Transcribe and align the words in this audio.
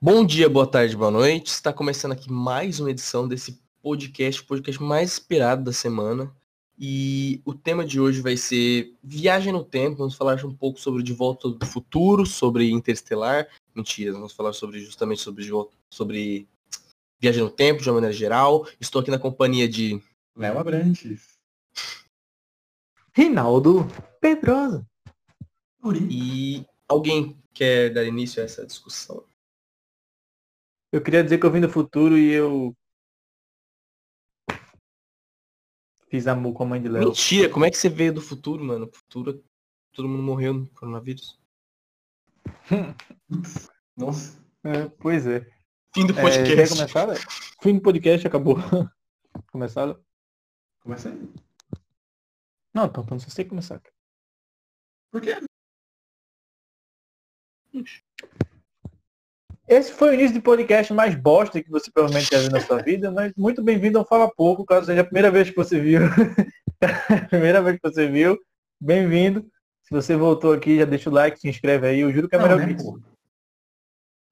Bom 0.00 0.24
dia, 0.24 0.48
boa 0.48 0.64
tarde, 0.64 0.96
boa 0.96 1.10
noite. 1.10 1.48
Está 1.48 1.72
começando 1.72 2.12
aqui 2.12 2.30
mais 2.30 2.78
uma 2.78 2.88
edição 2.88 3.26
desse 3.26 3.60
podcast, 3.82 4.40
o 4.40 4.46
podcast 4.46 4.80
mais 4.80 5.14
esperado 5.14 5.64
da 5.64 5.72
semana. 5.72 6.32
E 6.78 7.42
o 7.44 7.52
tema 7.52 7.84
de 7.84 7.98
hoje 7.98 8.20
vai 8.20 8.36
ser 8.36 8.94
viagem 9.02 9.52
no 9.52 9.64
tempo. 9.64 9.96
Vamos 9.96 10.14
falar 10.14 10.44
um 10.44 10.54
pouco 10.54 10.78
sobre 10.78 11.02
De 11.02 11.12
Volta 11.12 11.48
do 11.48 11.66
Futuro, 11.66 12.24
sobre 12.24 12.70
Interestelar. 12.70 13.48
Mentira, 13.74 14.12
vamos 14.12 14.32
falar 14.32 14.52
sobre 14.52 14.78
justamente 14.78 15.20
sobre, 15.20 15.50
sobre 15.90 16.48
viagem 17.18 17.42
no 17.42 17.50
tempo, 17.50 17.82
de 17.82 17.88
uma 17.88 17.94
maneira 17.94 18.14
geral. 18.14 18.68
Estou 18.80 19.02
aqui 19.02 19.10
na 19.10 19.18
companhia 19.18 19.68
de 19.68 20.00
Léo 20.36 20.60
Abrantes. 20.60 21.40
Rinaldo 23.12 23.84
Pedrosa. 24.20 24.86
E 26.08 26.64
alguém 26.86 27.36
quer 27.52 27.92
dar 27.92 28.04
início 28.04 28.40
a 28.40 28.44
essa 28.44 28.64
discussão? 28.64 29.27
Eu 30.90 31.02
queria 31.02 31.22
dizer 31.22 31.38
que 31.38 31.44
eu 31.44 31.50
vim 31.50 31.60
do 31.60 31.68
futuro 31.68 32.16
e 32.16 32.32
eu 32.32 32.74
fiz 36.08 36.26
amor 36.26 36.54
com 36.54 36.62
a 36.62 36.66
mãe 36.66 36.80
de 36.80 36.88
Léo. 36.88 37.08
Mentira, 37.08 37.50
como 37.50 37.64
é 37.64 37.70
que 37.70 37.76
você 37.76 37.90
veio 37.90 38.14
do 38.14 38.22
futuro, 38.22 38.64
mano? 38.64 38.90
Futuro, 38.90 39.44
todo 39.92 40.08
mundo 40.08 40.22
morreu 40.22 40.54
no 40.54 40.66
coronavírus. 40.70 41.38
Nossa. 43.96 44.42
É, 44.64 44.88
pois 44.88 45.26
é. 45.26 45.40
Fim 45.94 46.06
do 46.06 46.18
é 46.18 46.22
podcast. 46.22 46.56
quer 46.56 46.68
começar? 46.68 47.14
Fim 47.62 47.74
do 47.74 47.82
podcast, 47.82 48.26
acabou. 48.26 48.56
Começar? 49.52 49.96
Começa 50.80 51.10
aí. 51.10 51.32
Não, 52.74 52.86
então, 52.86 53.04
então 53.04 53.18
você 53.18 53.34
tem 53.34 53.44
que 53.44 53.50
começar. 53.50 53.80
Por 55.10 55.20
quê? 55.20 55.38
Esse 59.68 59.92
foi 59.92 60.08
o 60.08 60.14
início 60.14 60.32
de 60.32 60.40
podcast 60.40 60.94
mais 60.94 61.14
bosta 61.14 61.62
que 61.62 61.68
você 61.70 61.90
provavelmente 61.90 62.30
já 62.30 62.40
viu 62.40 62.50
na 62.50 62.60
sua 62.62 62.80
vida, 62.80 63.10
mas 63.10 63.34
muito 63.36 63.62
bem-vindo 63.62 63.98
ao 63.98 64.06
Fala 64.06 64.26
Pouco, 64.34 64.64
caso 64.64 64.86
seja 64.86 65.02
a 65.02 65.04
primeira 65.04 65.30
vez 65.30 65.50
que 65.50 65.56
você 65.56 65.78
viu. 65.78 66.00
primeira 67.28 67.60
vez 67.60 67.76
que 67.76 67.82
você 67.82 68.08
viu, 68.08 68.38
bem-vindo. 68.80 69.46
Se 69.82 69.90
você 69.90 70.16
voltou 70.16 70.54
aqui, 70.54 70.78
já 70.78 70.86
deixa 70.86 71.10
o 71.10 71.12
like, 71.12 71.38
se 71.38 71.50
inscreve 71.50 71.86
aí, 71.86 72.00
eu 72.00 72.10
juro 72.10 72.30
que 72.30 72.34
é 72.34 72.38
melhor 72.38 72.56
né, 72.56 72.68
que 72.68 72.72
isso. 72.76 72.92
pô? 72.94 73.00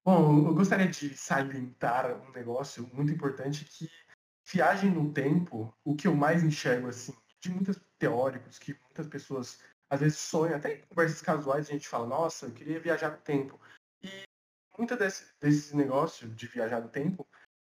Bom, 0.03 0.47
eu 0.47 0.55
gostaria 0.55 0.87
de 0.87 1.15
salientar 1.15 2.19
um 2.27 2.31
negócio 2.31 2.89
muito 2.91 3.13
importante 3.13 3.63
que 3.63 3.87
viagem 4.51 4.89
no 4.89 5.13
tempo, 5.13 5.71
o 5.85 5.95
que 5.95 6.07
eu 6.07 6.15
mais 6.15 6.43
enxergo 6.43 6.87
assim, 6.87 7.13
de 7.39 7.51
muitos 7.51 7.79
teóricos, 7.99 8.57
que 8.57 8.75
muitas 8.81 9.05
pessoas 9.05 9.59
às 9.87 9.99
vezes 9.99 10.17
sonham, 10.17 10.55
até 10.55 10.73
em 10.73 10.81
conversas 10.89 11.21
casuais 11.21 11.69
a 11.69 11.73
gente 11.73 11.87
fala, 11.87 12.07
nossa, 12.07 12.47
eu 12.47 12.51
queria 12.51 12.79
viajar 12.79 13.11
no 13.11 13.17
tempo. 13.17 13.59
E 14.01 14.26
muita 14.77 14.95
desse, 14.95 15.25
desses 15.39 15.73
negócios 15.73 16.35
de 16.35 16.47
viajar 16.47 16.79
no 16.79 16.89
tempo 16.89 17.27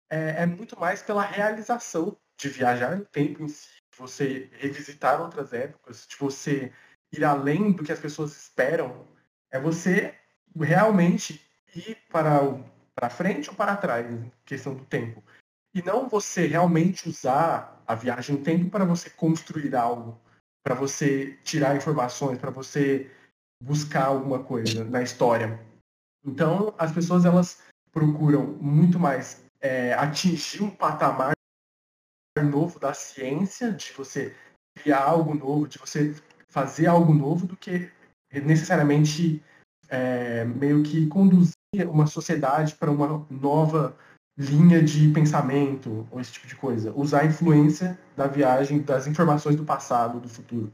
é, 0.10 0.44
é 0.44 0.46
muito 0.46 0.80
mais 0.80 1.02
pela 1.02 1.24
realização 1.24 2.18
de 2.38 2.50
viajar 2.50 2.96
no 2.96 3.06
tempo 3.06 3.44
em 3.44 3.48
si, 3.48 3.82
você 3.98 4.50
revisitar 4.54 5.22
outras 5.22 5.54
épocas, 5.54 6.06
de 6.08 6.16
você 6.18 6.72
ir 7.12 7.24
além 7.26 7.72
do 7.72 7.84
que 7.84 7.92
as 7.92 8.00
pessoas 8.00 8.36
esperam, 8.38 9.08
é 9.50 9.60
você 9.60 10.16
realmente 10.56 11.42
ir 11.76 11.98
para 12.10 12.44
o 12.44 12.64
para 12.98 13.12
frente 13.12 13.48
ou 13.48 13.56
para 13.56 13.78
trás, 13.78 14.08
questão 14.44 14.74
do 14.74 14.84
tempo. 14.84 15.24
E 15.72 15.84
não 15.84 16.10
você 16.10 16.48
realmente 16.48 17.08
usar 17.08 17.84
a 17.86 17.94
viagem 17.94 18.36
no 18.36 18.44
tempo 18.44 18.72
para 18.72 18.84
você 18.86 19.08
construir 19.08 19.76
algo, 19.76 20.20
para 20.64 20.74
você 20.74 21.38
tirar 21.44 21.78
informações, 21.78 22.40
para 22.40 22.50
você 22.50 23.12
buscar 23.64 24.06
alguma 24.06 24.44
coisa 24.44 24.84
na 24.84 25.04
história. 25.04 25.64
Então, 26.28 26.74
as 26.78 26.92
pessoas 26.92 27.24
elas 27.24 27.64
procuram 27.92 28.46
muito 28.46 29.00
mais 29.00 29.44
é, 29.62 29.94
atingir 29.94 30.62
um 30.62 30.70
patamar 30.70 31.32
novo 32.44 32.80
da 32.80 32.94
ciência, 32.94 33.72
de 33.72 33.92
você 33.94 34.36
criar 34.76 35.04
algo 35.04 35.34
novo, 35.34 35.68
de 35.68 35.80
você 35.80 36.14
fazer 36.48 36.88
algo 36.88 37.14
novo, 37.14 37.48
do 37.48 37.56
que 37.56 37.90
necessariamente 38.32 39.44
é, 39.90 40.44
meio 40.46 40.84
que 40.84 41.08
conduzir 41.08 41.56
uma 41.88 42.06
sociedade 42.06 42.76
para 42.76 42.92
uma 42.92 43.26
nova 43.30 43.98
linha 44.38 44.84
de 44.84 45.10
pensamento 45.10 46.08
ou 46.12 46.22
esse 46.22 46.34
tipo 46.34 46.46
de 46.46 46.56
coisa. 46.56 46.94
Usar 46.96 47.22
a 47.22 47.26
influência 47.26 47.98
da 48.16 48.28
viagem, 48.28 48.82
das 48.82 49.08
informações 49.08 49.56
do 49.56 49.66
passado, 49.66 50.20
do 50.20 50.30
futuro. 50.30 50.72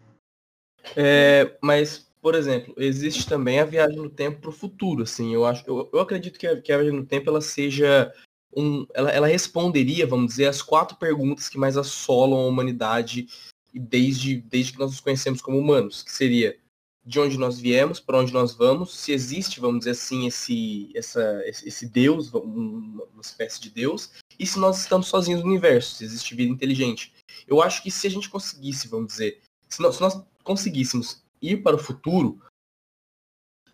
É, 0.98 1.58
mas, 1.62 2.12
por 2.24 2.36
exemplo, 2.36 2.74
existe 2.78 3.28
também 3.28 3.60
a 3.60 3.66
viagem 3.66 3.98
no 3.98 4.10
tempo 4.10 4.40
para 4.40 4.50
o 4.50 4.54
futuro, 4.54 5.04
assim. 5.04 5.34
Eu 5.34 5.46
acho, 5.46 5.62
eu, 5.68 5.90
eu 5.92 6.00
acredito 6.00 6.40
que 6.40 6.48
a, 6.48 6.62
que 6.62 6.72
a 6.72 6.78
viagem 6.78 6.98
no 6.98 7.06
tempo 7.06 7.30
ela 7.30 7.42
seja 7.42 8.14
um, 8.56 8.88
ela, 8.94 9.12
ela 9.12 9.28
responderia, 9.28 10.08
vamos 10.08 10.28
dizer, 10.28 10.46
as 10.46 10.62
quatro 10.62 10.96
perguntas 10.96 11.50
que 11.50 11.58
mais 11.58 11.76
assolam 11.76 12.40
a 12.40 12.48
humanidade 12.48 13.28
desde, 13.74 14.38
desde 14.38 14.72
que 14.72 14.80
nós 14.80 14.92
nos 14.92 15.02
conhecemos 15.02 15.42
como 15.42 15.60
humanos, 15.60 16.02
que 16.02 16.14
seria 16.14 16.58
de 17.06 17.20
onde 17.20 17.38
nós 17.38 17.60
viemos, 17.60 18.00
para 18.00 18.20
onde 18.20 18.32
nós 18.32 18.56
vamos, 18.56 18.96
se 18.98 19.12
existe, 19.12 19.60
vamos 19.60 19.80
dizer 19.80 19.92
assim, 19.92 20.26
esse, 20.26 20.92
essa, 20.96 21.44
esse, 21.46 21.68
esse 21.68 21.86
Deus, 21.90 22.34
uma, 22.34 23.06
espécie 23.22 23.60
de 23.60 23.70
Deus, 23.70 24.12
e 24.40 24.48
se 24.48 24.58
nós 24.58 24.80
estamos 24.80 25.08
sozinhos 25.08 25.42
no 25.42 25.50
universo, 25.50 25.96
se 25.96 26.06
existe 26.06 26.36
vida 26.36 26.54
inteligente. 26.54 27.12
Eu 27.46 27.62
acho 27.62 27.84
que 27.84 27.92
se 27.92 28.08
a 28.08 28.10
gente 28.10 28.30
conseguisse, 28.30 28.88
vamos 28.88 29.08
dizer, 29.08 29.42
se 29.68 29.82
nós, 29.82 29.96
se 29.96 30.02
nós 30.02 30.24
conseguíssemos 30.44 31.23
ir 31.44 31.62
para 31.62 31.76
o 31.76 31.80
futuro, 31.80 32.42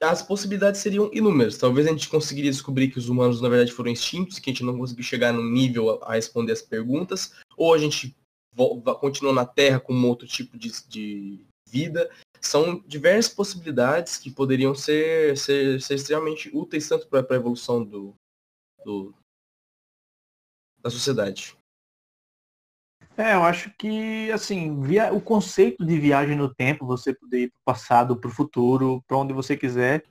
as 0.02 0.24
possibilidades 0.24 0.81
seriam 0.81 1.09
inúmeras. 1.13 1.57
Talvez 1.57 1.85
a 1.88 1.91
gente 1.91 2.09
conseguiria 2.09 2.52
descobrir 2.52 2.90
que 2.90 2.97
os 2.97 3.09
humanos, 3.09 3.41
na 3.41 3.50
verdade, 3.50 3.72
foram 3.72 3.91
extintos, 3.91 4.40
que 4.40 4.50
a 4.50 4.53
gente 4.53 4.63
não 4.63 4.78
conseguiu 4.78 5.03
chegar 5.03 5.31
no 5.31 5.44
nível 5.44 6.02
a, 6.02 6.12
a 6.12 6.13
responder 6.16 6.53
as 6.53 6.62
perguntas, 6.62 7.34
ou 7.56 7.74
a 7.74 7.78
gente 7.78 8.18
continua 9.00 9.34
na 9.34 9.46
Terra 9.46 9.80
com 9.80 9.94
um 9.94 10.07
outro 10.07 10.28
tipo 10.28 10.57
de, 10.57 10.72
de 10.88 11.46
vida. 11.68 12.09
São 12.41 12.80
diversas 12.88 13.34
possibilidades 13.34 14.18
que 14.18 14.31
poderiam 14.31 14.74
ser, 14.74 15.38
ser, 15.38 15.81
ser 15.81 15.96
extremamente 15.96 16.50
úteis 16.53 16.88
tanto 16.88 17.07
para 17.07 17.25
a 17.30 17.36
evolução 17.36 17.84
do, 17.84 18.16
do, 18.84 19.13
da 20.81 20.90
sociedade. 20.90 21.59
É, 23.19 23.34
eu 23.34 23.44
acho 23.44 23.69
que, 23.78 24.31
assim, 24.31 24.81
via, 24.81 25.13
o 25.13 25.19
conceito 25.19 25.85
de 25.85 26.00
viagem 26.00 26.38
no 26.38 26.53
tempo, 26.56 26.85
você 26.85 27.13
poder 27.13 27.41
ir 27.41 27.52
para 27.52 27.59
o 27.59 27.66
passado, 27.66 28.16
para 28.16 28.30
o 28.30 28.34
futuro, 28.34 29.03
para 29.06 29.18
onde 29.18 29.34
você 29.34 29.57
quiser, 29.57 30.06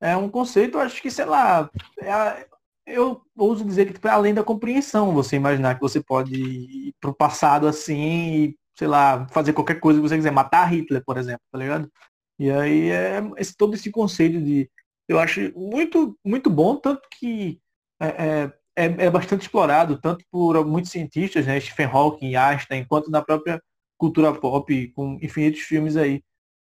é 0.00 0.16
um 0.16 0.28
conceito, 0.28 0.76
eu 0.76 0.82
acho 0.82 1.00
que, 1.00 1.12
sei 1.12 1.26
lá, 1.26 1.70
é, 2.02 2.48
eu 2.84 3.22
ouso 3.36 3.64
dizer 3.64 3.86
que 3.86 3.92
tipo, 3.92 4.08
é 4.08 4.10
além 4.10 4.34
da 4.34 4.42
compreensão, 4.42 5.14
você 5.14 5.36
imaginar 5.36 5.76
que 5.76 5.80
você 5.80 6.02
pode 6.02 6.34
ir 6.34 6.94
para 7.00 7.10
o 7.10 7.14
passado 7.14 7.68
assim 7.68 8.44
e, 8.46 8.58
sei 8.76 8.88
lá, 8.88 9.28
fazer 9.28 9.52
qualquer 9.52 9.78
coisa 9.78 10.00
que 10.00 10.08
você 10.08 10.16
quiser, 10.16 10.32
matar 10.32 10.64
Hitler, 10.72 11.04
por 11.04 11.18
exemplo, 11.18 11.42
tá 11.52 11.58
ligado? 11.58 11.88
E 12.36 12.50
aí 12.50 12.90
é 12.90 13.22
esse, 13.36 13.56
todo 13.56 13.74
esse 13.74 13.92
conceito 13.92 14.40
de. 14.40 14.68
Eu 15.08 15.20
acho 15.20 15.52
muito, 15.56 16.18
muito 16.24 16.50
bom, 16.50 16.74
tanto 16.74 17.02
que 17.16 17.60
é, 18.00 18.08
é, 18.08 18.52
é, 18.80 19.06
é 19.06 19.10
bastante 19.10 19.42
explorado, 19.42 20.00
tanto 20.00 20.24
por 20.30 20.64
muitos 20.64 20.90
cientistas, 20.90 21.46
né, 21.46 21.60
Stephen 21.60 21.86
Hawking, 21.86 22.34
Einstein, 22.34 22.84
quanto 22.84 23.10
na 23.10 23.22
própria 23.22 23.60
cultura 23.98 24.32
pop, 24.32 24.88
com 24.94 25.18
infinitos 25.22 25.60
filmes 25.60 25.96
aí. 25.96 26.22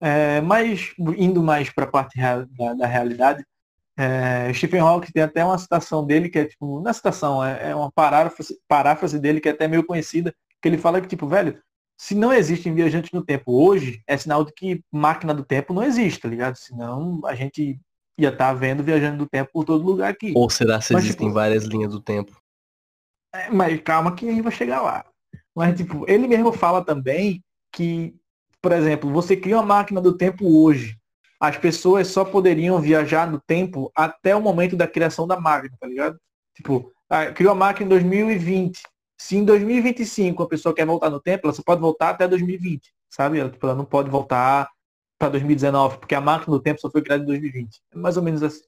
É, 0.00 0.40
mas 0.40 0.92
indo 1.16 1.42
mais 1.42 1.70
para 1.70 1.84
a 1.84 1.90
parte 1.90 2.18
da, 2.18 2.74
da 2.74 2.86
realidade, 2.86 3.44
é, 3.98 4.52
Stephen 4.52 4.80
Hawking 4.80 5.10
tem 5.12 5.22
até 5.22 5.44
uma 5.44 5.58
citação 5.58 6.06
dele 6.06 6.28
que 6.28 6.38
é 6.38 6.44
tipo, 6.44 6.80
na 6.80 6.92
citação, 6.92 7.42
é, 7.44 7.70
é 7.70 7.74
uma 7.74 7.90
paráfrase, 7.90 8.58
paráfrase 8.68 9.18
dele 9.18 9.40
que 9.40 9.48
é 9.48 9.52
até 9.52 9.66
meio 9.66 9.84
conhecida, 9.84 10.34
que 10.62 10.68
ele 10.68 10.78
fala 10.78 11.00
que, 11.00 11.08
tipo, 11.08 11.26
velho, 11.26 11.58
se 11.98 12.14
não 12.14 12.32
existem 12.32 12.74
viajantes 12.74 13.10
no 13.12 13.24
tempo 13.24 13.52
hoje, 13.52 14.02
é 14.06 14.16
sinal 14.16 14.44
de 14.44 14.52
que 14.52 14.82
máquina 14.92 15.32
do 15.32 15.44
tempo 15.44 15.72
não 15.72 15.82
existe, 15.82 16.20
tá 16.20 16.28
ligado? 16.28 16.56
Senão 16.56 17.20
a 17.24 17.34
gente 17.34 17.80
ia 18.18 18.30
estar 18.30 18.48
tá 18.48 18.54
vendo 18.54 18.82
viajando 18.82 19.18
do 19.18 19.28
tempo 19.28 19.50
por 19.52 19.64
todo 19.64 19.84
lugar 19.84 20.10
aqui. 20.10 20.32
Ou 20.34 20.48
será 20.48 20.78
que 20.78 20.92
Mas, 20.92 21.04
existem 21.04 21.26
tipo, 21.26 21.34
várias 21.34 21.64
linhas 21.64 21.92
do 21.92 22.00
tempo? 22.00 22.36
É, 23.34 23.50
mas 23.50 23.80
calma 23.82 24.14
que 24.14 24.28
a 24.28 24.32
gente 24.32 24.42
vai 24.42 24.52
chegar 24.52 24.80
lá. 24.82 25.04
Mas, 25.54 25.76
tipo, 25.76 26.04
ele 26.08 26.26
mesmo 26.26 26.52
fala 26.52 26.84
também 26.84 27.42
que, 27.72 28.14
por 28.60 28.72
exemplo, 28.72 29.10
você 29.10 29.36
cria 29.36 29.56
uma 29.56 29.66
máquina 29.66 30.00
do 30.00 30.16
tempo 30.16 30.62
hoje. 30.62 30.98
As 31.38 31.56
pessoas 31.58 32.08
só 32.08 32.24
poderiam 32.24 32.80
viajar 32.80 33.30
no 33.30 33.40
tempo 33.40 33.90
até 33.94 34.34
o 34.34 34.40
momento 34.40 34.76
da 34.76 34.86
criação 34.86 35.26
da 35.26 35.38
máquina, 35.38 35.76
tá 35.78 35.86
ligado? 35.86 36.18
Tipo, 36.54 36.90
ah, 37.10 37.26
criou 37.26 37.52
a 37.52 37.54
máquina 37.54 37.86
em 37.86 37.88
2020. 37.90 38.80
Se 39.18 39.36
em 39.36 39.44
2025 39.44 40.42
a 40.42 40.48
pessoa 40.48 40.74
quer 40.74 40.86
voltar 40.86 41.10
no 41.10 41.20
tempo, 41.20 41.46
ela 41.46 41.54
só 41.54 41.62
pode 41.62 41.80
voltar 41.80 42.10
até 42.10 42.26
2020, 42.26 42.92
sabe? 43.10 43.38
Ela, 43.38 43.50
tipo, 43.50 43.66
ela 43.66 43.74
não 43.74 43.84
pode 43.84 44.10
voltar 44.10 44.68
para 45.18 45.30
2019, 45.30 45.98
porque 45.98 46.14
a 46.14 46.20
máquina 46.20 46.56
do 46.56 46.62
tempo 46.62 46.80
só 46.80 46.90
foi 46.90 47.02
criada 47.02 47.22
em 47.22 47.26
2020. 47.26 47.80
É 47.92 47.96
mais 47.96 48.16
ou 48.16 48.22
menos 48.22 48.42
assim. 48.42 48.64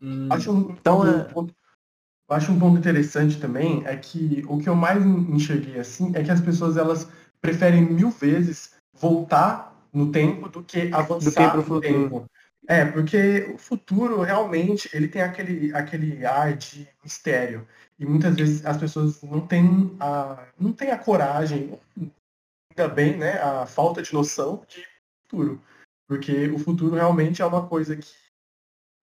Hum, 0.00 0.28
Acho 0.30 0.52
um, 0.52 0.70
Então, 0.70 1.00
um 1.00 1.08
é- 1.08 1.24
ponto, 1.24 1.54
eu 2.28 2.36
acho 2.36 2.52
um 2.52 2.58
ponto 2.58 2.78
interessante 2.78 3.40
também 3.40 3.82
é 3.86 3.96
que 3.96 4.44
o 4.48 4.58
que 4.58 4.68
eu 4.68 4.74
mais 4.74 5.04
enxerguei 5.04 5.78
assim 5.80 6.12
é 6.14 6.22
que 6.22 6.30
as 6.30 6.40
pessoas 6.40 6.76
elas 6.76 7.08
preferem 7.40 7.82
mil 7.82 8.10
vezes 8.10 8.74
voltar 8.94 9.74
no 9.92 10.12
tempo 10.12 10.48
do 10.48 10.62
que 10.62 10.92
avançar 10.92 11.50
pro 11.52 11.60
no 11.62 11.66
futuro. 11.66 12.08
tempo. 12.10 12.26
É, 12.68 12.84
porque 12.84 13.50
o 13.52 13.58
futuro 13.58 14.20
realmente 14.20 14.88
ele 14.92 15.08
tem 15.08 15.22
aquele, 15.22 15.74
aquele 15.74 16.24
ar 16.24 16.56
de 16.56 16.86
mistério. 17.02 17.66
E 17.98 18.06
muitas 18.06 18.36
vezes 18.36 18.64
as 18.64 18.76
pessoas 18.76 19.20
não 19.22 19.40
têm 19.46 19.96
a, 19.98 20.46
não 20.58 20.72
têm 20.72 20.90
a 20.90 20.98
coragem, 20.98 21.76
ainda 22.70 22.88
bem, 22.92 23.16
né, 23.16 23.32
a 23.42 23.66
falta 23.66 24.02
de 24.02 24.12
noção 24.12 24.62
de 24.68 24.84
futuro. 25.30 25.62
Porque 26.08 26.48
o 26.48 26.58
futuro 26.58 26.96
realmente 26.96 27.40
é 27.40 27.46
uma 27.46 27.68
coisa 27.68 27.96
que 27.96 28.12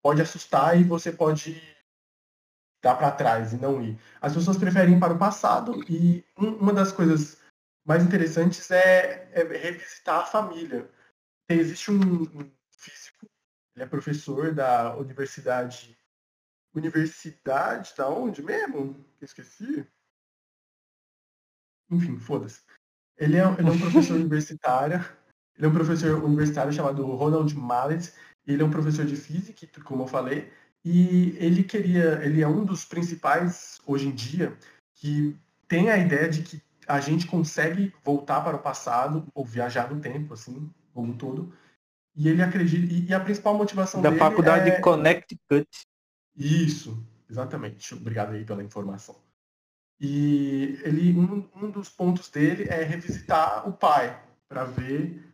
pode 0.03 0.21
assustar 0.21 0.79
e 0.79 0.83
você 0.83 1.11
pode 1.11 1.61
dar 2.83 2.95
para 2.95 3.11
trás 3.11 3.53
e 3.53 3.57
não 3.57 3.81
ir. 3.81 3.99
As 4.21 4.33
pessoas 4.33 4.57
preferem 4.57 4.97
ir 4.97 4.99
para 4.99 5.13
o 5.13 5.19
passado 5.19 5.83
e 5.89 6.23
uma 6.37 6.73
das 6.73 6.91
coisas 6.91 7.41
mais 7.85 8.03
interessantes 8.03 8.69
é, 8.69 9.31
é 9.31 9.43
revisitar 9.43 10.19
a 10.19 10.25
família. 10.25 10.89
Existe 11.49 11.91
um, 11.91 12.23
um 12.23 12.51
físico, 12.71 13.25
ele 13.73 13.85
é 13.85 13.87
professor 13.87 14.53
da 14.53 14.95
universidade 14.97 15.97
Universidade 16.77 17.95
da 17.97 18.07
onde 18.07 18.43
mesmo? 18.43 19.03
Que 19.17 19.25
esqueci. 19.25 19.87
Enfim, 21.89 22.19
foda-se. 22.19 22.61
Ele 23.17 23.37
é, 23.37 23.41
ele 23.57 23.67
é 23.67 23.71
um 23.71 23.79
professor 23.81 24.15
universitário. 24.15 24.99
Ele 25.57 25.65
é 25.65 25.69
um 25.69 25.73
professor 25.73 26.23
universitário 26.23 26.71
chamado 26.71 27.05
Ronald 27.05 27.53
Mallet. 27.55 28.13
Ele 28.45 28.61
é 28.61 28.65
um 28.65 28.69
professor 28.69 29.05
de 29.05 29.15
física, 29.15 29.67
como 29.83 30.03
eu 30.03 30.07
falei. 30.07 30.51
E 30.85 31.35
ele 31.37 31.63
queria, 31.63 32.23
ele 32.23 32.41
é 32.41 32.47
um 32.47 32.63
dos 32.63 32.85
principais 32.85 33.81
hoje 33.85 34.07
em 34.07 34.11
dia 34.11 34.57
que 34.93 35.35
tem 35.67 35.89
a 35.89 35.97
ideia 35.97 36.29
de 36.29 36.43
que 36.43 36.61
a 36.87 36.99
gente 37.01 37.27
consegue 37.27 37.93
voltar 38.03 38.41
para 38.41 38.55
o 38.55 38.61
passado 38.61 39.27
ou 39.33 39.43
viajar 39.43 39.93
no 39.93 39.99
tempo, 39.99 40.33
assim, 40.33 40.71
como 40.93 41.11
um 41.11 41.17
todo. 41.17 41.53
E 42.15 42.29
ele 42.29 42.41
acredita 42.41 42.93
e, 42.93 43.13
a 43.13 43.19
principal 43.19 43.55
motivação 43.55 44.01
da 44.01 44.09
dele 44.09 44.19
faculdade 44.19 44.69
é... 44.69 44.79
Connecticut. 44.79 45.67
Isso, 46.35 47.05
exatamente. 47.29 47.93
Obrigado 47.93 48.33
aí 48.33 48.45
pela 48.45 48.63
informação. 48.63 49.15
E 49.99 50.79
ele, 50.83 51.17
um, 51.17 51.47
um 51.55 51.69
dos 51.69 51.89
pontos 51.89 52.29
dele 52.29 52.65
é 52.69 52.83
revisitar 52.83 53.67
o 53.67 53.73
pai 53.73 54.23
para 54.47 54.63
ver, 54.63 55.26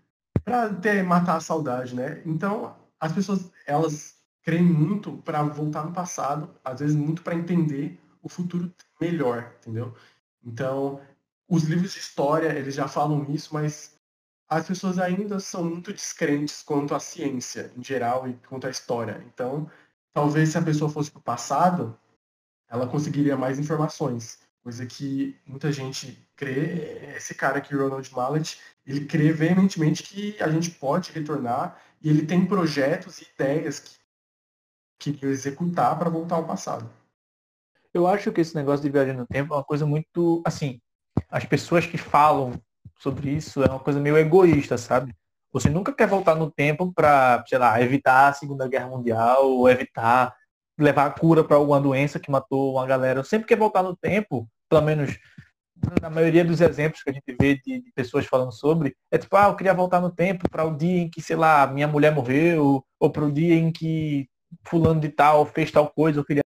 para 0.44 0.74
ter 0.74 1.04
matar 1.04 1.38
a 1.38 1.42
saudade, 1.42 1.95
né? 1.95 2.22
Então 2.25 2.75
as 3.00 3.12
pessoas 3.12 3.51
elas 3.66 4.16
creem 4.42 4.63
muito 4.63 5.18
para 5.18 5.44
voltar 5.44 5.86
no 5.86 5.94
passado, 5.94 6.54
às 6.63 6.80
vezes 6.80 6.95
muito 6.95 7.22
para 7.22 7.36
entender 7.36 8.00
o 8.22 8.30
futuro 8.30 8.74
melhor, 9.00 9.54
entendeu? 9.60 9.95
Então 10.44 11.01
os 11.48 11.63
livros 11.63 11.94
de 11.94 12.00
história 12.00 12.50
eles 12.57 12.75
já 12.75 12.88
falam 12.88 13.25
isso, 13.30 13.54
mas 13.54 14.00
as 14.50 14.68
pessoas 14.68 15.00
ainda 15.00 15.40
são 15.40 15.63
muito 15.63 15.94
descrentes 15.94 16.62
quanto 16.62 16.94
à 16.94 17.00
ciência 17.00 17.72
em 17.78 17.84
geral 17.84 18.28
e 18.28 18.34
quanto 18.48 18.68
à 18.68 18.69
história. 18.69 19.24
Então 19.34 19.69
talvez 20.13 20.50
se 20.50 20.57
a 20.57 20.62
pessoa 20.62 20.89
fosse 20.89 21.10
para 21.12 21.19
o 21.19 21.24
passado, 21.24 21.98
ela 22.69 22.88
conseguiria 22.88 23.38
mais 23.38 23.60
informações. 23.60 24.39
Coisa 24.63 24.86
que 24.86 25.38
muita 25.45 25.74
gente 25.74 26.18
crê, 26.38 27.13
esse 27.18 27.36
cara 27.36 27.57
aqui, 27.57 27.75
Ronald 27.75 28.10
Mallet, 28.13 28.57
ele 28.86 29.06
crê 29.06 29.33
veementemente 29.33 30.04
que 30.04 30.42
a 30.42 30.48
gente 30.48 30.71
pode 30.71 31.12
retornar 31.12 31.77
e 32.01 32.10
ele 32.10 32.25
tem 32.25 32.45
projetos 32.45 33.19
e 33.19 33.27
ideias 33.36 33.80
que 34.98 35.12
queria 35.12 35.30
executar 35.30 36.00
para 36.00 36.10
voltar 36.10 36.36
ao 36.36 36.48
passado. 36.48 36.89
Eu 37.94 38.07
acho 38.07 38.31
que 38.31 38.39
esse 38.39 38.56
negócio 38.56 38.83
de 38.83 38.89
viagem 38.89 39.13
no 39.13 39.27
tempo 39.27 39.54
é 39.54 39.57
uma 39.57 39.63
coisa 39.63 39.86
muito, 39.86 40.42
assim, 40.45 40.80
as 41.30 41.44
pessoas 41.44 41.86
que 41.86 41.98
falam 41.98 42.54
sobre 42.98 43.31
isso 43.31 43.62
é 43.63 43.69
uma 43.69 43.80
coisa 43.80 44.00
meio 44.00 44.18
egoísta, 44.18 44.77
sabe? 44.77 45.13
Você 45.51 45.69
nunca 45.69 45.94
quer 45.94 46.07
voltar 46.07 46.36
no 46.36 46.50
tempo 46.50 46.92
para, 46.94 47.44
sei 47.48 47.57
lá, 47.57 47.80
evitar 47.81 48.30
a 48.30 48.33
Segunda 48.33 48.68
Guerra 48.68 48.88
Mundial 48.88 49.45
ou 49.45 49.69
evitar 49.69 50.36
levar 50.78 51.06
a 51.06 51.12
cura 51.12 51.44
para 51.44 51.58
alguma 51.58 51.80
doença 51.80 52.20
que 52.20 52.31
matou 52.31 52.74
uma 52.74 52.86
galera. 52.86 53.20
Eu 53.20 53.24
sempre 53.24 53.48
quer 53.48 53.58
voltar 53.58 53.84
no 53.84 53.96
tempo, 53.96 54.48
pelo 54.70 54.81
menos 54.81 55.18
na 56.02 56.10
maioria 56.10 56.46
dos 56.46 56.62
exemplos 56.62 57.04
que 57.04 57.10
a 57.10 57.14
gente 57.14 57.36
vê 57.40 57.56
de, 57.56 57.81
de, 57.81 57.92
pessoas 57.92 58.25
falando 58.25 58.52
sobre, 58.52 58.96
é 59.12 59.18
tipo, 59.18 59.36
ah, 59.36 59.48
eu 59.48 59.56
queria 59.56 59.74
voltar 59.74 60.00
no 60.00 60.10
tempo 60.10 60.50
para 60.50 60.64
o 60.64 60.75
dia 60.75 61.02
em 61.02 61.10
que, 61.10 61.22
sei 61.22 61.36
lá, 61.36 61.68
minha 61.68 61.88
mulher 61.88 62.14
morreu, 62.14 62.84
ou 63.00 63.10
para 63.10 63.25
o 63.25 63.31
dia 63.31 63.56
em 63.56 63.72
que 63.72 64.28
fulano 64.66 65.02
de 65.02 65.10
tal 65.10 65.46
fez 65.46 65.72
tal 65.72 65.90
coisa, 65.90 66.20
eu 66.20 66.25
queria 66.25 66.44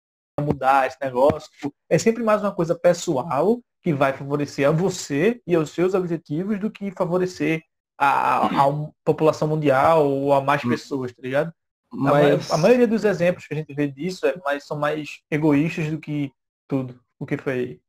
mudar 0.40 0.86
esse 0.86 0.96
negócio. 1.00 1.50
É 1.88 1.98
sempre 1.98 2.22
mais 2.22 2.42
uma 2.42 2.52
coisa 2.52 2.74
pessoal 2.74 3.60
que 3.82 3.92
vai 3.92 4.12
favorecer 4.12 4.68
a 4.68 4.72
você 4.72 5.40
e 5.46 5.54
aos 5.54 5.70
seus 5.70 5.94
objetivos 5.94 6.58
do 6.58 6.70
que 6.70 6.90
favorecer 6.90 7.62
a, 7.98 8.46
a 8.46 8.90
população 9.04 9.48
mundial 9.48 10.08
ou 10.08 10.32
a 10.32 10.40
mais 10.40 10.64
hum. 10.64 10.70
pessoas, 10.70 11.12
tá 11.12 11.22
ligado? 11.22 11.52
Mas... 11.92 12.50
A, 12.50 12.56
maioria 12.56 12.86
dos 12.86 13.04
exemplos 13.04 13.46
que 13.46 13.54
a 13.54 13.56
gente 13.56 13.74
vê 13.74 13.88
disso 13.88 14.26
é 14.26 14.36
mais, 14.44 14.64
são 14.64 14.78
mais 14.78 15.20
egoístas 15.30 15.90
do 15.90 15.98
que 15.98 16.32
tudo 16.68 16.98
o 17.18 17.26
que 17.26 17.36
foi. 17.36 17.80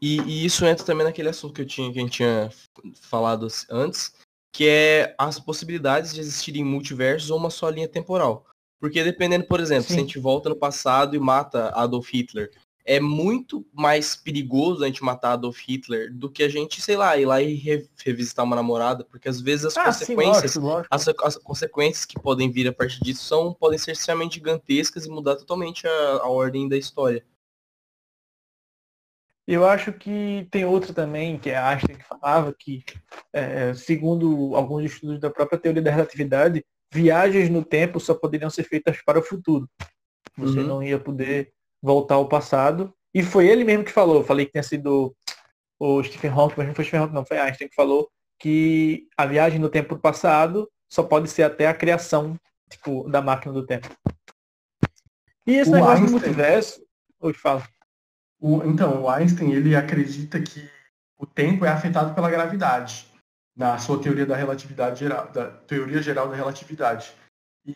E, 0.00 0.20
e, 0.20 0.44
isso 0.44 0.64
entra 0.66 0.84
também 0.84 1.06
naquele 1.06 1.30
assunto 1.30 1.54
que 1.54 1.62
eu 1.62 1.66
tinha 1.66 1.90
que 1.90 1.98
a 1.98 2.02
gente 2.02 2.12
tinha 2.12 2.50
falado 3.00 3.48
antes, 3.70 4.14
que 4.52 4.68
é 4.68 5.14
as 5.18 5.40
possibilidades 5.40 6.12
de 6.12 6.20
existirem 6.20 6.64
multiversos 6.64 7.30
ou 7.30 7.38
uma 7.38 7.50
só 7.50 7.68
linha 7.70 7.88
temporal. 7.88 8.46
Porque 8.78 9.02
dependendo, 9.02 9.46
por 9.46 9.60
exemplo, 9.60 9.84
Sim. 9.84 9.94
se 9.94 9.98
a 9.98 10.02
gente 10.02 10.18
volta 10.18 10.48
no 10.48 10.56
passado 10.56 11.14
e 11.14 11.18
mata 11.18 11.68
Adolf 11.70 12.10
Hitler, 12.12 12.50
é 12.90 12.98
muito 12.98 13.64
mais 13.72 14.16
perigoso 14.16 14.82
a 14.82 14.88
gente 14.88 15.04
matar 15.04 15.34
Adolf 15.34 15.60
Hitler 15.60 16.12
do 16.12 16.28
que 16.28 16.42
a 16.42 16.48
gente, 16.48 16.82
sei 16.82 16.96
lá, 16.96 17.16
ir 17.16 17.24
lá 17.24 17.40
e 17.40 17.54
re 17.54 17.88
revisitar 18.04 18.44
uma 18.44 18.56
namorada, 18.56 19.04
porque 19.04 19.28
às 19.28 19.40
vezes 19.40 19.66
as 19.66 19.76
ah, 19.76 19.84
consequências, 19.84 20.50
sim, 20.50 20.58
lógico, 20.58 20.88
lógico. 20.90 20.94
As, 21.24 21.36
as, 21.36 21.36
consequências 21.36 22.04
que 22.04 22.18
podem 22.18 22.50
vir 22.50 22.66
a 22.66 22.72
partir 22.72 23.00
disso 23.00 23.22
são 23.22 23.54
podem 23.54 23.78
ser 23.78 23.92
extremamente 23.92 24.34
gigantescas 24.34 25.06
e 25.06 25.08
mudar 25.08 25.36
totalmente 25.36 25.86
a, 25.86 25.90
a 26.14 26.28
ordem 26.28 26.68
da 26.68 26.76
história. 26.76 27.24
Eu 29.46 29.64
acho 29.64 29.92
que 29.92 30.48
tem 30.50 30.64
outra 30.64 30.92
também, 30.92 31.38
que 31.38 31.50
é 31.50 31.56
a 31.56 31.68
Einstein 31.68 31.96
que 31.96 32.04
falava 32.04 32.52
que, 32.52 32.82
é, 33.32 33.72
segundo 33.72 34.56
alguns 34.56 34.90
estudos 34.90 35.20
da 35.20 35.30
própria 35.30 35.60
teoria 35.60 35.80
da 35.80 35.92
relatividade, 35.92 36.64
viagens 36.92 37.50
no 37.50 37.64
tempo 37.64 38.00
só 38.00 38.14
poderiam 38.14 38.50
ser 38.50 38.64
feitas 38.64 39.00
para 39.00 39.20
o 39.20 39.22
futuro. 39.22 39.70
Você 40.36 40.58
uhum. 40.58 40.66
não 40.66 40.82
ia 40.82 40.98
poder 40.98 41.52
voltar 41.82 42.16
ao 42.16 42.28
passado. 42.28 42.94
E 43.12 43.22
foi 43.22 43.48
ele 43.48 43.64
mesmo 43.64 43.84
que 43.84 43.92
falou. 43.92 44.24
falei 44.24 44.46
que 44.46 44.52
tinha 44.52 44.62
sido 44.62 45.14
o 45.78 46.02
Stephen 46.02 46.30
Hawking, 46.30 46.54
mas 46.58 46.66
não 46.68 46.74
foi 46.74 46.84
Stephen 46.84 47.00
Hawking, 47.00 47.14
não, 47.14 47.26
foi 47.26 47.38
Einstein 47.38 47.68
que 47.68 47.74
falou 47.74 48.10
que 48.38 49.06
a 49.16 49.26
viagem 49.26 49.58
no 49.58 49.68
tempo 49.68 49.98
passado 49.98 50.70
só 50.88 51.02
pode 51.02 51.28
ser 51.28 51.42
até 51.42 51.66
a 51.66 51.74
criação 51.74 52.38
tipo, 52.70 53.08
da 53.08 53.20
máquina 53.20 53.52
do 53.52 53.66
tempo. 53.66 53.88
E 55.46 55.56
esse 55.56 55.70
o 55.70 55.74
negócio 55.74 56.02
Einstein, 56.02 56.06
do 56.06 56.12
multiverso. 56.12 56.86
Oi, 57.20 57.34
fala. 57.34 57.62
O, 58.38 58.62
então, 58.64 59.02
o 59.02 59.08
Einstein 59.08 59.52
ele 59.52 59.76
acredita 59.76 60.40
que 60.40 60.68
o 61.18 61.26
tempo 61.26 61.64
é 61.64 61.68
afetado 61.68 62.14
pela 62.14 62.30
gravidade, 62.30 63.06
na 63.54 63.78
sua 63.78 64.00
teoria 64.00 64.24
da 64.24 64.36
relatividade 64.36 65.00
geral, 65.00 65.30
da 65.30 65.50
teoria 65.50 66.00
geral 66.00 66.28
da 66.28 66.36
relatividade. 66.36 67.12
E 67.66 67.74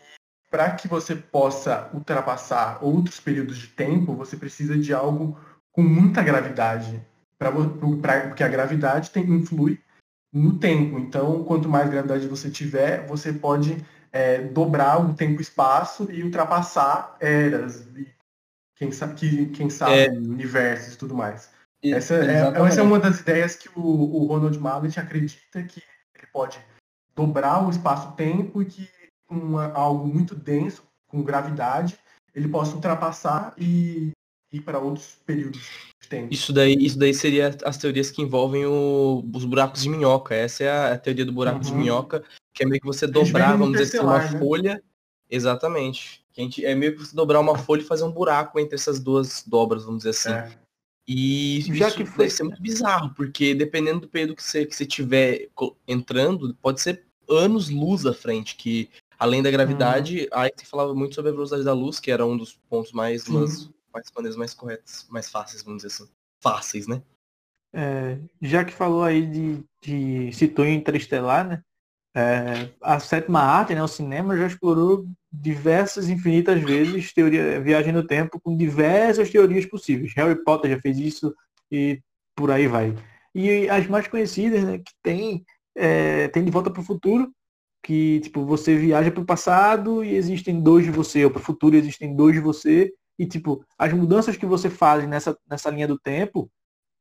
para 0.54 0.70
que 0.70 0.86
você 0.86 1.16
possa 1.16 1.90
ultrapassar 1.92 2.78
outros 2.80 3.18
períodos 3.18 3.58
de 3.58 3.66
tempo, 3.66 4.14
você 4.14 4.36
precisa 4.36 4.78
de 4.78 4.94
algo 4.94 5.36
com 5.72 5.82
muita 5.82 6.22
gravidade, 6.22 7.04
pra, 7.36 7.50
pra, 8.00 8.28
porque 8.28 8.44
a 8.44 8.48
gravidade 8.48 9.10
tem, 9.10 9.24
influi 9.24 9.80
no 10.32 10.56
tempo. 10.56 10.96
Então, 11.00 11.42
quanto 11.42 11.68
mais 11.68 11.90
gravidade 11.90 12.28
você 12.28 12.48
tiver, 12.48 13.04
você 13.08 13.32
pode 13.32 13.84
é, 14.12 14.42
dobrar 14.42 15.04
o 15.04 15.12
tempo-espaço 15.14 16.06
e 16.08 16.22
ultrapassar 16.22 17.16
eras, 17.18 17.88
e 17.96 18.06
quem 18.76 18.92
sabe, 18.92 19.14
que, 19.16 19.46
quem 19.46 19.68
sabe 19.68 20.06
é, 20.06 20.08
universos 20.08 20.94
e 20.94 20.98
tudo 20.98 21.16
mais. 21.16 21.50
Essa 21.82 22.14
é, 22.14 22.52
essa 22.64 22.80
é 22.80 22.84
uma 22.84 23.00
das 23.00 23.18
ideias 23.18 23.56
que 23.56 23.68
o, 23.74 23.82
o 23.82 24.26
Ronald 24.26 24.56
Mallet 24.60 25.00
acredita 25.00 25.64
que 25.64 25.82
ele 26.14 26.28
pode 26.32 26.60
dobrar 27.12 27.66
o 27.66 27.70
espaço-tempo 27.70 28.62
e 28.62 28.66
que 28.66 29.03
uma, 29.28 29.72
algo 29.72 30.06
muito 30.06 30.34
denso, 30.34 30.82
com 31.06 31.22
gravidade, 31.22 31.96
ele 32.34 32.48
possa 32.48 32.74
ultrapassar 32.74 33.54
e 33.58 34.10
ir 34.52 34.60
para 34.60 34.78
outros 34.78 35.18
períodos 35.24 35.68
de 36.00 36.08
tempo. 36.08 36.32
Isso 36.32 36.52
daí, 36.52 36.74
isso 36.74 36.98
daí 36.98 37.14
seria 37.14 37.56
as 37.64 37.76
teorias 37.76 38.10
que 38.10 38.22
envolvem 38.22 38.64
o, 38.66 39.24
os 39.32 39.44
buracos 39.44 39.82
de 39.82 39.88
minhoca. 39.88 40.34
Essa 40.34 40.64
é 40.64 40.70
a, 40.70 40.92
a 40.92 40.98
teoria 40.98 41.24
do 41.24 41.32
buraco 41.32 41.58
uhum. 41.58 41.62
de 41.62 41.74
minhoca, 41.74 42.24
que 42.52 42.62
é 42.62 42.66
meio 42.66 42.80
que 42.80 42.86
você 42.86 43.06
dobrar, 43.06 43.56
vamos 43.56 43.78
dizer 43.78 43.98
assim, 43.98 44.06
uma 44.06 44.18
né? 44.18 44.38
folha. 44.38 44.82
Exatamente. 45.30 46.24
Que 46.32 46.40
a 46.40 46.44
gente, 46.44 46.64
é 46.64 46.74
meio 46.74 46.92
que 46.92 47.04
você 47.04 47.14
dobrar 47.14 47.40
uma 47.40 47.56
folha 47.56 47.80
e 47.80 47.84
fazer 47.84 48.04
um 48.04 48.12
buraco 48.12 48.58
entre 48.58 48.74
essas 48.74 49.00
duas 49.00 49.44
dobras, 49.46 49.84
vamos 49.84 50.04
dizer 50.04 50.10
assim. 50.10 50.32
É. 50.32 50.58
E 51.06 51.60
Já 51.74 51.88
isso 51.88 51.96
que 51.98 52.06
foi... 52.06 52.24
deve 52.24 52.30
ser 52.30 52.42
muito 52.44 52.62
bizarro, 52.62 53.12
porque 53.14 53.54
dependendo 53.54 54.00
do 54.00 54.08
período 54.08 54.36
que 54.36 54.42
você, 54.42 54.64
que 54.64 54.74
você 54.74 54.86
tiver 54.86 55.48
entrando, 55.86 56.54
pode 56.62 56.80
ser 56.80 57.04
anos 57.28 57.68
luz 57.68 58.06
à 58.06 58.12
frente, 58.12 58.56
que 58.56 58.88
Além 59.18 59.42
da 59.42 59.50
gravidade, 59.50 60.28
uhum. 60.32 60.38
Einstein 60.40 60.66
falava 60.66 60.94
muito 60.94 61.14
sobre 61.14 61.30
a 61.30 61.34
velocidade 61.34 61.64
da 61.64 61.72
luz, 61.72 62.00
que 62.00 62.10
era 62.10 62.26
um 62.26 62.36
dos 62.36 62.54
pontos 62.68 62.92
mais, 62.92 63.26
umas, 63.28 63.70
mais 63.92 64.10
maneiras 64.14 64.36
mais 64.36 64.54
corretas, 64.54 65.06
mais 65.10 65.30
fáceis, 65.30 65.62
vamos 65.62 65.82
dizer 65.82 65.94
assim. 65.94 66.10
Fáceis, 66.40 66.86
né? 66.86 67.02
É, 67.72 68.18
já 68.40 68.64
que 68.64 68.72
falou 68.72 69.02
aí 69.02 69.26
de, 69.26 69.64
de 69.82 70.32
citou 70.32 70.66
Interestelar, 70.66 71.46
né? 71.46 71.62
É, 72.16 72.70
a 72.80 73.00
sétima 73.00 73.40
arte, 73.40 73.74
né, 73.74 73.82
o 73.82 73.88
cinema, 73.88 74.36
já 74.36 74.46
explorou 74.46 75.04
diversas, 75.32 76.08
infinitas 76.08 76.62
vezes 76.62 77.12
teoria, 77.12 77.60
viagem 77.60 77.92
no 77.92 78.06
tempo 78.06 78.40
com 78.40 78.56
diversas 78.56 79.30
teorias 79.30 79.66
possíveis. 79.66 80.12
Harry 80.14 80.36
Potter 80.44 80.70
já 80.70 80.80
fez 80.80 80.96
isso 80.96 81.34
e 81.72 82.00
por 82.36 82.52
aí 82.52 82.68
vai. 82.68 82.94
E 83.34 83.68
as 83.68 83.88
mais 83.88 84.06
conhecidas, 84.06 84.62
né, 84.62 84.78
que 84.78 84.92
tem, 85.02 85.44
é, 85.74 86.28
tem 86.28 86.44
De 86.44 86.52
Volta 86.52 86.70
para 86.70 86.80
o 86.80 86.84
Futuro, 86.84 87.32
que 87.84 88.20
tipo, 88.20 88.44
você 88.46 88.76
viaja 88.76 89.10
para 89.10 89.22
o 89.22 89.26
passado 89.26 90.02
e 90.02 90.14
existem 90.16 90.58
dois 90.58 90.86
de 90.86 90.90
você, 90.90 91.24
ou 91.26 91.30
para 91.30 91.40
o 91.40 91.44
futuro 91.44 91.76
existem 91.76 92.16
dois 92.16 92.34
de 92.34 92.40
você, 92.40 92.90
e 93.18 93.26
tipo, 93.26 93.62
as 93.78 93.92
mudanças 93.92 94.36
que 94.38 94.46
você 94.46 94.70
faz 94.70 95.06
nessa, 95.06 95.36
nessa 95.48 95.70
linha 95.70 95.86
do 95.86 95.98
tempo 95.98 96.50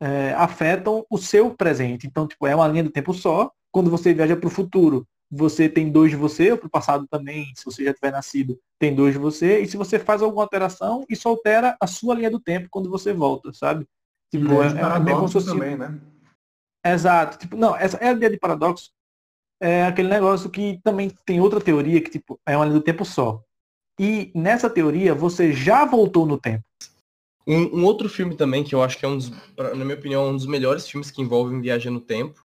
é, 0.01 0.33
afetam 0.33 1.05
o 1.09 1.17
seu 1.17 1.51
presente. 1.55 2.05
Então, 2.05 2.27
tipo, 2.27 2.45
é 2.45 2.53
uma 2.53 2.67
linha 2.67 2.83
do 2.83 2.91
tempo 2.91 3.13
só. 3.13 3.49
Quando 3.71 3.89
você 3.89 4.13
viaja 4.13 4.35
para 4.35 4.47
o 4.47 4.51
futuro, 4.51 5.07
você 5.31 5.69
tem 5.69 5.89
dois 5.89 6.11
de 6.11 6.17
você, 6.17 6.51
ou 6.51 6.57
para 6.57 6.67
o 6.67 6.69
passado 6.69 7.07
também, 7.07 7.45
se 7.55 7.63
você 7.63 7.85
já 7.85 7.93
tiver 7.93 8.11
nascido, 8.11 8.59
tem 8.77 8.93
dois 8.93 9.13
de 9.13 9.19
você. 9.19 9.61
E 9.61 9.67
se 9.67 9.77
você 9.77 9.97
faz 9.97 10.21
alguma 10.21 10.43
alteração, 10.43 11.05
isso 11.09 11.29
altera 11.29 11.77
a 11.79 11.87
sua 11.87 12.13
linha 12.13 12.29
do 12.29 12.41
tempo 12.41 12.67
quando 12.69 12.89
você 12.89 13.13
volta, 13.13 13.53
sabe? 13.53 13.87
Tipo, 14.29 14.61
é, 14.61 14.67
é, 14.67 14.97
é 14.97 14.99
bem 14.99 15.15
como 15.15 15.29
se 15.29 15.45
também, 15.45 15.77
né? 15.77 15.97
Exato. 16.85 17.37
Tipo, 17.37 17.55
não, 17.55 17.73
essa 17.73 17.95
é 17.97 18.09
a 18.09 18.11
ideia 18.11 18.31
de 18.31 18.37
paradoxo. 18.37 18.91
É 19.65 19.85
aquele 19.85 20.09
negócio 20.09 20.49
que 20.49 20.81
também 20.83 21.09
tem 21.25 21.39
outra 21.39 21.61
teoria 21.61 22.01
que 22.01 22.11
tipo 22.11 22.37
é 22.45 22.53
uma 22.53 22.65
linha 22.65 22.79
do 22.79 22.83
tempo 22.83 23.05
só. 23.05 23.41
E 23.97 24.29
nessa 24.35 24.69
teoria 24.69 25.15
você 25.15 25.53
já 25.53 25.85
voltou 25.85 26.25
no 26.25 26.37
tempo. 26.37 26.65
Um, 27.47 27.79
um, 27.79 27.85
outro 27.85 28.09
filme 28.09 28.35
também 28.35 28.61
que 28.61 28.75
eu 28.75 28.83
acho 28.83 28.97
que 28.97 29.05
é 29.05 29.07
um 29.07 29.17
dos, 29.17 29.31
na 29.57 29.85
minha 29.85 29.95
opinião, 29.95 30.27
um 30.27 30.35
dos 30.35 30.45
melhores 30.45 30.85
filmes 30.85 31.09
que 31.09 31.21
envolvem 31.21 31.61
viagem 31.61 31.89
no 31.89 32.01
tempo 32.01 32.43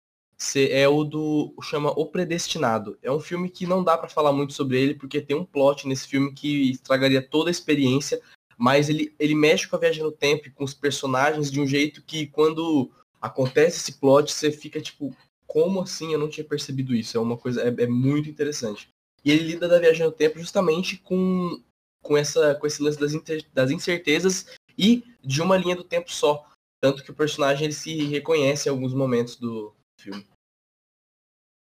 é 0.55 0.87
o 0.87 1.03
do 1.03 1.53
chama 1.61 1.91
O 1.91 2.07
Predestinado. 2.07 2.97
É 3.03 3.11
um 3.11 3.19
filme 3.19 3.47
que 3.47 3.67
não 3.67 3.83
dá 3.83 3.95
para 3.95 4.09
falar 4.09 4.33
muito 4.33 4.53
sobre 4.53 4.81
ele 4.81 4.95
porque 4.95 5.21
tem 5.21 5.37
um 5.37 5.45
plot 5.45 5.87
nesse 5.87 6.07
filme 6.07 6.33
que 6.33 6.71
estragaria 6.71 7.21
toda 7.21 7.49
a 7.49 7.51
experiência, 7.51 8.19
mas 8.57 8.89
ele, 8.89 9.13
ele 9.19 9.35
mexe 9.35 9.67
com 9.67 9.75
a 9.75 9.79
viagem 9.79 10.01
no 10.01 10.11
tempo 10.11 10.47
e 10.47 10.51
com 10.51 10.63
os 10.63 10.73
personagens 10.73 11.51
de 11.51 11.61
um 11.61 11.67
jeito 11.67 12.03
que 12.03 12.25
quando 12.25 12.91
acontece 13.21 13.77
esse 13.77 13.99
plot 13.99 14.33
você 14.33 14.51
fica 14.51 14.81
tipo, 14.81 15.15
como 15.53 15.81
assim 15.81 16.11
eu 16.11 16.17
não 16.17 16.27
tinha 16.27 16.43
percebido 16.43 16.95
isso? 16.95 17.15
É 17.15 17.19
uma 17.19 17.37
coisa 17.37 17.61
é, 17.61 17.67
é 17.67 17.85
muito 17.85 18.27
interessante. 18.27 18.89
E 19.23 19.31
ele 19.31 19.43
lida 19.43 19.67
da 19.67 19.77
viagem 19.77 20.03
no 20.03 20.11
tempo 20.11 20.39
justamente 20.39 20.97
com 20.97 21.61
com 22.01 22.17
essa 22.17 22.55
com 22.55 22.65
esse 22.65 22.81
lance 22.81 22.99
das, 22.99 23.13
inter, 23.13 23.45
das 23.53 23.69
incertezas 23.69 24.47
e 24.75 25.03
de 25.23 25.43
uma 25.43 25.55
linha 25.55 25.75
do 25.75 25.83
tempo 25.83 26.11
só. 26.11 26.49
Tanto 26.81 27.03
que 27.03 27.11
o 27.11 27.15
personagem 27.15 27.65
ele 27.65 27.73
se 27.73 28.03
reconhece 28.05 28.67
em 28.67 28.71
alguns 28.71 28.95
momentos 28.95 29.35
do 29.35 29.71
filme. 30.01 30.25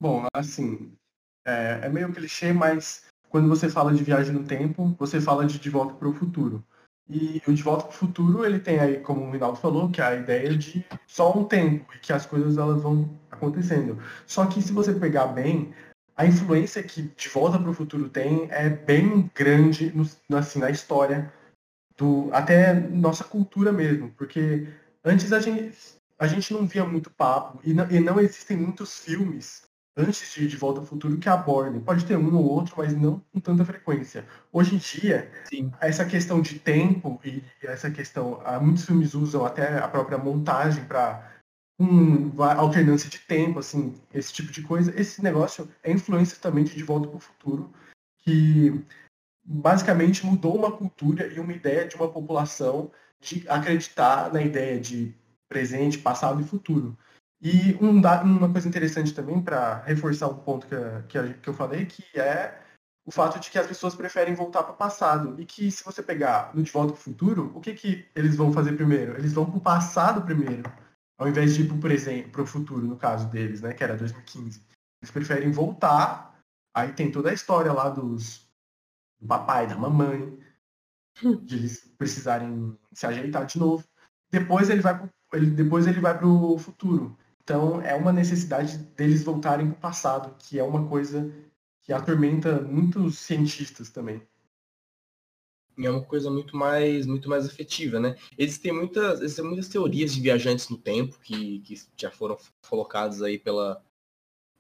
Bom, 0.01 0.27
assim, 0.35 0.97
é, 1.47 1.81
é 1.85 1.89
meio 1.91 2.13
clichê, 2.15 2.51
mas 2.51 3.05
quando 3.29 3.47
você 3.47 3.69
fala 3.69 3.93
de 3.93 4.03
viagem 4.03 4.33
no 4.33 4.47
tempo, 4.47 4.97
você 4.99 5.21
fala 5.21 5.45
de 5.45 5.59
De 5.59 5.69
Volta 5.69 5.95
para 5.95 6.09
o 6.09 6.15
Futuro. 6.15 6.65
E 7.13 7.43
o 7.47 7.53
De 7.53 7.63
Volta 7.63 7.85
para 7.85 7.95
o 7.95 7.99
Futuro, 7.99 8.45
ele 8.45 8.59
tem 8.59 8.79
aí, 8.79 8.99
como 9.01 9.27
o 9.27 9.31
Rinaldo 9.31 9.59
falou, 9.59 9.91
que 9.91 10.01
é 10.01 10.05
a 10.05 10.17
ideia 10.17 10.57
de 10.57 10.85
só 11.07 11.37
um 11.37 11.45
tempo 11.45 11.93
e 11.95 11.99
que 11.99 12.13
as 12.13 12.25
coisas 12.25 12.57
elas 12.57 12.83
vão 12.83 13.11
acontecendo. 13.31 13.99
Só 14.27 14.47
que 14.47 14.63
se 14.63 14.73
você 14.73 14.95
pegar 14.95 15.27
bem, 15.27 15.75
a 16.17 16.25
influência 16.25 16.83
que 16.83 17.03
De 17.03 17.29
Volta 17.29 17.59
para 17.59 17.71
o 17.71 17.75
Futuro 17.75 18.09
tem 18.09 18.49
é 18.51 18.71
bem 18.71 19.31
grande 19.35 19.93
no, 19.95 20.39
assim, 20.39 20.59
na 20.59 20.71
história 20.71 21.31
do 21.97 22.31
até 22.33 22.73
nossa 22.73 23.25
cultura 23.25 23.71
mesmo, 23.71 24.11
porque 24.17 24.67
antes 25.05 25.33
a 25.33 25.41
gente, 25.41 25.77
a 26.19 26.27
gente 26.27 26.53
não 26.55 26.67
via 26.67 26.85
muito 26.87 27.11
papo 27.11 27.61
e 27.63 27.75
não, 27.75 27.91
e 27.91 28.01
não 28.01 28.19
existem 28.19 28.57
muitos 28.57 29.01
filmes 29.01 29.71
antes 29.97 30.33
de 30.35 30.47
De 30.49 30.57
Volta 30.57 30.81
ao 30.81 30.87
Futuro 30.87 31.19
que 31.19 31.29
abordem. 31.29 31.81
Pode 31.81 32.05
ter 32.05 32.17
um 32.17 32.35
ou 32.35 32.45
outro, 32.45 32.75
mas 32.79 32.93
não 32.95 33.23
com 33.33 33.41
tanta 33.41 33.65
frequência. 33.65 34.27
Hoje 34.53 34.75
em 34.75 34.79
dia, 34.79 35.31
Sim. 35.45 35.73
essa 35.81 36.05
questão 36.05 36.41
de 36.41 36.59
tempo 36.59 37.21
e 37.25 37.43
essa 37.63 37.91
questão, 37.91 38.41
ah, 38.45 38.59
muitos 38.59 38.85
filmes 38.85 39.15
usam 39.15 39.45
até 39.45 39.79
a 39.79 39.89
própria 39.89 40.19
montagem 40.19 40.85
para 40.85 41.31
um, 41.79 42.43
alternância 42.43 43.11
de 43.11 43.19
tempo, 43.19 43.59
assim, 43.59 43.95
esse 44.13 44.33
tipo 44.33 44.53
de 44.53 44.63
coisa. 44.63 44.93
Esse 44.99 45.23
negócio 45.23 45.69
é 45.83 45.93
influência 45.93 46.39
também 46.41 46.65
de 46.65 46.75
De 46.75 46.83
Volta 46.83 47.09
para 47.09 47.17
o 47.17 47.21
Futuro, 47.21 47.73
que 48.19 48.85
basicamente 49.45 50.25
mudou 50.25 50.57
uma 50.57 50.71
cultura 50.71 51.27
e 51.27 51.41
uma 51.41 51.53
ideia 51.53 51.87
de 51.87 51.97
uma 51.97 52.09
população 52.09 52.91
de 53.21 53.45
acreditar 53.49 54.33
na 54.33 54.43
ideia 54.43 54.81
de 54.81 55.15
presente, 55.49 55.99
passado 55.99 56.41
e 56.41 56.45
futuro. 56.45 56.97
E 57.43 57.77
um, 57.83 57.99
uma 57.99 58.53
coisa 58.53 58.69
interessante 58.69 59.13
também 59.13 59.43
para 59.43 59.83
reforçar 59.83 60.29
um 60.29 60.39
ponto 60.39 60.65
que, 60.65 60.77
que, 61.09 61.35
que 61.35 61.49
eu 61.49 61.55
falei, 61.55 61.87
que 61.87 62.05
é 62.19 62.63
o 63.05 63.11
fato 63.11 63.41
de 63.41 63.51
que 63.51 63.59
as 63.59 63.67
pessoas 63.67 63.97
preferem 63.97 64.33
voltar 64.33 64.63
para 64.63 64.75
o 64.75 64.77
passado. 64.77 65.41
E 65.41 65.45
que 65.45 65.69
se 65.71 65.83
você 65.83 66.01
pegar 66.01 66.55
no 66.55 66.63
De 66.63 66.71
Volta 66.71 66.93
para 66.93 67.01
o 67.01 67.03
Futuro, 67.03 67.53
o 67.53 67.61
que, 67.61 67.75
que 67.75 68.09
eles 68.15 68.37
vão 68.37 68.53
fazer 68.53 68.77
primeiro? 68.77 69.17
Eles 69.19 69.33
vão 69.33 69.45
para 69.45 69.59
o 69.59 69.61
passado 69.61 70.23
primeiro, 70.23 70.73
ao 71.19 71.29
invés 71.29 71.55
de 71.55 71.63
ir 71.63 71.67
para 71.67 71.77
o 71.77 71.81
presente, 71.81 72.29
para 72.29 72.43
o 72.43 72.47
futuro, 72.47 72.87
no 72.87 72.97
caso 72.97 73.29
deles, 73.29 73.61
né, 73.61 73.73
que 73.73 73.83
era 73.83 73.97
2015. 73.97 74.63
Eles 75.03 75.11
preferem 75.11 75.51
voltar, 75.51 76.39
aí 76.73 76.93
tem 76.93 77.11
toda 77.11 77.31
a 77.31 77.35
história 77.35 77.73
lá 77.73 77.89
dos 77.89 78.49
do 79.21 79.27
papai, 79.27 79.67
da 79.67 79.77
mamãe, 79.77 80.39
de 81.45 81.57
eles 81.57 81.93
precisarem 81.99 82.79
se 82.93 83.05
ajeitar 83.05 83.47
de 83.47 83.59
novo. 83.59 83.85
Depois 84.31 84.71
ele 84.71 84.81
vai 84.81 84.97
pro, 84.97 85.11
ele, 85.33 85.51
depois 85.51 85.87
ele 85.87 86.01
vai 86.01 86.17
para 86.17 86.27
o 86.27 86.57
futuro. 86.59 87.17
Então 87.43 87.81
é 87.81 87.95
uma 87.95 88.13
necessidade 88.13 88.79
deles 88.97 89.25
voltarem 89.25 89.67
para 89.67 89.77
o 89.77 89.81
passado, 89.81 90.35
que 90.39 90.59
é 90.59 90.63
uma 90.63 90.87
coisa 90.89 91.33
que 91.83 91.93
atormenta 91.93 92.61
muitos 92.61 93.19
cientistas 93.19 93.91
também. 93.91 94.23
É 95.79 95.91
uma 95.91 96.05
coisa 96.05 96.31
muito 96.31 96.57
mais, 96.57 97.07
muito 97.07 97.29
mais 97.29 97.47
afetiva, 97.47 97.99
né? 97.99 98.15
Existem 98.39 98.73
muitas, 98.73 99.21
existem 99.21 99.45
muitas 99.45 99.69
teorias 99.69 100.15
de 100.15 100.21
viajantes 100.21 100.69
no 100.69 100.77
tempo 100.77 101.19
que, 101.21 101.61
que 101.61 101.75
já 101.97 102.11
foram 102.11 102.37
colocadas 102.69 103.23
aí 103.23 103.39
pela, 103.39 103.83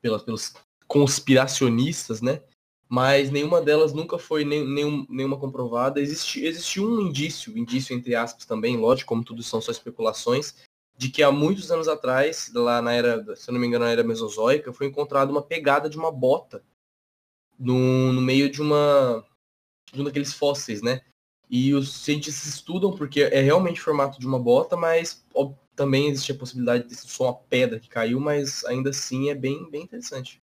pela, 0.00 0.18
pelos 0.18 0.54
conspiracionistas, 0.88 2.22
né? 2.22 2.42
Mas 2.88 3.30
nenhuma 3.30 3.62
delas 3.62 3.92
nunca 3.92 4.18
foi 4.18 4.44
nem, 4.44 4.66
nenhum, 4.66 5.06
nenhuma 5.08 5.38
comprovada. 5.38 6.00
Existe, 6.00 6.44
existe 6.44 6.80
um 6.80 7.00
indício, 7.00 7.56
indício 7.56 7.94
entre 7.94 8.14
aspas 8.14 8.44
também, 8.44 8.76
lógico, 8.76 9.08
como 9.08 9.24
tudo 9.24 9.42
são 9.42 9.60
só 9.60 9.70
especulações, 9.70 10.56
de 10.96 11.08
que 11.08 11.22
há 11.22 11.30
muitos 11.32 11.70
anos 11.70 11.88
atrás, 11.88 12.50
lá 12.54 12.80
na 12.80 12.92
era, 12.92 13.36
se 13.36 13.50
eu 13.50 13.52
não 13.52 13.60
me 13.60 13.66
engano, 13.66 13.84
na 13.84 13.90
era 13.90 14.04
mesozoica, 14.04 14.72
foi 14.72 14.86
encontrada 14.86 15.30
uma 15.30 15.42
pegada 15.42 15.88
de 15.88 15.96
uma 15.96 16.12
bota 16.12 16.62
no, 17.58 18.12
no 18.12 18.20
meio 18.20 18.50
de 18.50 18.60
uma 18.60 19.24
de 19.92 20.00
um 20.00 20.04
daqueles 20.04 20.32
fósseis, 20.32 20.80
né? 20.82 21.02
E 21.50 21.74
os 21.74 21.92
cientistas 21.92 22.46
estudam 22.46 22.96
porque 22.96 23.22
é 23.22 23.40
realmente 23.40 23.80
o 23.80 23.84
formato 23.84 24.18
de 24.18 24.26
uma 24.26 24.38
bota, 24.38 24.76
mas 24.76 25.22
ó, 25.34 25.52
também 25.76 26.08
existe 26.08 26.32
a 26.32 26.36
possibilidade 26.36 26.88
de 26.88 26.94
ser 26.94 27.08
só 27.08 27.24
uma 27.24 27.34
pedra 27.34 27.78
que 27.78 27.88
caiu, 27.88 28.18
mas 28.18 28.64
ainda 28.64 28.90
assim 28.90 29.28
é 29.28 29.34
bem, 29.34 29.70
bem 29.70 29.82
interessante. 29.82 30.40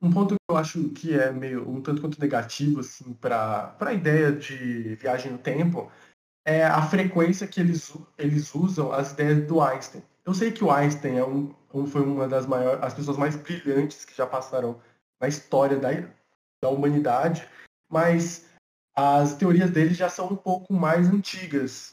Um 0.00 0.10
ponto 0.10 0.34
que 0.34 0.52
eu 0.52 0.56
acho 0.56 0.88
que 0.90 1.14
é 1.14 1.30
meio 1.32 1.68
um 1.68 1.80
tanto 1.80 2.00
quanto 2.00 2.20
negativo 2.20 2.80
assim 2.80 3.12
para 3.14 3.76
a 3.80 3.92
ideia 3.92 4.32
de 4.32 4.94
viagem 4.96 5.32
no 5.32 5.38
tempo 5.38 5.90
é 6.48 6.64
a 6.64 6.80
frequência 6.80 7.46
que 7.46 7.60
eles, 7.60 7.94
eles 8.16 8.54
usam 8.54 8.90
as 8.90 9.12
ideias 9.12 9.46
do 9.46 9.60
Einstein. 9.60 10.02
Eu 10.24 10.32
sei 10.32 10.50
que 10.50 10.64
o 10.64 10.70
Einstein 10.70 11.18
é 11.18 11.24
um, 11.24 11.54
foi 11.86 12.00
uma 12.00 12.26
das 12.26 12.46
maiores, 12.46 12.82
as 12.82 12.94
pessoas 12.94 13.18
mais 13.18 13.36
brilhantes 13.36 14.06
que 14.06 14.16
já 14.16 14.26
passaram 14.26 14.80
na 15.20 15.28
história 15.28 15.78
da, 15.78 15.90
da 16.62 16.70
humanidade, 16.70 17.46
mas 17.92 18.46
as 18.96 19.34
teorias 19.36 19.70
dele 19.70 19.92
já 19.92 20.08
são 20.08 20.32
um 20.32 20.36
pouco 20.36 20.72
mais 20.72 21.08
antigas. 21.08 21.92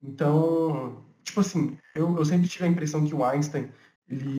Então, 0.00 1.04
tipo 1.24 1.40
assim, 1.40 1.76
eu, 1.92 2.16
eu 2.16 2.24
sempre 2.24 2.46
tive 2.46 2.64
a 2.64 2.68
impressão 2.68 3.04
que 3.04 3.14
o 3.14 3.24
Einstein, 3.24 3.72
ele, 4.08 4.36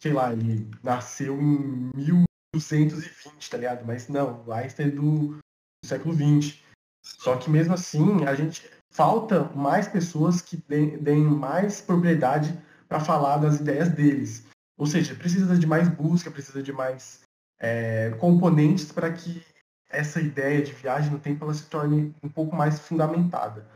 sei 0.00 0.12
lá, 0.12 0.32
ele 0.32 0.70
nasceu 0.80 1.36
em 1.40 1.90
1220, 1.96 3.50
tá 3.50 3.56
ligado? 3.56 3.84
Mas 3.84 4.08
não, 4.08 4.44
o 4.46 4.52
Einstein 4.52 4.86
é 4.86 4.90
do, 4.92 5.28
do 5.30 5.40
século 5.84 6.14
20. 6.14 6.69
Só 7.02 7.36
que 7.36 7.50
mesmo 7.50 7.74
assim, 7.74 8.24
a 8.24 8.34
gente 8.34 8.68
falta 8.90 9.44
mais 9.54 9.88
pessoas 9.88 10.40
que 10.40 10.56
deem 10.56 11.24
mais 11.24 11.80
propriedade 11.80 12.58
para 12.88 13.00
falar 13.00 13.38
das 13.38 13.60
ideias 13.60 13.88
deles. 13.88 14.46
Ou 14.76 14.86
seja, 14.86 15.14
precisa 15.14 15.56
de 15.56 15.66
mais 15.66 15.88
busca, 15.88 16.30
precisa 16.30 16.62
de 16.62 16.72
mais 16.72 17.20
é, 17.58 18.10
componentes 18.18 18.90
para 18.90 19.12
que 19.12 19.44
essa 19.88 20.20
ideia 20.20 20.62
de 20.62 20.72
viagem 20.72 21.10
no 21.10 21.18
tempo 21.18 21.44
ela 21.44 21.54
se 21.54 21.64
torne 21.64 22.14
um 22.22 22.28
pouco 22.28 22.54
mais 22.54 22.80
fundamentada. 22.80 23.66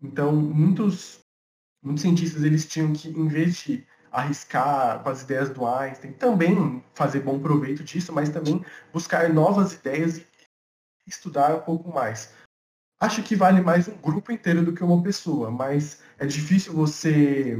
Então, 0.00 0.34
muitos, 0.34 1.20
muitos 1.82 2.02
cientistas 2.02 2.44
eles 2.44 2.66
tinham 2.66 2.92
que, 2.92 3.08
em 3.08 3.28
vez 3.28 3.56
de 3.56 3.86
arriscar 4.10 5.02
com 5.02 5.08
as 5.08 5.22
ideias 5.22 5.48
do 5.48 5.66
Einstein, 5.66 6.12
também 6.12 6.84
fazer 6.94 7.20
bom 7.20 7.40
proveito 7.40 7.82
disso, 7.82 8.12
mas 8.12 8.28
também 8.28 8.64
buscar 8.92 9.32
novas 9.32 9.74
ideias 9.74 10.18
e 10.18 10.26
estudar 11.06 11.54
um 11.54 11.60
pouco 11.60 11.90
mais 11.90 12.32
acho 13.02 13.20
que 13.24 13.34
vale 13.34 13.60
mais 13.60 13.88
um 13.88 13.96
grupo 13.96 14.30
inteiro 14.30 14.64
do 14.64 14.72
que 14.72 14.84
uma 14.84 15.02
pessoa, 15.02 15.50
mas 15.50 16.00
é 16.18 16.24
difícil 16.24 16.72
você 16.72 17.58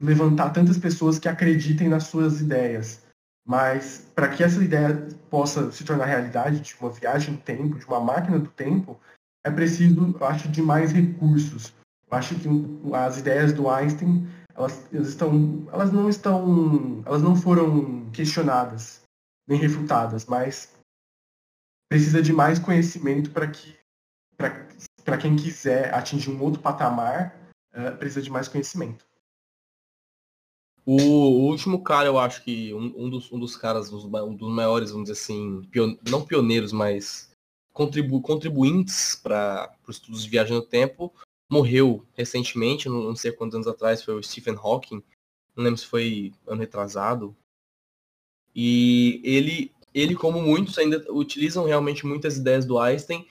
levantar 0.00 0.50
tantas 0.50 0.78
pessoas 0.78 1.18
que 1.18 1.28
acreditem 1.28 1.88
nas 1.88 2.04
suas 2.04 2.40
ideias. 2.40 3.04
Mas 3.44 4.08
para 4.14 4.28
que 4.28 4.44
essa 4.44 4.62
ideia 4.62 5.08
possa 5.28 5.72
se 5.72 5.84
tornar 5.84 6.04
realidade 6.04 6.60
de 6.60 6.76
uma 6.80 6.90
viagem 6.90 7.34
no 7.34 7.40
tempo, 7.40 7.76
de 7.76 7.86
uma 7.86 7.98
máquina 7.98 8.38
do 8.38 8.50
tempo, 8.50 9.00
é 9.44 9.50
preciso, 9.50 10.16
eu 10.18 10.26
acho, 10.26 10.48
de 10.48 10.62
mais 10.62 10.92
recursos. 10.92 11.74
Eu 12.08 12.16
acho 12.16 12.36
que 12.36 12.48
as 12.94 13.18
ideias 13.18 13.52
do 13.52 13.68
Einstein, 13.68 14.28
elas, 14.54 14.86
elas 14.92 15.08
estão, 15.08 15.66
elas 15.72 15.92
não 15.92 16.08
estão, 16.08 17.02
elas 17.04 17.20
não 17.20 17.34
foram 17.34 18.08
questionadas 18.10 19.02
nem 19.48 19.58
refutadas, 19.58 20.24
mas 20.26 20.72
precisa 21.90 22.22
de 22.22 22.32
mais 22.32 22.60
conhecimento 22.60 23.32
para 23.32 23.48
que 23.48 23.81
para 24.36 25.18
quem 25.18 25.36
quiser 25.36 25.94
atingir 25.94 26.30
um 26.30 26.42
outro 26.42 26.60
patamar, 26.60 27.36
uh, 27.74 27.96
precisa 27.96 28.22
de 28.22 28.30
mais 28.30 28.48
conhecimento. 28.48 29.04
O, 30.84 31.46
último 31.48 31.82
cara, 31.82 32.08
eu 32.08 32.18
acho 32.18 32.42
que 32.42 32.74
um, 32.74 33.04
um, 33.04 33.10
dos, 33.10 33.30
um 33.30 33.38
dos 33.38 33.56
caras, 33.56 33.92
um 33.92 34.34
dos 34.34 34.50
maiores, 34.50 34.90
vamos 34.90 35.08
dizer 35.08 35.20
assim, 35.20 35.62
pion, 35.70 35.96
não 36.08 36.24
pioneiros, 36.24 36.72
mas 36.72 37.30
contribu, 37.72 38.20
contribuintes 38.20 39.14
para 39.14 39.72
os 39.86 39.96
estudos 39.96 40.24
de 40.24 40.30
viagem 40.30 40.56
no 40.56 40.62
tempo, 40.62 41.14
morreu 41.48 42.04
recentemente, 42.14 42.88
não, 42.88 43.02
não, 43.02 43.14
sei 43.14 43.30
quantos 43.30 43.54
anos 43.54 43.68
atrás, 43.68 44.02
foi 44.02 44.14
o 44.14 44.22
Stephen 44.22 44.56
Hawking, 44.56 45.02
não 45.54 45.62
lembro 45.62 45.78
se 45.78 45.86
foi 45.86 46.32
ano 46.48 46.60
retrasado. 46.60 47.36
E 48.54 49.20
ele, 49.22 49.72
ele 49.94 50.16
como 50.16 50.42
muitos, 50.42 50.76
ainda 50.78 51.04
utilizam 51.12 51.64
realmente 51.64 52.04
muitas 52.04 52.36
ideias 52.36 52.64
do 52.64 52.78
Einstein, 52.78 53.24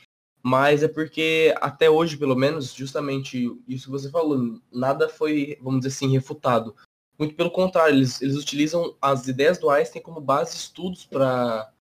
mas 0.43 0.81
é 0.83 0.87
porque 0.87 1.53
até 1.61 1.89
hoje, 1.89 2.17
pelo 2.17 2.35
menos, 2.35 2.73
justamente 2.73 3.51
isso 3.67 3.85
que 3.85 3.91
você 3.91 4.09
falou, 4.09 4.59
nada 4.71 5.07
foi, 5.07 5.57
vamos 5.61 5.81
dizer 5.81 5.95
assim, 5.95 6.11
refutado. 6.11 6.75
Muito 7.17 7.35
pelo 7.35 7.51
contrário, 7.51 7.95
eles, 7.95 8.21
eles 8.21 8.35
utilizam 8.35 8.95
as 8.99 9.27
ideias 9.27 9.59
do 9.59 9.69
Einstein 9.69 10.01
como 10.01 10.19
base 10.19 10.53
de 10.53 10.57
estudos 10.57 11.05
para 11.05 11.71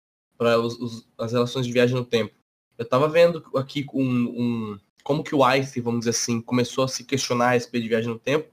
as 1.19 1.33
relações 1.33 1.67
de 1.67 1.73
viagem 1.73 1.97
no 1.97 2.05
tempo. 2.05 2.35
Eu 2.77 2.85
estava 2.85 3.09
vendo 3.09 3.43
aqui 3.57 3.87
um, 3.95 4.05
um, 4.05 4.81
como 5.03 5.25
que 5.25 5.35
o 5.35 5.43
Einstein, 5.43 5.83
vamos 5.83 6.01
dizer 6.01 6.11
assim, 6.11 6.41
começou 6.41 6.85
a 6.85 6.89
se 6.89 7.05
questionar 7.05 7.49
a 7.49 7.53
respeito 7.53 7.85
de 7.85 7.89
viagem 7.89 8.11
no 8.11 8.19
tempo, 8.19 8.53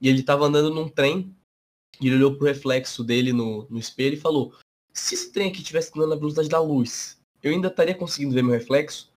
e 0.00 0.08
ele 0.08 0.20
estava 0.20 0.44
andando 0.44 0.72
num 0.72 0.88
trem, 0.88 1.34
e 2.00 2.06
ele 2.06 2.16
olhou 2.16 2.36
pro 2.36 2.46
reflexo 2.46 3.02
dele 3.02 3.32
no, 3.32 3.66
no 3.68 3.78
espelho 3.78 4.14
e 4.14 4.20
falou, 4.20 4.54
se 4.92 5.14
esse 5.14 5.32
trem 5.32 5.48
aqui 5.48 5.58
estivesse 5.58 5.90
andando 5.96 6.10
na 6.10 6.16
velocidade 6.16 6.48
da 6.48 6.60
luz, 6.60 7.20
eu 7.42 7.52
ainda 7.52 7.68
estaria 7.68 7.94
conseguindo 7.94 8.34
ver 8.34 8.42
meu 8.42 8.52
reflexo? 8.52 9.12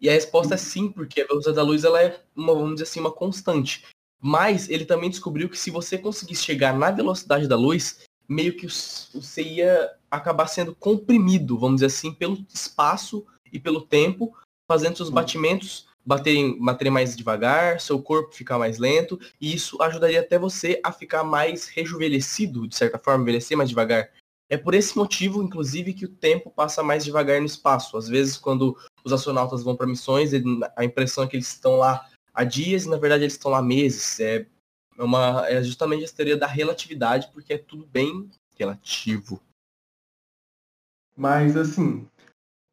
E 0.00 0.08
a 0.08 0.12
resposta 0.12 0.54
é 0.54 0.58
sim, 0.58 0.88
porque 0.90 1.20
a 1.20 1.26
velocidade 1.26 1.56
da 1.56 1.62
luz 1.62 1.84
ela 1.84 2.02
é 2.02 2.20
uma, 2.34 2.54
vamos 2.54 2.74
dizer 2.74 2.84
assim, 2.84 3.00
uma 3.00 3.10
constante. 3.10 3.84
Mas 4.20 4.68
ele 4.68 4.84
também 4.84 5.10
descobriu 5.10 5.48
que 5.48 5.58
se 5.58 5.70
você 5.70 5.98
conseguisse 5.98 6.42
chegar 6.42 6.76
na 6.76 6.90
velocidade 6.90 7.48
da 7.48 7.56
luz, 7.56 8.00
meio 8.28 8.56
que 8.56 8.66
você 8.66 9.42
ia 9.42 9.90
acabar 10.10 10.46
sendo 10.46 10.74
comprimido, 10.74 11.58
vamos 11.58 11.76
dizer 11.76 11.86
assim, 11.86 12.12
pelo 12.12 12.44
espaço 12.52 13.24
e 13.52 13.58
pelo 13.58 13.80
tempo, 13.80 14.34
fazendo 14.68 14.96
seus 14.96 15.10
batimentos 15.10 15.88
baterem, 16.08 16.58
baterem 16.58 16.90
mais 16.90 17.14
devagar, 17.14 17.80
seu 17.82 18.00
corpo 18.00 18.34
ficar 18.34 18.58
mais 18.58 18.78
lento, 18.78 19.20
e 19.38 19.54
isso 19.54 19.80
ajudaria 19.82 20.20
até 20.20 20.38
você 20.38 20.80
a 20.82 20.90
ficar 20.90 21.22
mais 21.22 21.68
rejuvenescido, 21.68 22.66
de 22.66 22.74
certa 22.74 22.98
forma, 22.98 23.22
envelhecer 23.22 23.56
mais 23.58 23.68
devagar. 23.68 24.10
É 24.50 24.56
por 24.56 24.74
esse 24.74 24.96
motivo, 24.96 25.42
inclusive, 25.42 25.92
que 25.92 26.06
o 26.06 26.08
tempo 26.08 26.50
passa 26.50 26.82
mais 26.82 27.04
devagar 27.04 27.38
no 27.38 27.46
espaço. 27.46 27.96
Às 27.96 28.08
vezes, 28.08 28.38
quando 28.38 28.76
os 29.04 29.12
astronautas 29.12 29.62
vão 29.62 29.76
para 29.76 29.86
missões, 29.86 30.30
a 30.74 30.84
impressão 30.84 31.24
é 31.24 31.26
que 31.26 31.36
eles 31.36 31.48
estão 31.48 31.76
lá 31.76 32.08
há 32.32 32.44
dias 32.44 32.84
e 32.84 32.88
na 32.88 32.96
verdade 32.96 33.24
eles 33.24 33.34
estão 33.34 33.50
lá 33.50 33.60
meses. 33.60 34.18
É, 34.20 34.46
uma, 34.98 35.46
é 35.46 35.62
justamente 35.62 36.04
a 36.04 36.08
teoria 36.08 36.36
da 36.36 36.46
relatividade, 36.46 37.30
porque 37.32 37.54
é 37.54 37.58
tudo 37.58 37.86
bem 37.86 38.30
relativo. 38.56 39.40
Mas 41.16 41.56
assim, 41.56 42.08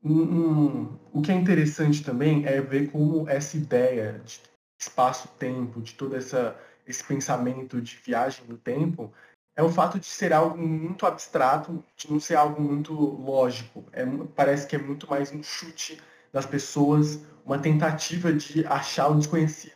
um, 0.03 0.21
um, 0.21 0.99
o 1.11 1.21
que 1.21 1.31
é 1.31 1.35
interessante 1.35 2.03
também 2.03 2.45
é 2.45 2.61
ver 2.61 2.91
como 2.91 3.27
essa 3.27 3.57
ideia 3.57 4.21
de 4.23 4.39
espaço-tempo, 4.79 5.81
de 5.81 5.93
todo 5.95 6.15
essa, 6.15 6.55
esse 6.87 7.03
pensamento 7.03 7.81
de 7.81 7.95
viagem 7.97 8.45
no 8.47 8.57
tempo, 8.57 9.11
é 9.55 9.63
o 9.63 9.69
fato 9.69 9.99
de 9.99 10.05
ser 10.05 10.33
algo 10.33 10.57
muito 10.57 11.05
abstrato, 11.05 11.83
de 11.95 12.11
não 12.11 12.19
ser 12.19 12.35
algo 12.35 12.61
muito 12.61 12.93
lógico. 12.93 13.85
É, 13.93 14.05
parece 14.35 14.67
que 14.67 14.75
é 14.75 14.79
muito 14.79 15.09
mais 15.09 15.31
um 15.31 15.41
chute 15.41 16.01
das 16.31 16.45
pessoas, 16.45 17.19
uma 17.45 17.57
tentativa 17.57 18.33
de 18.33 18.65
achar 18.67 19.07
o 19.07 19.15
desconhecido. 19.15 19.73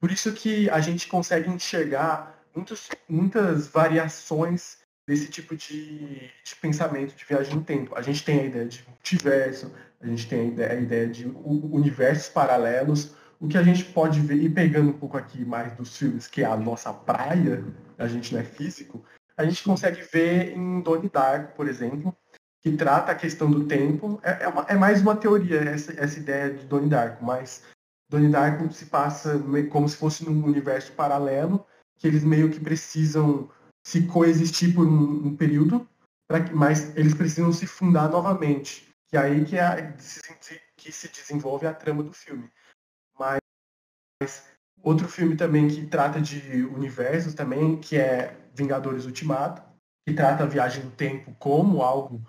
Por 0.00 0.10
isso 0.10 0.32
que 0.32 0.70
a 0.70 0.80
gente 0.80 1.06
consegue 1.08 1.50
enxergar 1.50 2.42
muitos, 2.54 2.88
muitas 3.08 3.66
variações 3.66 4.78
desse 5.06 5.28
tipo 5.28 5.56
de, 5.56 6.30
de, 6.44 6.56
pensamento 6.60 7.14
de 7.14 7.24
viagem 7.24 7.54
no 7.54 7.62
tempo. 7.62 7.94
A 7.96 8.02
gente 8.02 8.24
tem 8.24 8.40
a 8.40 8.44
ideia 8.44 8.66
de 8.66 8.84
multiverso, 8.86 9.72
a 10.00 10.06
gente 10.06 10.28
tem 10.28 10.40
a 10.40 10.44
ideia, 10.44 10.72
a 10.72 10.80
ideia 10.80 11.08
de 11.08 11.26
universos 11.26 12.28
paralelos. 12.28 13.14
O 13.40 13.48
que 13.48 13.56
a 13.56 13.62
gente 13.62 13.84
pode 13.84 14.20
ver, 14.20 14.36
e 14.36 14.48
pegando 14.48 14.90
um 14.90 14.98
pouco 14.98 15.16
aqui 15.16 15.44
mais 15.44 15.72
dos 15.72 15.96
filmes, 15.96 16.26
que 16.26 16.42
é 16.42 16.46
a 16.46 16.56
nossa 16.56 16.92
praia, 16.92 17.64
a 17.98 18.06
gente 18.06 18.32
não 18.32 18.40
é 18.40 18.44
físico, 18.44 19.04
a 19.36 19.44
gente 19.44 19.62
consegue 19.62 20.02
ver 20.02 20.56
em 20.56 20.80
Donnie 20.80 21.08
Darko, 21.08 21.54
por 21.54 21.68
exemplo, 21.68 22.16
que 22.60 22.76
trata 22.76 23.12
a 23.12 23.14
questão 23.14 23.50
do 23.50 23.66
tempo. 23.66 24.20
É, 24.22 24.44
é, 24.44 24.48
uma, 24.48 24.62
é 24.62 24.74
mais 24.74 25.00
uma 25.00 25.16
teoria 25.16 25.60
essa, 25.60 25.92
essa 25.92 26.18
ideia 26.18 26.52
de 26.52 26.66
Donnie 26.66 26.88
Darko, 26.88 27.24
mas 27.24 27.62
Donnie 28.10 28.30
Darko 28.30 28.72
se 28.72 28.86
passa 28.86 29.40
como 29.70 29.88
se 29.88 29.96
fosse 29.96 30.24
num 30.24 30.44
universo 30.44 30.92
paralelo, 30.92 31.64
que 31.96 32.06
eles 32.06 32.24
meio 32.24 32.50
que 32.50 32.58
precisam 32.58 33.50
se 33.86 34.06
coexistir 34.06 34.74
por 34.74 34.86
um, 34.86 35.28
um 35.28 35.36
período, 35.36 35.88
mas 36.52 36.96
eles 36.96 37.14
precisam 37.14 37.52
se 37.52 37.66
fundar 37.66 38.08
novamente. 38.08 38.88
Que 39.08 39.16
é 39.16 39.20
aí 39.20 39.44
que, 39.44 39.56
é, 39.56 39.96
que 40.76 40.92
se 40.92 41.08
desenvolve 41.08 41.66
a 41.66 41.72
trama 41.72 42.02
do 42.02 42.12
filme. 42.12 42.50
Mas 43.18 43.40
outro 44.88 45.08
filme 45.08 45.36
também 45.36 45.68
que 45.68 45.86
trata 45.86 46.20
de 46.20 46.64
universos 46.64 47.34
também, 47.34 47.76
que 47.76 47.96
é 47.96 48.36
Vingadores 48.54 49.04
Ultimato, 49.04 49.62
que 50.06 50.14
trata 50.14 50.44
a 50.44 50.46
viagem 50.46 50.84
no 50.84 50.90
tempo 50.90 51.34
como 51.38 51.82
algo 51.82 52.22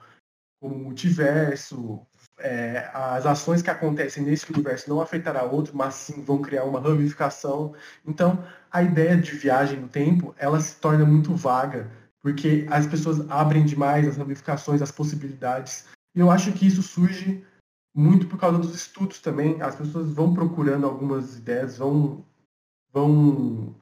como 0.62 0.78
multiverso, 0.78 2.06
é, 2.38 2.90
as 2.94 3.26
ações 3.26 3.62
que 3.62 3.70
acontecem 3.70 4.24
nesse 4.24 4.52
universo 4.52 4.90
não 4.90 5.02
afetará 5.02 5.44
outro, 5.44 5.76
mas 5.76 5.96
sim 5.96 6.22
vão 6.22 6.42
criar 6.42 6.66
uma 6.66 6.80
ramificação. 6.80 7.74
Então, 8.06 8.44
a 8.72 8.84
ideia 8.84 9.18
de 9.18 9.32
viagem 9.32 9.80
no 9.80 9.88
tempo, 9.88 10.36
ela 10.38 10.60
se 10.60 10.76
torna 10.76 11.06
muito 11.06 11.34
vaga, 11.36 11.90
porque 12.22 12.66
as 12.70 12.86
pessoas 12.86 13.30
abrem 13.30 13.66
demais 13.66 14.08
as 14.08 14.18
ramificações, 14.18 14.82
as 14.82 14.92
possibilidades. 14.92 15.88
E 16.16 16.20
eu 16.20 16.30
acho 16.30 16.52
que 16.52 16.68
isso 16.68 16.84
surge 16.84 17.44
muito 17.96 18.28
por 18.28 18.38
causa 18.38 18.58
dos 18.58 18.76
estudos 18.76 19.20
também. 19.20 19.62
As 19.62 19.76
pessoas 19.76 20.12
vão 20.12 20.34
procurando 20.34 20.86
algumas 20.86 21.38
ideias, 21.38 21.78
vão, 21.78 22.26
vão 22.92 23.76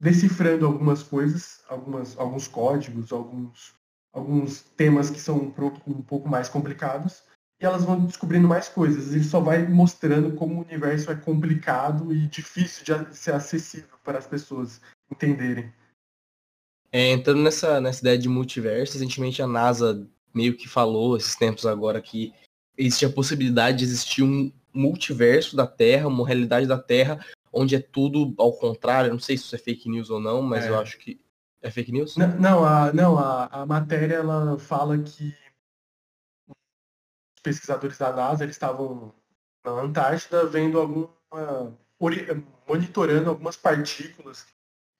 decifrando 0.00 0.66
algumas 0.66 1.02
coisas, 1.02 1.62
algumas, 1.68 2.18
alguns 2.18 2.48
códigos, 2.48 3.12
alguns 3.12 3.74
alguns 4.14 4.62
temas 4.76 5.10
que 5.10 5.20
são 5.20 5.52
um 5.86 6.00
pouco 6.02 6.28
mais 6.28 6.48
complicados 6.48 7.24
e 7.60 7.66
elas 7.66 7.84
vão 7.84 8.06
descobrindo 8.06 8.46
mais 8.46 8.68
coisas. 8.68 9.12
Ele 9.12 9.24
só 9.24 9.40
vai 9.40 9.66
mostrando 9.66 10.36
como 10.36 10.54
o 10.54 10.64
universo 10.64 11.10
é 11.10 11.16
complicado 11.16 12.14
e 12.14 12.26
difícil 12.28 12.84
de 12.84 13.16
ser 13.16 13.34
acessível 13.34 13.96
para 14.04 14.18
as 14.18 14.26
pessoas 14.26 14.80
entenderem. 15.10 15.72
É, 16.92 17.10
entrando 17.10 17.42
nessa, 17.42 17.80
nessa 17.80 18.00
ideia 18.00 18.16
de 18.16 18.28
multiverso, 18.28 18.92
recentemente 18.92 19.42
a 19.42 19.48
NASA 19.48 20.08
meio 20.32 20.56
que 20.56 20.68
falou 20.68 21.16
esses 21.16 21.34
tempos 21.34 21.66
agora 21.66 22.00
que 22.00 22.32
existe 22.78 23.04
a 23.04 23.10
possibilidade 23.10 23.78
de 23.78 23.84
existir 23.84 24.22
um 24.22 24.52
multiverso 24.72 25.56
da 25.56 25.66
Terra, 25.66 26.06
uma 26.06 26.26
realidade 26.26 26.66
da 26.66 26.78
Terra, 26.78 27.24
onde 27.54 27.76
é 27.76 27.80
tudo 27.80 28.34
ao 28.38 28.52
contrário. 28.52 29.12
Não 29.12 29.18
sei 29.18 29.36
se 29.36 29.44
isso 29.44 29.54
é 29.54 29.58
fake 29.58 29.88
news 29.88 30.10
ou 30.10 30.20
não, 30.20 30.42
mas 30.42 30.64
é. 30.64 30.68
eu 30.68 30.78
acho 30.78 30.98
que 30.98 31.20
é 31.62 31.70
fake 31.70 31.92
news? 31.92 32.16
Não, 32.16 32.28
não, 32.38 32.64
a, 32.64 32.92
não 32.92 33.18
a, 33.18 33.46
a 33.46 33.66
matéria 33.66 34.16
ela 34.16 34.58
fala 34.58 34.98
que 34.98 35.34
os 36.48 37.42
pesquisadores 37.42 37.96
da 37.96 38.12
NASA 38.12 38.44
eles 38.44 38.56
estavam 38.56 39.14
na 39.64 39.72
Antártida 39.72 40.46
vendo 40.46 40.78
alguma. 40.78 41.08
monitorando 42.68 43.30
algumas 43.30 43.56
partículas 43.56 44.44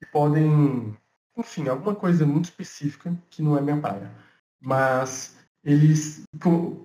que 0.00 0.06
podem. 0.10 0.96
Enfim, 1.36 1.68
alguma 1.68 1.94
coisa 1.94 2.24
muito 2.24 2.44
específica 2.44 3.12
que 3.28 3.42
não 3.42 3.58
é 3.58 3.60
minha 3.60 3.80
praia. 3.80 4.10
Mas 4.60 5.36
eles 5.64 6.22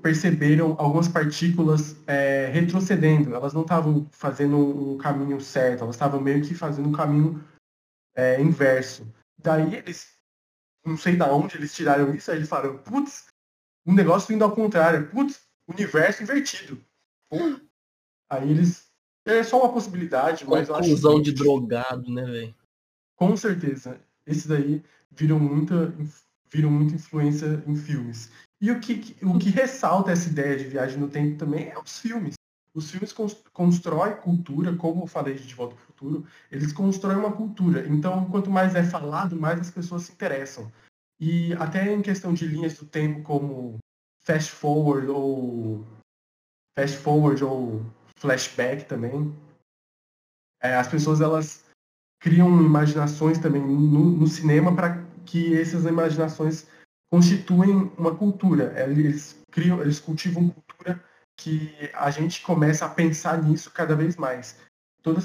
perceberam 0.01 0.75
algumas 0.79 1.07
partículas 1.07 1.97
é, 2.07 2.47
retrocedendo. 2.47 3.35
Elas 3.35 3.53
não 3.53 3.63
estavam 3.63 4.07
fazendo 4.11 4.57
um 4.93 4.97
caminho 4.97 5.41
certo, 5.41 5.83
elas 5.83 5.95
estavam 5.95 6.21
meio 6.21 6.41
que 6.41 6.55
fazendo 6.55 6.87
um 6.87 6.93
caminho 6.93 7.43
é, 8.15 8.41
inverso. 8.41 9.05
Daí 9.37 9.75
eles, 9.75 10.07
não 10.85 10.95
sei 10.95 11.17
da 11.17 11.31
onde 11.31 11.57
eles 11.57 11.75
tiraram 11.75 12.13
isso, 12.15 12.31
aí 12.31 12.37
eles 12.37 12.47
falaram, 12.47 12.77
putz, 12.77 13.27
um 13.85 13.93
negócio 13.93 14.33
indo 14.33 14.45
ao 14.45 14.55
contrário, 14.55 15.09
putz, 15.09 15.41
universo 15.67 16.23
invertido. 16.23 16.81
Aí 18.29 18.49
eles. 18.49 18.87
É 19.25 19.43
só 19.43 19.59
uma 19.59 19.71
possibilidade, 19.71 20.45
mas 20.47 20.69
eu 20.69 20.75
acho. 20.75 20.89
Conclusão 20.89 21.21
de 21.21 21.33
drogado, 21.33 22.09
né, 22.11 22.25
velho? 22.25 22.55
Com 23.15 23.35
certeza. 23.35 23.99
Esses 24.25 24.47
daí 24.47 24.83
viram 25.11 25.37
muita. 25.37 25.93
viram 26.49 26.71
muita 26.71 26.95
influência 26.95 27.63
em 27.67 27.75
filmes. 27.75 28.31
E 28.61 28.71
o 28.71 28.79
que, 28.79 29.15
o 29.23 29.39
que 29.39 29.49
ressalta 29.49 30.11
essa 30.11 30.29
ideia 30.29 30.57
de 30.57 30.65
viagem 30.65 30.99
no 30.99 31.09
tempo 31.09 31.37
também 31.37 31.69
é 31.69 31.79
os 31.79 31.99
filmes. 31.99 32.35
Os 32.73 32.91
filmes 32.91 33.13
constroem 33.51 34.17
cultura, 34.17 34.75
como 34.75 35.03
eu 35.03 35.07
falei 35.07 35.35
de 35.35 35.55
Volta 35.55 35.73
ao 35.73 35.81
Futuro, 35.81 36.25
eles 36.51 36.71
constroem 36.71 37.17
uma 37.17 37.31
cultura. 37.31 37.87
Então, 37.87 38.29
quanto 38.29 38.49
mais 38.49 38.75
é 38.75 38.83
falado, 38.83 39.35
mais 39.35 39.59
as 39.59 39.71
pessoas 39.71 40.03
se 40.03 40.11
interessam. 40.11 40.71
E 41.19 41.53
até 41.53 41.91
em 41.91 42.01
questão 42.01 42.33
de 42.33 42.45
linhas 42.45 42.77
do 42.77 42.85
tempo, 42.85 43.23
como 43.23 43.77
fast 44.21 44.51
forward 44.51 45.07
ou 45.07 45.85
fast 46.77 46.97
forward 46.97 47.43
ou 47.43 47.85
flashback 48.17 48.85
também, 48.85 49.33
é, 50.61 50.75
as 50.75 50.87
pessoas 50.87 51.21
elas 51.21 51.65
criam 52.21 52.61
imaginações 52.61 53.39
também 53.39 53.61
no, 53.61 54.11
no 54.11 54.27
cinema 54.27 54.75
para 54.75 55.03
que 55.25 55.59
essas 55.59 55.85
imaginações 55.85 56.67
constituem 57.11 57.91
uma 57.97 58.15
cultura. 58.15 58.73
Eles 58.83 59.37
criam, 59.51 59.81
eles 59.81 59.99
cultivam 59.99 60.49
cultura 60.49 61.03
que 61.37 61.71
a 61.93 62.11
gente 62.11 62.41
começa 62.41 62.85
a 62.85 62.89
pensar 62.89 63.41
nisso 63.41 63.71
cada 63.71 63.95
vez 63.95 64.15
mais. 64.17 64.57
Toda 65.01 65.21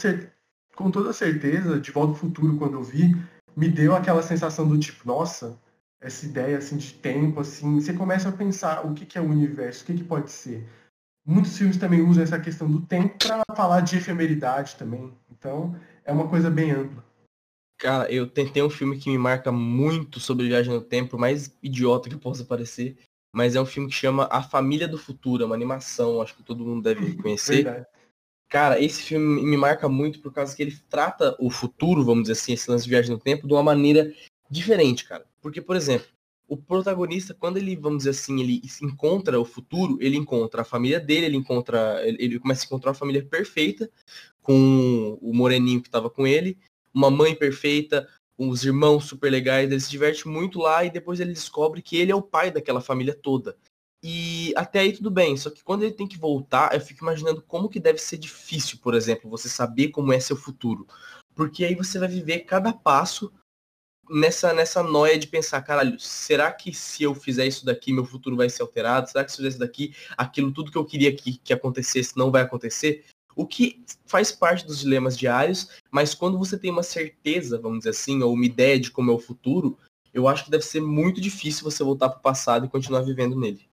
com 0.75 0.90
toda 0.90 1.12
certeza, 1.12 1.81
De 1.81 1.90
Volta 1.90 2.12
ao 2.12 2.18
Futuro, 2.18 2.57
quando 2.57 2.75
eu 2.75 2.83
vi, 2.83 3.14
me 3.57 3.68
deu 3.68 3.94
aquela 3.94 4.23
sensação 4.23 4.68
do 4.68 4.79
tipo, 4.79 5.07
nossa, 5.07 5.59
essa 6.01 6.27
ideia 6.27 6.59
assim 6.59 6.77
de 6.77 6.92
tempo, 6.94 7.40
assim, 7.40 7.81
você 7.81 7.92
começa 7.92 8.29
a 8.29 8.33
pensar 8.33 8.85
o 8.87 8.94
que, 8.94 9.07
que 9.07 9.16
é 9.16 9.20
o 9.20 9.31
universo, 9.31 9.83
o 9.83 9.87
que, 9.87 9.94
que 9.94 10.05
pode 10.05 10.31
ser. 10.31 10.68
Muitos 11.27 11.57
filmes 11.57 11.79
também 11.79 12.03
usam 12.03 12.23
essa 12.23 12.38
questão 12.38 12.70
do 12.70 12.81
tempo 12.83 13.16
para 13.18 13.42
falar 13.57 13.81
de 13.81 13.97
efemeridade 13.97 14.77
também. 14.77 15.16
Então, 15.31 15.75
é 16.05 16.12
uma 16.12 16.29
coisa 16.29 16.51
bem 16.51 16.70
ampla. 16.70 17.03
Cara, 17.79 18.11
eu 18.11 18.27
tentei 18.29 18.63
um 18.63 18.71
filme 18.71 18.99
que 18.99 19.11
me 19.11 19.19
marca 19.19 19.51
muito 19.51 20.21
sobre 20.21 20.47
viagem 20.47 20.73
no 20.73 20.81
tempo, 20.81 21.19
mais 21.19 21.57
idiota 21.63 22.09
que 22.09 22.17
possa 22.17 22.45
parecer, 22.45 22.97
mas 23.35 23.57
é 23.57 23.61
um 23.61 23.67
filme 23.67 23.89
que 23.89 23.95
chama 23.95 24.29
A 24.31 24.43
Família 24.43 24.87
do 24.87 24.97
Futuro, 24.97 25.43
é 25.43 25.47
uma 25.47 25.55
animação, 25.55 26.23
acho 26.23 26.37
que 26.37 26.43
todo 26.43 26.65
mundo 26.65 26.83
deve 26.83 27.05
uhum, 27.05 27.17
conhecer. 27.17 27.65
Verdade. 27.65 27.87
Cara, 28.49 28.81
esse 28.81 29.03
filme 29.03 29.43
me 29.43 29.57
marca 29.57 29.89
muito 29.89 30.21
por 30.21 30.33
causa 30.33 30.55
que 30.55 30.63
ele 30.63 30.79
trata 30.89 31.37
o 31.41 31.51
futuro, 31.51 32.05
vamos 32.05 32.25
dizer 32.25 32.35
assim, 32.35 32.53
esse 32.53 32.71
lance 32.71 32.85
de 32.85 32.91
viagem 32.91 33.11
no 33.11 33.19
tempo, 33.19 33.49
de 33.49 33.53
uma 33.53 33.63
maneira 33.63 34.15
diferente, 34.49 35.05
cara. 35.05 35.27
Porque, 35.43 35.61
por 35.61 35.75
exemplo, 35.75 36.07
o 36.47 36.57
protagonista, 36.57 37.35
quando 37.35 37.57
ele, 37.57 37.75
vamos 37.75 37.99
dizer 37.99 38.11
assim, 38.11 38.41
ele 38.41 38.63
encontra 38.83 39.41
o 39.41 39.45
futuro, 39.45 39.99
ele 40.01 40.17
encontra 40.17 40.63
a 40.63 40.65
família 40.65 41.01
dele, 41.01 41.27
ele 41.27 41.37
encontra. 41.37 42.01
Ele 42.07 42.39
começa 42.39 42.65
a 42.65 42.67
encontrar 42.67 42.91
uma 42.91 42.97
família 42.97 43.25
perfeita, 43.25 43.91
com 44.41 45.19
o 45.21 45.35
moreninho 45.35 45.81
que 45.81 45.89
estava 45.89 46.09
com 46.11 46.27
ele, 46.27 46.59
uma 46.95 47.11
mãe 47.11 47.35
perfeita, 47.35 48.09
os 48.39 48.65
irmãos 48.65 49.05
super 49.05 49.31
legais, 49.31 49.71
ele 49.71 49.81
se 49.81 49.91
diverte 49.91 50.27
muito 50.27 50.59
lá 50.59 50.85
e 50.85 50.91
depois 50.91 51.21
ele 51.21 51.33
descobre 51.33 51.83
que 51.83 51.97
ele 51.97 52.13
é 52.13 52.15
o 52.15 52.23
pai 52.23 52.51
daquela 52.51 52.81
família 52.81 53.15
toda. 53.15 53.57
E 54.03 54.53
até 54.55 54.81
aí 54.81 54.93
tudo 54.93 55.11
bem, 55.11 55.37
só 55.37 55.49
que 55.51 55.65
quando 55.65 55.83
ele 55.83 55.95
tem 55.95 56.07
que 56.07 56.19
voltar, 56.19 56.75
eu 56.75 56.81
fico 56.81 57.03
imaginando 57.03 57.41
como 57.41 57.71
que 57.71 57.81
deve 57.81 57.99
ser 57.99 58.19
difícil, 58.19 58.79
por 58.83 58.95
exemplo, 58.95 59.31
você 59.31 59.49
saber 59.49 59.89
como 59.89 60.13
é 60.13 60.21
seu 60.21 60.37
futuro. 60.37 60.87
Porque 61.35 61.65
aí 61.65 61.75
você 61.75 61.99
vai 61.99 62.09
viver 62.09 62.41
cada 62.41 62.73
passo 62.73 63.33
nessa, 64.11 64.53
nessa 64.53 64.83
noia 64.83 65.19
de 65.19 65.27
pensar, 65.27 65.63
caralho, 65.63 65.99
será 65.99 66.53
que 66.53 66.73
se 66.73 67.03
eu 67.03 67.15
fizer 67.15 67.47
isso 67.47 67.65
daqui, 67.65 67.93
meu 67.93 68.05
futuro 68.05 68.37
vai 68.37 68.51
ser 68.51 68.63
alterado? 68.63 69.09
Será 69.09 69.25
que 69.25 69.33
se 69.33 69.37
eu 69.37 69.39
fizer 69.39 69.49
isso 69.49 69.59
daqui, 69.59 69.95
aquilo 70.17 70.53
tudo 70.53 70.71
que 70.71 70.79
eu 70.79 70.85
queria 70.85 71.15
que, 71.15 71.39
que 71.39 71.53
acontecesse 71.53 72.17
não 72.17 72.31
vai 72.31 72.43
acontecer? 72.43 73.05
O 73.37 73.47
que 73.47 73.85
faz 74.07 74.31
parte 74.33 74.66
dos 74.66 74.81
dilemas 74.81 75.16
diários, 75.16 75.70
mas 75.90 76.14
quando 76.14 76.38
você 76.38 76.59
tem 76.59 76.70
uma 76.70 76.83
certeza, 76.83 77.59
vamos 77.59 77.79
dizer 77.79 77.90
assim, 77.90 78.23
ou 78.23 78.33
uma 78.33 78.47
ideia 78.47 78.79
de 78.79 78.90
como 78.90 79.11
é 79.11 79.14
o 79.14 79.18
futuro, 79.18 79.79
eu 80.12 80.29
acho 80.29 80.44
que 80.44 80.51
deve 80.51 80.64
ser 80.64 80.81
muito 80.81 81.20
difícil 81.20 81.64
você 81.64 81.83
voltar 81.83 82.09
para 82.09 82.18
o 82.18 82.23
passado 82.23 82.66
e 82.66 82.70
continuar 82.70 83.03
vivendo 83.03 83.38
nele. 83.38 83.68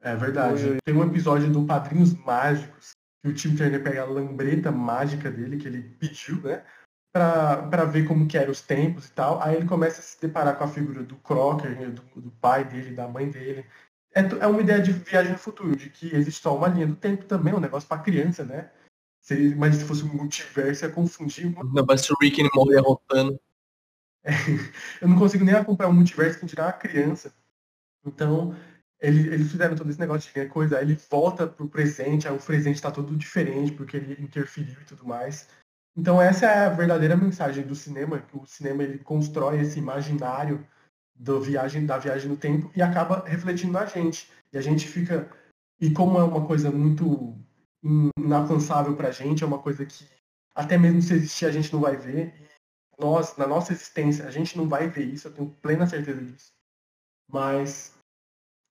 É 0.00 0.14
verdade. 0.16 0.78
Tem 0.84 0.94
um 0.94 1.04
episódio 1.04 1.50
do 1.52 1.64
Padrinhos 1.64 2.14
Mágicos 2.14 2.90
que 3.22 3.30
o 3.30 3.34
Tim 3.34 3.56
Turner 3.56 3.82
pega 3.82 4.02
a 4.02 4.06
lambreta 4.06 4.70
mágica 4.70 5.30
dele, 5.30 5.56
que 5.56 5.66
ele 5.66 5.82
pediu, 5.82 6.40
né? 6.42 6.64
para 7.12 7.84
ver 7.84 8.06
como 8.06 8.28
que 8.28 8.36
eram 8.36 8.52
os 8.52 8.60
tempos 8.60 9.06
e 9.06 9.12
tal. 9.12 9.42
Aí 9.42 9.56
ele 9.56 9.66
começa 9.66 10.00
a 10.00 10.02
se 10.02 10.20
deparar 10.20 10.56
com 10.56 10.64
a 10.64 10.68
figura 10.68 11.02
do 11.02 11.16
Crocker, 11.16 11.78
né, 11.78 11.86
do, 11.86 12.02
do 12.20 12.30
pai 12.32 12.64
dele, 12.64 12.94
da 12.94 13.08
mãe 13.08 13.28
dele. 13.28 13.64
É, 14.14 14.20
é 14.20 14.46
uma 14.46 14.60
ideia 14.60 14.80
de 14.80 14.92
viagem 14.92 15.32
no 15.32 15.38
futuro, 15.38 15.76
de 15.76 15.90
que 15.90 16.14
existe 16.14 16.42
só 16.42 16.56
uma 16.56 16.68
linha 16.68 16.86
do 16.86 16.96
tempo 16.96 17.24
também, 17.24 17.54
um 17.54 17.60
negócio 17.60 17.88
para 17.88 18.02
criança, 18.02 18.44
né? 18.44 18.70
Se, 19.20 19.54
mas 19.54 19.76
se 19.76 19.84
fosse 19.84 20.04
um 20.04 20.14
multiverso, 20.14 20.84
ia 20.84 20.90
confundir. 20.90 21.54
Não, 21.72 21.84
vai 21.84 21.98
ser 21.98 22.12
o 22.12 22.16
Rick 22.20 22.42
and 22.42 22.48
Morty 22.54 22.74
derrotando. 22.74 23.40
É, 24.24 24.30
eu 25.02 25.08
não 25.08 25.18
consigo 25.18 25.44
nem 25.44 25.54
acompanhar 25.54 25.90
o 25.90 25.94
multiverso 25.94 26.40
sem 26.40 26.48
tirar 26.48 26.66
uma 26.66 26.72
criança. 26.72 27.34
Então, 28.04 28.56
ele, 29.00 29.28
eles 29.32 29.50
fizeram 29.50 29.76
todo 29.76 29.90
esse 29.90 30.00
negócio 30.00 30.32
de 30.32 30.48
coisa, 30.48 30.78
aí 30.78 30.84
ele 30.84 30.98
volta 31.10 31.46
pro 31.46 31.68
presente, 31.68 32.26
aí 32.26 32.34
o 32.34 32.40
presente 32.40 32.76
está 32.76 32.90
todo 32.90 33.16
diferente, 33.16 33.72
porque 33.72 33.96
ele 33.96 34.22
interferiu 34.22 34.80
e 34.80 34.84
tudo 34.84 35.06
mais. 35.06 35.48
Então 35.96 36.20
essa 36.20 36.46
é 36.46 36.66
a 36.66 36.70
verdadeira 36.70 37.16
mensagem 37.16 37.66
do 37.66 37.74
cinema, 37.74 38.20
que 38.20 38.36
o 38.36 38.46
cinema 38.46 38.82
ele 38.82 38.98
constrói 38.98 39.60
esse 39.60 39.78
imaginário 39.78 40.64
do 41.18 41.40
viagem, 41.40 41.84
da 41.84 41.98
viagem 41.98 42.28
no 42.30 42.36
tempo 42.36 42.70
e 42.74 42.80
acaba 42.80 43.24
refletindo 43.26 43.72
na 43.72 43.84
gente. 43.84 44.30
E 44.52 44.58
a 44.58 44.60
gente 44.60 44.86
fica. 44.86 45.30
E 45.80 45.90
como 45.90 46.18
é 46.18 46.24
uma 46.24 46.46
coisa 46.46 46.70
muito 46.70 47.36
inalcançável 48.18 48.96
pra 48.96 49.10
gente, 49.10 49.44
é 49.44 49.46
uma 49.46 49.58
coisa 49.58 49.84
que 49.84 50.06
até 50.54 50.76
mesmo 50.76 51.00
se 51.00 51.14
existir 51.14 51.46
a 51.46 51.52
gente 51.52 51.72
não 51.72 51.80
vai 51.80 51.96
ver. 51.96 52.34
E 52.96 53.00
nós, 53.00 53.36
na 53.36 53.46
nossa 53.46 53.72
existência, 53.72 54.26
a 54.26 54.30
gente 54.30 54.56
não 54.56 54.68
vai 54.68 54.88
ver 54.88 55.04
isso, 55.04 55.28
eu 55.28 55.32
tenho 55.32 55.50
plena 55.62 55.86
certeza 55.86 56.22
disso. 56.22 56.52
Mas 57.30 57.94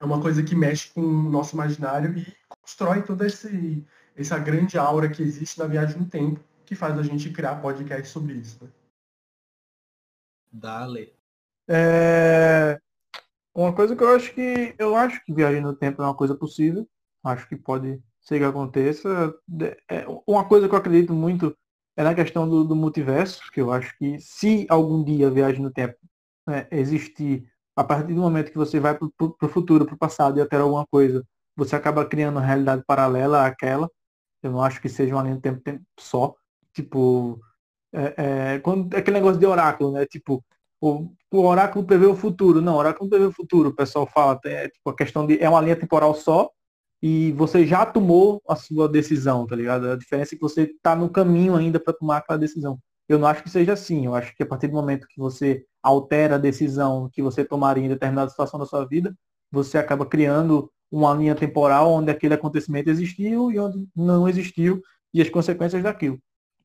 é 0.02 0.06
uma 0.06 0.22
coisa 0.22 0.44
que 0.44 0.56
mexe 0.56 0.92
com 0.94 1.02
o 1.02 1.30
nosso 1.30 1.56
imaginário 1.56 2.18
e 2.18 2.36
constrói 2.50 3.04
toda 3.04 3.26
esse, 3.26 3.86
essa 4.16 4.38
grande 4.38 4.78
aura 4.78 5.10
que 5.10 5.24
existe 5.24 5.58
na 5.60 5.66
viagem 5.66 5.98
no 5.98 6.10
tempo 6.10 6.44
que 6.66 6.76
faz 6.76 7.00
a 7.00 7.04
gente 7.04 7.32
criar 7.32 7.62
podcast 7.62 8.10
sobre 8.10 8.34
isso. 8.34 8.62
Né? 8.64 8.70
Dale. 10.52 11.17
É... 11.68 12.80
Uma 13.56 13.74
coisa 13.74 13.96
que 13.96 14.04
eu 14.04 14.16
acho 14.16 14.34
que 14.34 14.76
eu 14.78 14.96
acho 14.96 15.24
que 15.26 15.34
viagem 15.34 15.62
no 15.62 15.76
tempo 15.76 16.02
é 16.02 16.06
uma 16.06 16.16
coisa 16.16 16.36
possível. 16.36 16.88
Acho 17.24 17.48
que 17.48 17.56
pode 17.56 18.02
ser 18.22 18.40
que 18.40 18.46
aconteça. 18.46 19.34
É, 19.90 20.06
uma 20.28 20.46
coisa 20.48 20.68
que 20.68 20.76
eu 20.76 20.80
acredito 20.80 21.14
muito 21.14 21.58
é 21.96 22.04
na 22.04 22.14
questão 22.14 22.48
do, 22.48 22.64
do 22.64 22.76
multiverso, 22.76 23.42
que 23.52 23.60
eu 23.60 23.72
acho 23.72 23.98
que 23.98 24.20
se 24.20 24.68
algum 24.70 25.04
dia 25.04 25.28
a 25.28 25.32
viagem 25.32 25.62
no 25.62 25.72
tempo 25.72 25.98
né, 26.48 26.68
existir, 26.72 27.50
a 27.76 27.84
partir 27.84 28.14
do 28.14 28.22
momento 28.22 28.52
que 28.52 28.58
você 28.58 28.80
vai 28.80 28.96
para 28.98 29.08
o 29.08 29.50
futuro, 29.50 29.86
para 29.86 29.96
o 29.96 29.98
passado 29.98 30.38
e 30.38 30.42
altera 30.42 30.64
alguma 30.64 30.86
coisa, 30.88 31.26
você 31.56 31.76
acaba 31.76 32.06
criando 32.06 32.36
uma 32.36 32.46
realidade 32.46 32.84
paralela 32.86 33.46
àquela. 33.46 33.90
Eu 34.44 34.52
não 34.52 34.62
acho 34.62 34.80
que 34.82 34.90
seja 34.90 35.16
uma 35.16 35.24
linha 35.24 35.36
do 35.36 35.42
tempo, 35.42 35.62
tempo 35.62 35.84
só. 36.00 36.36
Tipo, 36.74 37.40
é, 37.92 38.56
é, 38.56 38.60
quando, 38.60 38.94
aquele 38.96 39.18
negócio 39.18 39.40
de 39.40 39.46
oráculo, 39.48 39.94
né? 39.94 40.06
Tipo, 40.06 40.44
o, 40.80 41.12
o 41.32 41.44
oráculo 41.46 41.86
prevê 41.86 42.06
o 42.06 42.16
futuro. 42.16 42.62
Não, 42.62 42.76
o 42.76 42.78
oráculo 42.78 43.10
prevê 43.10 43.26
o 43.26 43.32
futuro, 43.32 43.70
o 43.70 43.76
pessoal 43.76 44.08
fala. 44.08 44.40
É, 44.46 44.70
tipo, 44.70 44.90
a 44.90 44.96
questão 44.96 45.26
de. 45.26 45.42
É 45.42 45.50
uma 45.50 45.62
linha 45.62 45.76
temporal 45.76 46.14
só 46.16 46.50
e 47.02 47.32
você 47.34 47.66
já 47.66 47.86
tomou 47.86 48.42
a 48.48 48.56
sua 48.56 48.90
decisão, 48.90 49.46
tá 49.46 49.56
ligado? 49.56 49.92
A 49.92 49.96
diferença 49.96 50.34
é 50.34 50.38
que 50.38 50.42
você 50.42 50.64
está 50.64 50.96
no 50.96 51.10
caminho 51.10 51.56
ainda 51.56 51.80
para 51.80 51.94
tomar 51.94 52.18
aquela 52.18 52.40
decisão. 52.40 52.80
Eu 53.08 53.20
não 53.20 53.28
acho 53.28 53.44
que 53.44 53.50
seja 53.50 53.74
assim. 53.74 54.06
Eu 54.06 54.16
acho 54.16 54.36
que 54.36 54.44
a 54.44 54.46
partir 54.46 54.68
do 54.68 54.74
momento 54.74 55.08
que 55.08 55.20
você 55.20 55.64
altera 55.82 56.36
a 56.36 56.40
decisão 56.40 57.10
que 57.12 57.22
você 57.22 57.46
tomaria 57.46 57.86
em 57.86 57.90
determinada 57.90 58.30
situação 58.30 58.60
da 58.60 58.66
sua 58.66 58.86
vida, 58.86 59.16
você 59.52 59.78
acaba 59.78 60.06
criando 60.06 60.72
uma 60.92 61.14
linha 61.14 61.36
temporal 61.36 61.92
onde 61.92 62.12
aquele 62.12 62.34
acontecimento 62.34 62.90
existiu 62.90 63.52
e 63.52 63.60
onde 63.60 63.88
não 63.96 64.28
existiu 64.28 64.82
e 65.14 65.22
as 65.22 65.30
consequências 65.30 65.84
daquilo. 65.84 66.20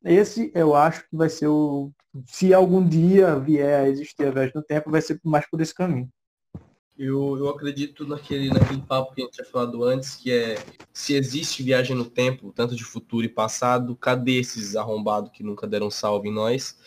Esse 0.04 0.50
eu 0.54 0.74
acho 0.74 1.02
que 1.08 1.16
vai 1.16 1.28
ser 1.28 1.46
o. 1.46 1.90
Se 2.26 2.52
algum 2.52 2.86
dia 2.86 3.38
vier 3.38 3.84
a 3.84 3.88
existir 3.88 4.26
a 4.26 4.30
viagem 4.30 4.52
no 4.54 4.62
tempo, 4.62 4.90
vai 4.90 5.00
ser 5.00 5.18
mais 5.24 5.48
por 5.48 5.60
esse 5.60 5.74
caminho. 5.74 6.08
Eu, 6.98 7.38
eu 7.38 7.48
acredito 7.48 8.06
naquele, 8.06 8.50
naquele 8.50 8.82
papo 8.82 9.14
que 9.14 9.22
a 9.22 9.24
gente 9.24 9.34
tinha 9.34 9.46
falado 9.46 9.82
antes, 9.82 10.14
que 10.14 10.30
é 10.30 10.56
se 10.92 11.14
existe 11.14 11.62
viagem 11.62 11.96
no 11.96 12.04
tempo, 12.04 12.52
tanto 12.52 12.76
de 12.76 12.84
futuro 12.84 13.24
e 13.24 13.30
passado, 13.30 13.96
cadê 13.96 14.38
esses 14.38 14.76
arrombados 14.76 15.32
que 15.32 15.42
nunca 15.42 15.66
deram 15.66 15.90
salve 15.90 16.28
em 16.28 16.32
nós? 16.32 16.78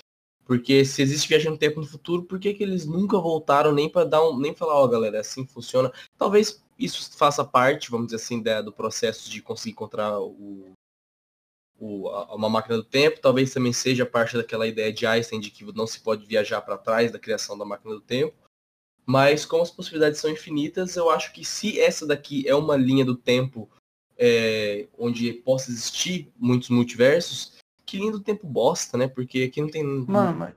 Porque 0.45 0.86
se 0.86 1.01
existe 1.01 1.28
viagem 1.28 1.49
no 1.49 1.58
tempo 1.58 1.80
no 1.80 1.88
futuro, 1.88 2.23
por 2.23 2.39
que, 2.39 2.54
que 2.54 2.62
eles 2.62 2.86
nunca 2.86 3.17
voltaram 3.17 3.73
nem 3.73 3.89
para 3.89 4.06
dar 4.06 4.23
um, 4.23 4.38
nem 4.39 4.54
falar, 4.54 4.75
ó, 4.75 4.86
oh, 4.86 4.88
galera, 4.88 5.19
assim 5.19 5.45
funciona? 5.45 5.91
Talvez 6.15 6.63
isso 6.78 7.17
faça 7.17 7.43
parte, 7.43 7.89
vamos 7.89 8.08
dizer 8.08 8.17
assim, 8.17 8.43
da, 8.43 8.62
do 8.62 8.71
processo 8.71 9.30
de 9.30 9.41
conseguir 9.41 9.71
encontrar 9.71 10.19
o, 10.19 10.71
o, 11.79 12.07
a, 12.09 12.35
uma 12.35 12.49
máquina 12.49 12.77
do 12.77 12.83
tempo, 12.83 13.19
talvez 13.21 13.53
também 13.53 13.73
seja 13.73 14.05
parte 14.05 14.35
daquela 14.38 14.67
ideia 14.67 14.91
de 14.91 15.05
Einstein 15.05 15.39
de 15.39 15.51
que 15.51 15.65
não 15.73 15.85
se 15.88 15.99
pode 15.99 16.25
viajar 16.25 16.61
para 16.61 16.77
trás 16.77 17.11
da 17.11 17.19
criação 17.19 17.57
da 17.57 17.65
máquina 17.65 17.93
do 17.93 18.01
tempo. 18.01 18.35
Mas 19.05 19.45
como 19.45 19.61
as 19.61 19.69
possibilidades 19.69 20.19
são 20.19 20.31
infinitas, 20.31 20.95
eu 20.95 21.09
acho 21.11 21.31
que 21.31 21.45
se 21.45 21.79
essa 21.79 22.07
daqui 22.07 22.47
é 22.47 22.55
uma 22.55 22.75
linha 22.75 23.05
do 23.05 23.15
tempo 23.15 23.69
é, 24.17 24.88
onde 24.97 25.31
possa 25.33 25.69
existir 25.69 26.31
muitos 26.38 26.69
multiversos, 26.69 27.53
que 27.85 27.97
lindo 27.97 28.19
tempo 28.19 28.47
bosta, 28.47 28.97
né? 28.97 29.07
Porque 29.07 29.43
aqui 29.43 29.61
não 29.61 29.69
tem 29.69 29.83
Mano, 29.83 30.51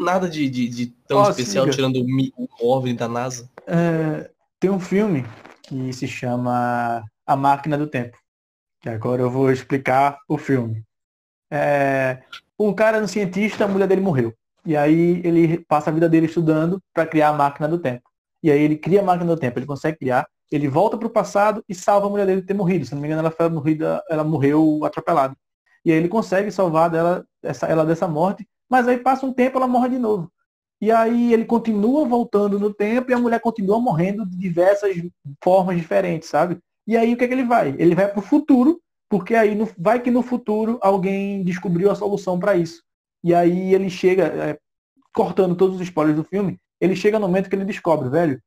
nada 0.00 0.28
de, 0.28 0.48
de, 0.48 0.68
de 0.68 0.86
tão 1.06 1.18
Ó, 1.18 1.30
especial 1.30 1.70
tirando 1.70 1.96
o, 2.00 2.48
o 2.60 2.68
OVNI 2.68 2.94
da 2.94 3.08
NASA. 3.08 3.48
é, 3.66 4.30
tem 4.58 4.70
um 4.70 4.80
filme 4.80 5.24
que 5.62 5.92
se 5.92 6.08
chama 6.08 7.04
A 7.26 7.36
Máquina 7.36 7.78
do 7.78 7.86
Tempo. 7.86 8.18
Que 8.80 8.88
agora 8.88 9.22
eu 9.22 9.30
vou 9.30 9.50
explicar 9.50 10.18
o 10.28 10.36
filme. 10.38 10.84
É, 11.50 12.22
um 12.58 12.72
cara, 12.74 12.98
um 13.02 13.06
cientista, 13.06 13.64
a 13.64 13.68
mulher 13.68 13.88
dele 13.88 14.00
morreu. 14.00 14.34
E 14.64 14.76
aí 14.76 15.20
ele 15.24 15.64
passa 15.66 15.90
a 15.90 15.92
vida 15.92 16.08
dele 16.08 16.26
estudando 16.26 16.82
para 16.92 17.06
criar 17.06 17.28
a 17.28 17.32
máquina 17.32 17.68
do 17.68 17.78
tempo. 17.78 18.02
E 18.42 18.50
aí 18.50 18.60
ele 18.60 18.76
cria 18.76 19.00
a 19.00 19.04
máquina 19.04 19.34
do 19.34 19.40
tempo, 19.40 19.58
ele 19.58 19.66
consegue 19.66 19.98
criar, 19.98 20.26
ele 20.50 20.68
volta 20.68 20.96
para 20.96 21.06
o 21.06 21.10
passado 21.10 21.64
e 21.68 21.74
salva 21.74 22.06
a 22.06 22.10
mulher 22.10 22.26
dele 22.26 22.40
de 22.40 22.46
ter 22.46 22.54
morrido. 22.54 22.84
Se 22.84 22.94
não 22.94 23.00
me 23.00 23.08
engano, 23.08 23.20
ela 23.20 23.30
foi 23.30 23.48
morrida, 23.48 24.02
ela 24.10 24.24
morreu 24.24 24.84
atropelada. 24.84 25.36
E 25.84 25.92
aí 25.92 25.98
ele 25.98 26.08
consegue 26.08 26.50
salvar 26.50 26.90
dela, 26.90 27.24
essa, 27.42 27.66
ela 27.66 27.84
dessa 27.84 28.08
morte, 28.08 28.46
mas 28.68 28.88
aí 28.88 28.98
passa 28.98 29.24
um 29.24 29.32
tempo 29.32 29.56
ela 29.56 29.68
morre 29.68 29.90
de 29.90 29.98
novo. 29.98 30.30
E 30.80 30.90
aí 30.90 31.32
ele 31.32 31.44
continua 31.44 32.04
voltando 32.04 32.58
no 32.58 32.72
tempo 32.72 33.10
e 33.10 33.14
a 33.14 33.18
mulher 33.18 33.40
continua 33.40 33.80
morrendo 33.80 34.26
de 34.26 34.36
diversas 34.36 34.94
formas 35.42 35.76
diferentes, 35.76 36.28
sabe? 36.28 36.58
E 36.86 36.96
aí 36.96 37.14
o 37.14 37.16
que, 37.16 37.24
é 37.24 37.28
que 37.28 37.34
ele 37.34 37.44
vai? 37.44 37.74
Ele 37.78 37.94
vai 37.94 38.08
para 38.08 38.18
o 38.18 38.22
futuro, 38.22 38.80
porque 39.08 39.34
aí 39.34 39.54
no- 39.54 39.68
vai 39.78 40.00
que 40.00 40.10
no 40.10 40.22
futuro 40.22 40.78
alguém 40.82 41.42
descobriu 41.42 41.90
a 41.90 41.94
solução 41.94 42.38
para 42.38 42.56
isso. 42.56 42.82
E 43.24 43.34
aí 43.34 43.74
ele 43.74 43.90
chega, 43.90 44.24
é, 44.26 44.58
cortando 45.14 45.56
todos 45.56 45.76
os 45.76 45.82
spoilers 45.82 46.16
do 46.16 46.24
filme, 46.24 46.58
ele 46.80 46.94
chega 46.94 47.18
no 47.18 47.26
momento 47.26 47.48
que 47.48 47.56
ele 47.56 47.64
descobre, 47.64 48.08
velho, 48.08 48.40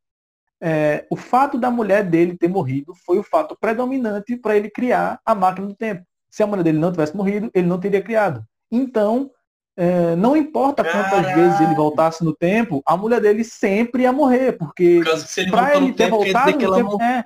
é, 0.61 1.05
o 1.09 1.15
fato 1.15 1.57
da 1.57 1.71
mulher 1.71 2.03
dele 2.03 2.37
ter 2.37 2.47
morrido 2.49 2.93
foi 3.05 3.17
o 3.17 3.23
fato 3.23 3.57
predominante 3.59 4.35
para 4.35 4.55
ele 4.57 4.69
criar 4.69 5.19
a 5.25 5.33
máquina 5.33 5.67
do 5.67 5.75
tempo. 5.75 6.03
Se 6.29 6.43
a 6.43 6.47
mulher 6.47 6.63
dele 6.63 6.77
não 6.77 6.91
tivesse 6.91 7.15
morrido, 7.15 7.49
ele 7.53 7.65
não 7.67 7.79
teria 7.79 8.01
criado. 8.01 8.43
Então, 8.71 9.31
é, 9.75 10.15
não 10.15 10.35
importa 10.35 10.83
quantas 10.83 11.09
Caralho. 11.25 11.35
vezes 11.35 11.61
ele 11.61 11.73
voltasse 11.73 12.23
no 12.23 12.35
tempo, 12.35 12.83
a 12.85 12.95
mulher 12.97 13.21
dele 13.21 13.43
sempre 13.43 14.03
ia 14.03 14.11
morrer, 14.11 14.51
porque 14.57 15.01
para 15.49 15.75
ele 15.77 15.93
ter 15.93 16.03
tempo, 16.05 16.17
voltado 16.17 16.51
no 16.59 16.75
tempo, 16.75 17.01
é, 17.01 17.23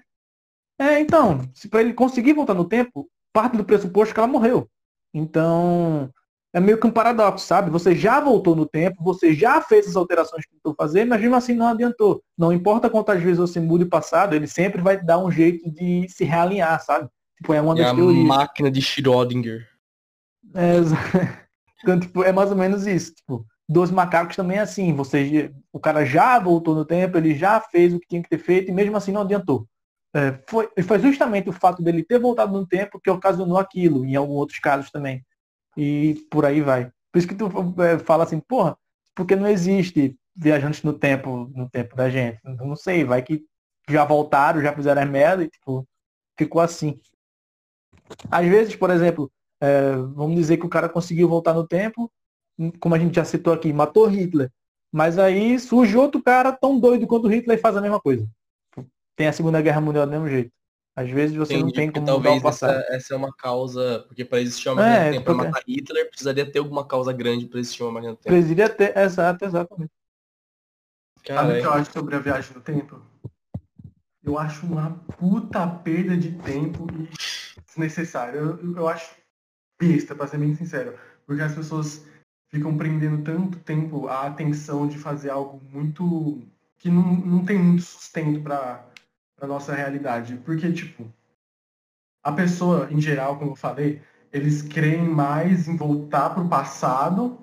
é, 0.79 0.99
então, 0.99 1.41
se 1.53 1.67
para 1.69 1.81
ele 1.81 1.93
conseguir 1.93 2.33
voltar 2.33 2.53
no 2.53 2.65
tempo, 2.65 3.07
parte 3.31 3.57
do 3.57 3.63
pressuposto 3.63 4.13
que 4.13 4.19
ela 4.19 4.27
morreu. 4.27 4.69
Então, 5.13 6.09
é 6.53 6.59
meio 6.59 6.79
que 6.79 6.87
um 6.87 6.91
paradoxo, 6.91 7.45
sabe? 7.45 7.69
Você 7.71 7.95
já 7.95 8.19
voltou 8.19 8.55
no 8.55 8.65
tempo, 8.65 9.03
você 9.03 9.33
já 9.33 9.61
fez 9.61 9.87
as 9.87 9.95
alterações 9.95 10.45
que 10.45 10.53
tentou 10.53 10.75
fazer, 10.75 11.05
mas 11.05 11.19
mesmo 11.19 11.35
assim 11.35 11.53
não 11.53 11.67
adiantou. 11.67 12.23
Não 12.37 12.51
importa 12.53 12.89
quantas 12.89 13.21
vezes 13.21 13.39
você 13.39 13.59
mude 13.59 13.85
o 13.85 13.89
passado, 13.89 14.35
ele 14.35 14.47
sempre 14.47 14.81
vai 14.81 15.01
dar 15.01 15.17
um 15.19 15.31
jeito 15.31 15.69
de 15.71 16.07
se 16.09 16.23
realinhar, 16.23 16.79
sabe? 16.83 17.09
Tipo, 17.37 17.53
é 17.53 17.61
uma 17.61 17.75
E 17.75 17.79
das 17.79 17.91
a 17.91 17.95
teorias. 17.95 18.23
máquina 18.27 18.69
de 18.71 18.81
Schrödinger. 18.81 19.67
É, 20.55 20.73
então, 21.81 21.99
tipo, 21.99 22.23
é 22.23 22.31
mais 22.31 22.51
ou 22.51 22.55
menos 22.57 22.85
isso. 22.85 23.13
Tipo, 23.15 23.45
dos 23.67 23.89
macacos 23.91 24.35
também 24.35 24.57
é 24.57 24.61
assim. 24.61 24.93
Você, 24.93 25.51
o 25.71 25.79
cara 25.79 26.05
já 26.05 26.39
voltou 26.39 26.75
no 26.75 26.85
tempo, 26.85 27.17
ele 27.17 27.35
já 27.35 27.59
fez 27.59 27.93
o 27.93 27.99
que 27.99 28.07
tinha 28.07 28.21
que 28.21 28.29
ter 28.29 28.37
feito 28.37 28.69
e 28.69 28.73
mesmo 28.73 28.95
assim 28.95 29.11
não 29.11 29.21
adiantou. 29.21 29.67
É, 30.15 30.39
foi, 30.47 30.69
foi 30.83 30.99
justamente 30.99 31.49
o 31.49 31.53
fato 31.53 31.81
dele 31.81 32.03
ter 32.03 32.19
voltado 32.19 32.53
no 32.53 32.67
tempo 32.67 32.99
que 32.99 33.09
ocasionou 33.09 33.57
aquilo, 33.57 34.05
em 34.05 34.15
alguns 34.15 34.35
outros 34.37 34.59
casos 34.59 34.91
também. 34.91 35.25
E 35.75 36.25
por 36.29 36.45
aí 36.45 36.61
vai. 36.61 36.91
Por 37.11 37.19
isso 37.19 37.27
que 37.27 37.35
tu 37.35 37.47
é, 37.81 37.97
fala 37.99 38.23
assim, 38.23 38.39
porra, 38.39 38.77
porque 39.15 39.35
não 39.35 39.47
existe 39.47 40.17
viajantes 40.35 40.83
no 40.83 40.93
tempo, 40.93 41.51
no 41.55 41.69
tempo 41.69 41.95
da 41.95 42.09
gente. 42.09 42.39
Então, 42.45 42.67
não 42.67 42.75
sei, 42.75 43.03
vai 43.03 43.21
que 43.21 43.43
já 43.89 44.05
voltaram, 44.05 44.61
já 44.61 44.73
fizeram 44.73 45.01
as 45.01 45.09
merda 45.09 45.43
e 45.43 45.49
tipo, 45.49 45.87
ficou 46.37 46.61
assim. 46.61 46.99
Às 48.29 48.47
vezes, 48.47 48.75
por 48.75 48.89
exemplo, 48.89 49.31
é, 49.61 49.95
vamos 49.95 50.35
dizer 50.35 50.57
que 50.57 50.65
o 50.65 50.69
cara 50.69 50.89
conseguiu 50.89 51.27
voltar 51.27 51.53
no 51.53 51.67
tempo, 51.67 52.11
como 52.79 52.95
a 52.95 52.99
gente 52.99 53.15
já 53.15 53.25
citou 53.25 53.53
aqui, 53.53 53.73
matou 53.73 54.07
Hitler. 54.07 54.51
Mas 54.91 55.17
aí 55.17 55.59
surge 55.59 55.97
outro 55.97 56.21
cara 56.21 56.51
tão 56.51 56.79
doido 56.79 57.07
quanto 57.07 57.27
Hitler 57.27 57.57
e 57.57 57.61
faz 57.61 57.75
a 57.75 57.81
mesma 57.81 57.99
coisa. 57.99 58.27
Tem 59.15 59.27
a 59.27 59.33
Segunda 59.33 59.61
Guerra 59.61 59.81
Mundial 59.81 60.05
do 60.05 60.11
mesmo 60.11 60.27
jeito. 60.27 60.51
Às 60.95 61.09
vezes 61.09 61.35
você 61.35 61.53
não 61.53 61.61
Entendi, 61.61 61.73
tem 61.75 61.87
porque 61.91 61.99
como 62.01 62.17
mudar 62.17 62.29
o 62.29 62.33
talvez 62.33 62.55
essa, 62.55 62.67
passado. 62.67 62.85
essa 62.93 63.13
é 63.13 63.17
uma 63.17 63.33
causa, 63.35 64.03
porque 64.07 64.23
para 64.23 64.39
existir 64.41 64.69
uma 64.69 64.85
É, 64.85 64.89
máquina 64.89 65.05
do 65.05 65.11
tempo 65.13 65.25
para 65.25 65.33
porque- 65.33 65.47
matar 65.49 65.63
Hitler, 65.67 66.09
precisaria 66.09 66.51
ter 66.51 66.59
alguma 66.59 66.85
causa 66.87 67.11
grande 67.13 67.47
para 67.47 67.59
existir 67.59 67.81
uma 67.83 67.91
máquina 67.93 68.13
do 68.13 68.17
tempo. 68.17 68.29
Presidia 68.29 68.69
ter, 68.69 68.95
exato, 68.97 69.43
exatamente. 69.45 69.91
Sabe 71.17 71.19
o 71.19 71.23
que 71.23 71.31
eu 71.31 71.35
Caralho. 71.63 71.81
acho 71.81 71.91
sobre 71.93 72.15
a 72.15 72.19
viagem 72.19 72.53
no 72.53 72.61
tempo? 72.61 73.01
Eu 74.23 74.37
acho 74.37 74.65
uma 74.65 74.91
puta 75.17 75.65
perda 75.67 76.15
de 76.15 76.31
tempo 76.33 76.87
e 76.93 77.09
desnecessária. 77.65 78.37
Eu, 78.37 78.75
eu- 78.75 78.87
acho 78.87 79.15
besta, 79.81 80.13
pra 80.15 80.27
ser 80.27 80.37
bem 80.37 80.55
sincero. 80.55 80.97
Porque 81.25 81.41
as 81.41 81.55
pessoas 81.55 82.05
ficam 82.49 82.77
prendendo 82.77 83.23
tanto 83.23 83.57
tempo 83.59 84.07
a 84.07 84.27
atenção 84.27 84.87
de 84.87 84.97
fazer 84.97 85.29
algo 85.31 85.59
muito. 85.71 86.41
que 86.77 86.89
não, 86.89 87.01
não 87.15 87.45
tem 87.45 87.57
muito 87.57 87.81
sustento 87.81 88.41
pra, 88.41 88.85
pra 89.43 89.47
nossa 89.47 89.75
realidade. 89.75 90.37
Porque, 90.37 90.71
tipo, 90.71 91.05
a 92.23 92.31
pessoa, 92.31 92.87
em 92.89 93.01
geral, 93.01 93.37
como 93.37 93.51
eu 93.51 93.55
falei, 93.55 94.01
eles 94.31 94.61
creem 94.61 95.03
mais 95.03 95.67
em 95.67 95.75
voltar 95.75 96.29
pro 96.29 96.47
passado 96.47 97.37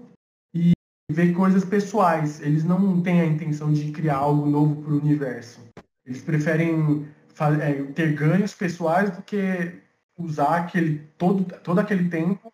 e 0.55 0.73
ver 1.13 1.35
coisas 1.35 1.63
pessoais. 1.63 2.41
Eles 2.41 2.65
não 2.65 3.03
têm 3.03 3.21
a 3.21 3.27
intenção 3.27 3.71
de 3.71 3.93
criar 3.93 4.17
algo 4.17 4.47
novo 4.47 4.83
para 4.83 4.93
o 4.93 4.99
universo. 4.99 5.61
Eles 6.07 6.23
preferem 6.23 7.07
é, 7.63 7.83
ter 7.93 8.15
ganhos 8.15 8.55
pessoais 8.55 9.11
do 9.11 9.23
que 9.23 9.83
usar 10.19 10.57
aquele 10.57 11.01
todo, 11.19 11.45
todo 11.61 11.79
aquele 11.79 12.09
tempo 12.09 12.51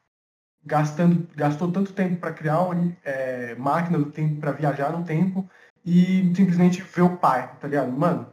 gastando 0.64 1.28
gastou 1.36 1.70
tanto 1.70 1.92
tempo 1.92 2.16
para 2.16 2.32
criar 2.32 2.60
uma 2.62 2.96
é, 3.04 3.54
máquina 3.54 3.98
do 3.98 4.10
tempo 4.10 4.40
para 4.40 4.50
viajar 4.50 4.90
no 4.90 5.04
tempo 5.04 5.48
e 5.84 6.34
simplesmente 6.34 6.82
ver 6.82 7.02
o 7.02 7.16
pai, 7.16 7.56
tá 7.60 7.68
ligado? 7.68 7.92
Mano, 7.92 8.26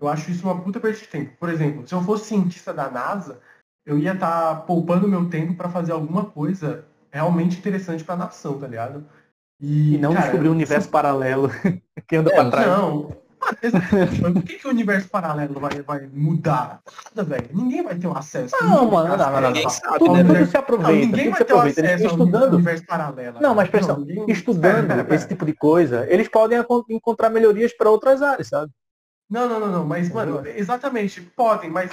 eu 0.00 0.08
acho 0.08 0.30
isso 0.30 0.44
uma 0.44 0.60
puta 0.60 0.80
perda 0.80 0.98
de 0.98 1.06
tempo. 1.06 1.32
Por 1.38 1.48
exemplo, 1.48 1.86
se 1.86 1.94
eu 1.94 2.02
fosse 2.02 2.26
cientista 2.26 2.72
da 2.72 2.90
NASA, 2.90 3.38
eu 3.86 3.98
ia 3.98 4.12
estar 4.14 4.62
poupando 4.66 5.08
meu 5.08 5.28
tempo 5.28 5.54
para 5.54 5.68
fazer 5.68 5.92
alguma 5.92 6.24
coisa 6.24 6.84
realmente 7.10 7.58
interessante 7.58 8.04
para 8.04 8.14
a 8.14 8.18
nação, 8.18 8.58
tá 8.58 8.66
ligado? 8.66 9.04
E 9.60 9.98
não 9.98 10.12
cara, 10.12 10.26
descobrir 10.26 10.48
um 10.48 10.52
universo 10.52 10.88
paralelo 10.88 11.50
que 12.08 12.16
anda 12.16 12.30
É, 12.30 12.34
pra 12.34 12.50
trás. 12.50 12.66
não. 12.66 13.20
Exatamente, 13.62 14.20
mas 14.20 14.32
por 14.34 14.42
que, 14.42 14.58
que 14.58 14.66
o 14.66 14.70
universo 14.70 15.08
paralelo 15.08 15.58
vai, 15.58 15.80
vai 15.82 16.06
mudar? 16.12 16.80
Nada, 17.16 17.24
velho. 17.28 17.48
Ninguém 17.54 17.82
vai 17.82 17.94
ter 17.94 18.06
um 18.06 18.14
acesso. 18.16 18.54
Não, 18.60 18.68
Ninguém 18.84 18.90
mano, 18.90 19.08
vai 19.08 19.18
ter 19.18 19.24
não, 19.24 19.32
não, 19.32 19.40
não, 19.40 19.48
acesso 19.48 19.48
Ninguém 19.48 19.64
não. 19.64 19.70
sabe, 19.70 19.98
Tudo, 19.98 20.12
né, 20.12 20.20
tudo 20.22 20.32
velho? 20.34 20.46
se 20.46 20.52
Não, 20.54 20.60
aproveita, 20.60 20.92
ninguém 20.92 21.10
tudo 21.10 21.22
se 21.24 21.30
vai 21.30 21.38
ter 21.44 21.52
aproveita. 21.52 21.80
Acesso 21.80 21.94
estão 22.04 22.10
ao 22.20 22.26
estudando. 22.26 22.54
universo 22.54 22.86
paralelo. 22.86 23.40
Não, 23.40 23.54
mas 23.54 23.68
presta 23.70 23.92
Não, 23.94 24.02
atenção, 24.02 24.14
ninguém- 24.20 24.34
estudando 24.36 24.60
Pera, 24.74 24.86
pera, 24.86 25.04
pera. 25.04 25.14
esse 25.16 25.28
tipo 25.28 25.46
de 25.46 25.54
coisa, 25.54 26.06
eles 26.10 26.28
podem 26.28 26.62
encontrar 26.90 27.30
melhorias 27.30 27.72
para 27.72 27.90
outras 27.90 28.20
áreas, 28.22 28.48
sabe? 28.48 28.70
Não, 29.30 29.48
não, 29.48 29.60
não, 29.60 29.70
não. 29.70 29.86
Mas, 29.86 30.10
mano, 30.10 30.44
exatamente. 30.46 31.20
Podem, 31.20 31.70
mas 31.70 31.90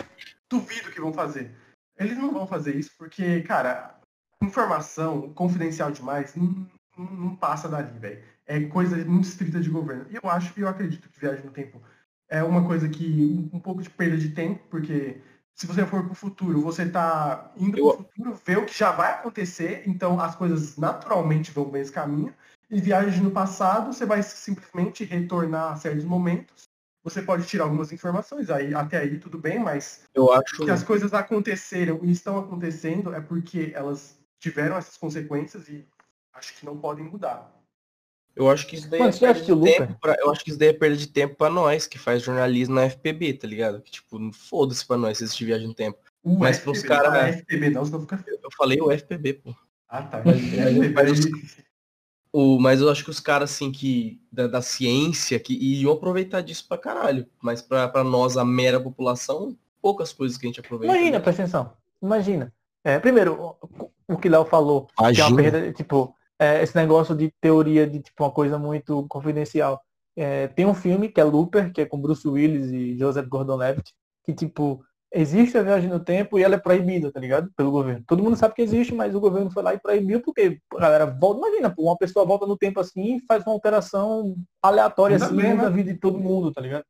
duvido 0.50 0.92
que 0.92 1.00
vão 1.00 1.14
fazer. 1.14 1.52
Eles 1.98 2.18
não 2.18 2.32
vão 2.32 2.48
fazer 2.48 2.76
isso 2.76 2.92
porque, 2.98 3.42
cara, 3.42 3.96
informação 4.44 5.34
confidencial 5.34 5.92
demais 5.92 6.36
não, 6.36 6.68
não- 6.98 7.36
passa 7.36 7.70
dali, 7.70 7.98
velho. 8.00 8.24
É 8.46 8.60
coisa 8.62 8.96
muito 9.06 9.26
estrita 9.28 9.60
de 9.60 9.70
governo. 9.70 10.06
E 10.10 10.16
eu 10.16 10.30
acho 10.30 10.54
e 10.58 10.62
eu 10.62 10.68
acredito 10.68 11.10
que 11.10 11.20
viagem 11.20 11.46
no 11.46 11.52
tempo 11.52 11.82
é 12.30 12.44
uma 12.44 12.66
coisa 12.66 12.90
que. 12.90 13.50
um 13.54 13.60
pouco 13.60 13.82
de 13.82 13.90
perda 13.90 14.18
de 14.18 14.30
tempo, 14.30 14.64
porque 14.70 15.22
se 15.54 15.66
você 15.68 15.86
for 15.86 16.06
pro 16.06 16.14
futuro, 16.16 16.62
você 16.62 16.88
tá 16.88 17.52
indo 17.58 17.78
Eu- 17.78 17.88
pro 17.94 17.98
futuro, 17.98 18.40
vê 18.46 18.58
o 18.58 18.66
que 18.66 18.78
já 18.78 18.92
vai 18.92 19.12
acontecer, 19.14 19.84
então 19.88 20.20
as 20.20 20.36
coisas 20.36 20.78
naturalmente 20.78 21.52
vão 21.52 21.70
bem 21.70 21.82
esse 21.82 21.92
caminho. 21.92 22.34
E 22.70 22.82
viagem 22.82 23.24
no 23.24 23.32
passado, 23.32 23.94
você 23.94 24.06
vai 24.06 24.22
simplesmente 24.22 25.04
retornar 25.04 25.72
a 25.74 25.76
certos 25.76 26.04
momentos. 26.06 26.67
Você 27.08 27.22
pode 27.22 27.48
tirar 27.48 27.64
algumas 27.64 27.94
informações, 27.94 28.50
aí 28.50 28.74
até 28.74 28.98
aí 28.98 29.18
tudo 29.18 29.38
bem, 29.38 29.60
mas 29.60 30.02
Eu 30.14 30.30
acho. 30.34 30.66
que 30.66 30.70
as 30.70 30.84
coisas 30.84 31.14
aconteceram 31.14 32.02
e 32.04 32.12
estão 32.12 32.38
acontecendo 32.38 33.16
é 33.16 33.22
porque 33.22 33.72
elas 33.74 34.20
tiveram 34.40 34.76
essas 34.76 34.98
consequências 34.98 35.70
e 35.70 35.88
acho 36.34 36.54
que 36.56 36.66
não 36.66 36.78
podem 36.78 37.06
mudar. 37.06 37.50
Eu 38.36 38.50
acho 38.52 38.68
que 38.68 38.76
isso 38.76 38.90
daí 38.90 39.00
Mano, 39.00 39.10
é 39.16 39.18
perda 39.18 39.34
de 39.34 39.40
assistiu 39.40 39.62
tempo 39.62 39.98
pra, 40.02 40.16
Eu 40.20 40.30
acho 40.30 40.44
que 40.44 40.50
isso 40.50 40.60
daí 40.60 40.68
é 40.68 40.74
perda 40.74 40.98
de 40.98 41.08
tempo 41.08 41.36
pra 41.36 41.50
nós, 41.50 41.88
que 41.88 41.98
faz 41.98 42.22
jornalismo 42.24 42.76
na 42.76 42.84
FPB, 42.84 43.34
tá 43.36 43.48
ligado? 43.48 43.82
Que 43.82 43.90
tipo, 43.90 44.20
não 44.20 44.34
foda-se 44.34 44.86
pra 44.86 44.98
nós 44.98 45.18
se 45.18 45.24
assistir 45.24 45.46
viagem 45.46 45.66
no 45.66 45.74
tempo. 45.74 45.98
O 46.22 46.38
Mas 46.38 46.58
FPB, 46.58 46.64
pros 46.74 46.84
cara- 46.84 47.10
não 47.10 47.16
é 47.18 47.30
FPB 47.30 47.70
não, 47.70 47.86
senão 47.86 48.02
fica. 48.02 48.22
Eu 48.28 48.50
falei 48.58 48.82
o 48.82 48.92
FPB, 48.92 49.34
pô. 49.36 49.56
Ah, 49.88 50.04
tá. 50.04 50.22
Mas- 50.26 50.92
mas 50.94 51.12
os- 51.20 51.58
O, 52.32 52.60
mas 52.60 52.82
eu 52.82 52.90
acho 52.90 53.04
que 53.04 53.10
os 53.10 53.20
caras, 53.20 53.52
assim, 53.52 53.72
que. 53.72 54.22
Da, 54.32 54.48
da 54.48 54.62
ciência, 54.62 55.40
que 55.40 55.54
iam 55.54 55.92
aproveitar 55.92 56.42
disso 56.42 56.66
pra 56.68 56.78
caralho. 56.78 57.26
Mas 57.42 57.62
pra, 57.62 57.88
pra 57.88 58.04
nós, 58.04 58.38
a 58.38 58.46
mera 58.46 58.80
população, 58.80 59.56
poucas 59.82 60.14
coisas 60.14 60.38
que 60.38 60.46
a 60.46 60.50
gente 60.50 60.60
aproveita. 60.60 60.94
Imagina, 60.94 61.18
né? 61.18 61.24
presta 61.24 61.44
atenção. 61.44 61.74
Imagina. 62.02 62.54
É, 62.84 63.00
primeiro, 63.00 63.58
o, 63.70 63.92
o 64.14 64.18
que 64.18 64.30
Léo 64.30 64.46
falou, 64.46 64.86
que 64.86 64.94
é 64.98 65.04
uma 65.04 65.12
Imagina. 65.12 65.42
perda, 65.42 65.74
tipo, 65.74 66.16
é, 66.40 66.62
esse 66.62 66.76
negócio 66.76 67.16
de 67.16 67.32
teoria 67.42 67.88
de 67.88 68.00
tipo 68.00 68.24
uma 68.24 68.32
coisa 68.32 68.58
muito 68.58 69.06
confidencial. 69.08 69.82
É, 70.16 70.48
tem 70.48 70.66
um 70.66 70.74
filme 70.74 71.10
que 71.10 71.20
é 71.20 71.24
Looper, 71.24 71.72
que 71.72 71.82
é 71.82 71.86
com 71.86 72.00
Bruce 72.00 72.28
Willis 72.28 72.72
e 72.72 72.98
Joseph 72.98 73.28
Gordon-Levitt, 73.28 73.94
que 74.24 74.34
tipo 74.34 74.84
existe 75.12 75.58
a 75.58 75.64
viagem 75.64 75.90
no 75.90 76.00
tempo 76.00 76.38
e 76.38 76.44
ela 76.44 76.56
é 76.56 76.60
proibida, 76.60 77.12
tá 77.12 77.20
ligado? 77.20 77.52
Pelo 77.56 77.72
governo. 77.72 78.04
Todo 78.08 78.24
mundo 78.24 78.36
sabe 78.36 78.56
que 78.56 78.62
existe, 78.62 78.94
mas 78.94 79.16
o 79.16 79.20
governo 79.20 79.52
foi 79.52 79.64
lá 79.64 79.74
e 79.74 79.80
proibiu 79.80 80.22
porque 80.22 80.60
a 80.76 80.80
galera 80.80 81.06
volta. 81.06 81.40
Imagina, 81.40 81.74
uma 81.78 81.98
pessoa 81.98 82.26
volta 82.26 82.46
no 82.46 82.58
tempo 82.58 82.80
assim 82.80 83.18
e 83.18 83.26
faz 83.26 83.44
uma 83.44 83.54
alteração 83.54 84.36
aleatória 84.62 85.18
assim 85.18 85.36
bem, 85.36 85.54
na 85.54 85.70
né? 85.70 85.76
vida 85.76 85.94
de 85.94 86.00
todo 86.00 86.20
mundo, 86.20 86.52
tá 86.52 86.62
ligado? 86.62 86.86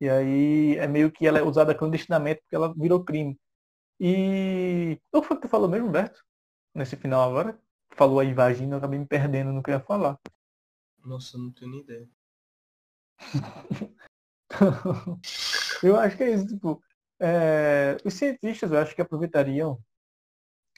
E 0.00 0.08
aí 0.08 0.76
é 0.76 0.88
meio 0.88 1.12
que 1.12 1.26
ela 1.26 1.38
é 1.38 1.42
usada 1.42 1.74
clandestinamente 1.74 2.40
porque 2.42 2.56
ela 2.56 2.74
virou 2.74 3.04
crime. 3.04 3.38
E 4.00 4.98
o 5.12 5.20
que 5.20 5.28
foi 5.28 5.36
que 5.36 5.42
tu 5.42 5.48
falou 5.48 5.68
mesmo, 5.68 5.88
Humberto? 5.88 6.20
Nesse 6.74 6.96
final 6.96 7.30
agora? 7.30 7.56
Falou 7.94 8.18
aí 8.18 8.34
vagina, 8.34 8.74
eu 8.74 8.78
acabei 8.78 8.98
me 8.98 9.06
perdendo 9.06 9.52
no 9.52 9.62
que 9.62 9.70
eu 9.70 9.74
ia 9.74 9.80
falar. 9.80 10.18
Nossa, 11.04 11.38
não 11.38 11.52
tenho 11.52 11.70
nem 11.70 11.80
ideia. 11.80 12.08
eu 15.82 15.96
acho 15.96 16.16
que 16.16 16.24
é 16.24 16.34
isso, 16.34 16.48
tipo, 16.48 16.82
é, 17.22 17.96
os 18.04 18.14
cientistas 18.14 18.72
eu 18.72 18.78
acho 18.78 18.94
que 18.94 19.02
aproveitariam 19.02 19.78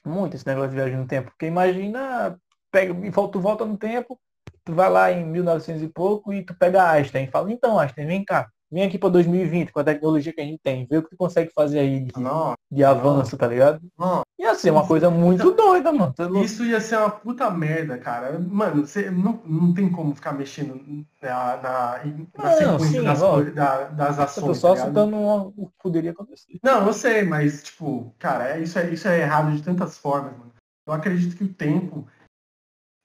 muito 0.05 0.35
esse 0.35 0.45
negócio 0.45 0.69
de 0.69 0.75
viagem 0.75 0.97
no 0.97 1.07
tempo. 1.07 1.31
Porque 1.31 1.47
imagina, 1.47 2.39
pega, 2.71 2.93
tu 3.31 3.39
volta 3.39 3.65
no 3.65 3.77
tempo, 3.77 4.19
tu 4.63 4.73
vai 4.73 4.89
lá 4.89 5.11
em 5.11 5.25
1900 5.25 5.83
e 5.83 5.87
pouco 5.89 6.33
e 6.33 6.43
tu 6.43 6.55
pega 6.55 6.89
Einstein 6.91 7.25
e 7.25 7.31
fala, 7.31 7.51
então 7.51 7.79
Einstein, 7.79 8.05
vem 8.07 8.23
cá, 8.23 8.49
vem 8.71 8.83
aqui 8.83 8.97
para 8.97 9.09
2020 9.09 9.71
com 9.71 9.79
a 9.79 9.83
tecnologia 9.83 10.33
que 10.33 10.41
a 10.41 10.45
gente 10.45 10.59
tem, 10.61 10.85
vê 10.85 10.97
o 10.97 11.03
que 11.03 11.09
tu 11.09 11.17
consegue 11.17 11.51
fazer 11.53 11.79
aí 11.79 12.01
de, 12.01 12.19
não, 12.19 12.53
de 12.71 12.83
avanço, 12.83 13.31
não, 13.33 13.39
tá 13.39 13.47
ligado? 13.47 13.81
Não. 13.97 14.21
Ia 14.37 14.53
ser 14.53 14.71
uma 14.71 14.85
coisa 14.85 15.09
muito 15.09 15.51
doida, 15.51 15.93
mano. 15.93 16.13
Isso 16.43 16.65
ia 16.65 16.81
ser 16.81 16.97
uma 16.97 17.09
puta 17.09 17.49
merda, 17.49 17.97
cara. 17.97 18.37
Mano, 18.37 18.85
você 18.85 19.09
não, 19.09 19.41
não 19.45 19.73
tem 19.73 19.89
como 19.89 20.13
ficar 20.13 20.33
mexendo 20.33 21.05
na, 21.21 21.57
na, 21.57 22.01
na 22.37 22.51
sequência 22.51 22.99
sim, 22.99 23.03
das, 23.03 23.21
ó, 23.21 23.41
da, 23.41 23.83
das 23.85 24.19
ações. 24.19 24.37
Eu 24.37 24.53
tô 24.53 24.55
só 24.55 24.75
tá 24.75 24.85
citando 24.85 25.15
o 25.15 25.67
que 25.67 25.73
poderia 25.81 26.11
acontecer. 26.11 26.59
Não, 26.61 26.85
eu 26.85 26.93
sei, 26.93 27.23
mas, 27.23 27.63
tipo, 27.63 28.13
cara, 28.19 28.57
é, 28.57 28.59
isso 28.61 28.77
é, 28.77 28.89
isso 28.89 29.07
é 29.07 29.21
errado 29.21 29.55
de 29.55 29.63
tantas 29.63 29.97
formas, 29.97 30.33
mano. 30.37 30.51
Eu 30.85 30.93
acredito 30.93 31.37
que 31.37 31.45
o 31.45 31.53
tempo 31.53 32.05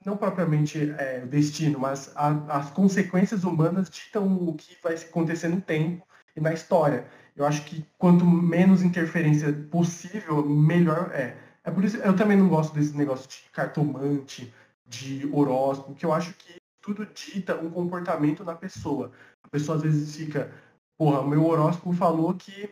não 0.04 0.16
propriamente 0.16 0.94
é, 0.98 1.22
o 1.22 1.28
destino, 1.28 1.78
mas 1.78 2.10
a, 2.16 2.58
as 2.58 2.70
consequências 2.70 3.44
humanas 3.44 3.88
ditam 3.88 4.26
o 4.48 4.54
que 4.54 4.76
vai 4.82 4.94
acontecer 4.94 5.48
no 5.48 5.60
tempo 5.60 6.04
e 6.34 6.40
na 6.40 6.52
história. 6.52 7.06
Eu 7.40 7.46
acho 7.46 7.64
que 7.64 7.82
quanto 7.96 8.22
menos 8.22 8.82
interferência 8.82 9.50
possível, 9.70 10.44
melhor 10.44 11.10
é. 11.14 11.38
É 11.64 11.70
por 11.70 11.82
isso 11.82 11.96
eu 11.96 12.14
também 12.14 12.36
não 12.36 12.50
gosto 12.50 12.74
desse 12.74 12.94
negócio 12.94 13.26
de 13.26 13.48
cartomante, 13.50 14.52
de 14.86 15.26
horóscopo, 15.32 15.94
que 15.94 16.04
eu 16.04 16.12
acho 16.12 16.34
que 16.34 16.56
tudo 16.82 17.06
dita 17.06 17.56
um 17.56 17.70
comportamento 17.70 18.44
na 18.44 18.54
pessoa. 18.54 19.10
A 19.42 19.48
pessoa 19.48 19.76
às 19.76 19.82
vezes 19.82 20.14
fica, 20.14 20.52
porra, 20.98 21.26
meu 21.26 21.46
horóscopo 21.46 21.94
falou 21.94 22.34
que 22.34 22.68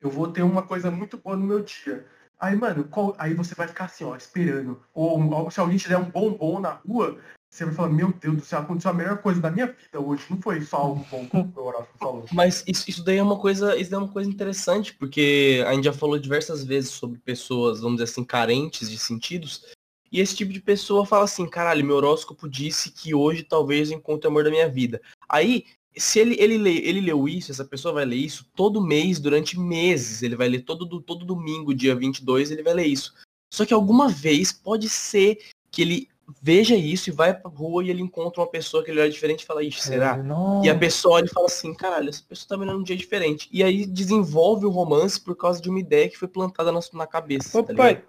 eu 0.00 0.08
vou 0.08 0.30
ter 0.30 0.42
uma 0.42 0.62
coisa 0.62 0.92
muito 0.92 1.18
boa 1.18 1.36
no 1.36 1.44
meu 1.44 1.60
dia. 1.60 2.06
Aí, 2.38 2.54
mano, 2.54 2.84
qual... 2.84 3.16
aí 3.18 3.34
você 3.34 3.52
vai 3.56 3.66
ficar 3.66 3.86
assim, 3.86 4.04
ó, 4.04 4.14
esperando. 4.14 4.80
Ou, 4.94 5.50
se 5.50 5.58
alguém 5.58 5.76
te 5.76 5.88
der 5.88 5.98
um 5.98 6.08
bombom 6.08 6.60
na 6.60 6.70
rua, 6.70 7.18
você 7.50 7.64
vai 7.64 7.74
falar, 7.74 7.88
meu 7.88 8.12
Deus 8.12 8.36
do 8.36 8.44
céu, 8.44 8.60
aconteceu 8.60 8.90
a 8.90 8.94
melhor 8.94 9.18
coisa 9.18 9.40
da 9.40 9.50
minha 9.50 9.66
vida 9.66 10.00
hoje. 10.00 10.24
Não 10.28 10.40
foi 10.40 10.60
só 10.60 10.76
algo 10.76 11.04
bom 11.10 11.26
que 11.26 11.58
o 11.58 11.64
Horácio 11.64 11.88
falou. 11.98 12.24
Mas 12.32 12.62
isso, 12.66 12.88
isso 12.88 13.04
daí 13.04 13.16
é 13.16 13.22
uma 13.22 13.38
coisa, 13.38 13.76
isso 13.76 13.90
daí 13.90 13.98
é 13.98 14.02
uma 14.02 14.12
coisa 14.12 14.28
interessante, 14.28 14.94
porque 14.94 15.64
a 15.66 15.72
gente 15.74 15.84
já 15.84 15.92
falou 15.92 16.18
diversas 16.18 16.64
vezes 16.64 16.90
sobre 16.90 17.18
pessoas, 17.18 17.80
vamos 17.80 17.98
dizer 17.98 18.10
assim, 18.12 18.24
carentes 18.24 18.90
de 18.90 18.98
sentidos. 18.98 19.64
E 20.12 20.20
esse 20.20 20.36
tipo 20.36 20.52
de 20.52 20.60
pessoa 20.60 21.04
fala 21.04 21.24
assim, 21.24 21.48
caralho, 21.48 21.84
meu 21.84 21.96
horóscopo 21.96 22.48
disse 22.48 22.90
que 22.90 23.14
hoje 23.14 23.42
talvez 23.42 23.90
eu 23.90 23.98
encontre 23.98 24.26
o 24.26 24.30
amor 24.30 24.44
da 24.44 24.50
minha 24.50 24.68
vida. 24.68 25.00
Aí 25.28 25.64
se 25.96 26.20
ele, 26.20 26.36
ele, 26.38 26.58
lê, 26.58 26.76
ele 26.78 27.00
leu 27.00 27.28
isso, 27.28 27.50
essa 27.50 27.64
pessoa 27.64 27.94
vai 27.94 28.04
ler 28.04 28.16
isso 28.16 28.46
todo 28.54 28.80
mês, 28.80 29.18
durante 29.18 29.58
meses. 29.58 30.22
Ele 30.22 30.36
vai 30.36 30.48
ler 30.48 30.62
todo, 30.62 31.00
todo 31.00 31.24
domingo, 31.24 31.74
dia 31.74 31.94
22, 31.94 32.50
ele 32.50 32.62
vai 32.62 32.74
ler 32.74 32.86
isso. 32.86 33.14
Só 33.52 33.64
que 33.64 33.74
alguma 33.74 34.08
vez 34.08 34.52
pode 34.52 34.88
ser 34.88 35.38
que 35.70 35.82
ele 35.82 36.08
veja 36.42 36.76
isso 36.76 37.08
e 37.08 37.12
vai 37.12 37.32
pra 37.32 37.50
rua 37.50 37.82
e 37.82 37.90
ele 37.90 38.02
encontra 38.02 38.40
uma 38.40 38.50
pessoa 38.50 38.84
que 38.84 38.90
ele 38.90 39.00
olha 39.00 39.10
diferente 39.10 39.42
e 39.42 39.46
fala, 39.46 39.62
ixi, 39.62 39.82
será? 39.82 40.16
É, 40.16 40.66
e 40.66 40.70
a 40.70 40.78
pessoa 40.78 41.16
olha 41.16 41.26
e 41.26 41.30
fala 41.30 41.46
assim, 41.46 41.74
caralho, 41.74 42.08
essa 42.08 42.22
pessoa 42.22 42.48
tá 42.48 42.56
vendo 42.56 42.78
um 42.78 42.82
dia 42.82 42.96
diferente. 42.96 43.48
E 43.52 43.64
aí 43.64 43.86
desenvolve 43.86 44.66
o 44.66 44.70
romance 44.70 45.20
por 45.20 45.36
causa 45.36 45.60
de 45.60 45.70
uma 45.70 45.80
ideia 45.80 46.08
que 46.08 46.18
foi 46.18 46.28
plantada 46.28 46.70
na, 46.70 46.80
na 46.92 47.06
cabeça. 47.06 47.58
Ô, 47.58 47.62
tá 47.62 47.74
pai. 47.74 48.04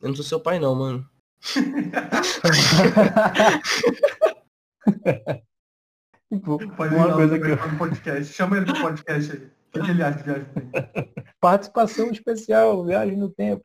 Eu 0.00 0.08
não 0.08 0.16
sou 0.16 0.24
seu 0.24 0.40
pai 0.40 0.58
não, 0.58 0.74
mano. 0.74 1.06
Tipo, 6.32 6.58
Pode 6.76 6.94
uma 6.94 7.14
coisa 7.14 7.38
que 7.38 7.46
eu... 7.46 7.78
podcast. 7.78 8.34
Chama 8.34 8.58
ele 8.58 8.66
pro 8.66 8.80
podcast 8.80 9.32
aí. 9.32 9.50
O 9.68 9.84
que 9.84 9.90
ele 9.90 10.02
acha 10.02 10.16
de 10.16 10.24
viagem 10.24 10.46
no 10.54 10.72
tempo? 10.72 11.12
Participação 11.38 12.10
especial, 12.10 12.86
viagem 12.86 13.18
no 13.18 13.28
tempo. 13.28 13.62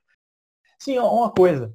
Sim, 0.78 1.00
uma 1.00 1.32
coisa. 1.32 1.74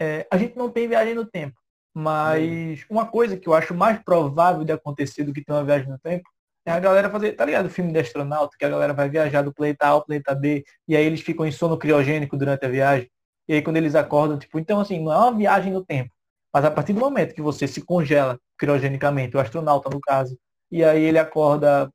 É, 0.00 0.26
a 0.30 0.38
gente 0.38 0.56
não 0.56 0.70
tem 0.70 0.88
viagem 0.88 1.14
no 1.14 1.26
tempo. 1.26 1.60
Mas 1.94 2.86
uma 2.88 3.06
coisa 3.06 3.36
que 3.36 3.48
eu 3.48 3.54
acho 3.54 3.74
mais 3.74 3.98
provável 4.02 4.64
de 4.64 4.72
acontecer 4.72 5.24
do 5.24 5.32
que 5.32 5.44
ter 5.44 5.52
uma 5.52 5.64
viagem 5.64 5.88
no 5.88 5.98
tempo 5.98 6.28
é 6.64 6.70
a 6.72 6.80
galera 6.80 7.10
fazer, 7.10 7.32
tá 7.32 7.44
ligado? 7.44 7.66
O 7.66 7.70
filme 7.70 7.92
de 7.92 7.98
astronauta, 7.98 8.56
que 8.58 8.64
a 8.64 8.68
galera 8.68 8.94
vai 8.94 9.08
viajar 9.08 9.42
do 9.42 9.52
planeta 9.52 9.86
A 9.86 9.90
ao 9.90 10.04
planeta 10.04 10.34
B, 10.34 10.64
e 10.86 10.96
aí 10.96 11.04
eles 11.04 11.20
ficam 11.20 11.46
em 11.46 11.52
sono 11.52 11.76
criogênico 11.76 12.36
durante 12.36 12.64
a 12.64 12.68
viagem. 12.68 13.10
E 13.48 13.54
aí 13.54 13.62
quando 13.62 13.76
eles 13.78 13.94
acordam, 13.94 14.38
tipo, 14.38 14.58
então 14.58 14.80
assim, 14.80 15.02
não 15.02 15.12
é 15.12 15.16
uma 15.16 15.36
viagem 15.36 15.72
no 15.72 15.84
tempo. 15.84 16.10
Mas 16.52 16.64
a 16.64 16.70
partir 16.70 16.92
do 16.92 17.00
momento 17.00 17.34
que 17.34 17.42
você 17.42 17.66
se 17.66 17.82
congela 17.82 18.38
criogenicamente, 18.58 19.36
o 19.36 19.40
astronauta 19.40 19.90
no 19.90 20.00
caso, 20.00 20.38
e 20.70 20.84
aí 20.84 21.02
ele 21.02 21.18
acorda 21.18 21.90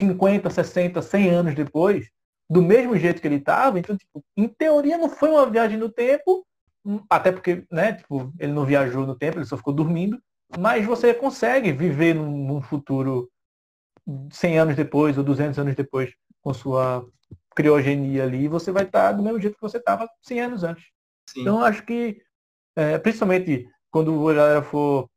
50, 0.00 0.50
60, 0.50 1.02
100 1.02 1.30
anos 1.30 1.54
depois, 1.54 2.08
do 2.48 2.62
mesmo 2.62 2.96
jeito 2.96 3.20
que 3.20 3.28
ele 3.28 3.36
estava, 3.36 3.78
então, 3.78 3.96
tipo, 3.96 4.24
em 4.36 4.48
teoria 4.48 4.98
não 4.98 5.08
foi 5.08 5.30
uma 5.30 5.48
viagem 5.48 5.78
no 5.78 5.90
tempo, 5.90 6.44
até 7.08 7.30
porque, 7.32 7.64
né, 7.70 7.94
tipo, 7.94 8.32
ele 8.38 8.52
não 8.52 8.64
viajou 8.64 9.06
no 9.06 9.14
tempo, 9.14 9.38
ele 9.38 9.44
só 9.44 9.56
ficou 9.56 9.72
dormindo, 9.72 10.20
mas 10.58 10.84
você 10.84 11.14
consegue 11.14 11.72
viver 11.72 12.14
num, 12.14 12.60
futuro 12.60 13.30
100 14.32 14.58
anos 14.58 14.76
depois 14.76 15.16
ou 15.16 15.24
200 15.24 15.58
anos 15.58 15.74
depois 15.74 16.12
com 16.42 16.52
sua 16.54 17.06
criogenia 17.54 18.24
ali, 18.24 18.48
você 18.48 18.72
vai 18.72 18.84
estar 18.84 19.12
do 19.12 19.22
mesmo 19.22 19.40
jeito 19.40 19.54
que 19.54 19.62
você 19.62 19.76
estava 19.76 20.08
100 20.22 20.40
anos 20.40 20.64
antes. 20.64 20.84
Sim. 21.28 21.42
Então, 21.42 21.62
acho 21.62 21.84
que, 21.84 22.20
é, 22.76 22.98
principalmente 22.98 23.68
quando 23.90 24.28
a 24.28 24.34
galera 24.34 24.62
for 24.62 25.08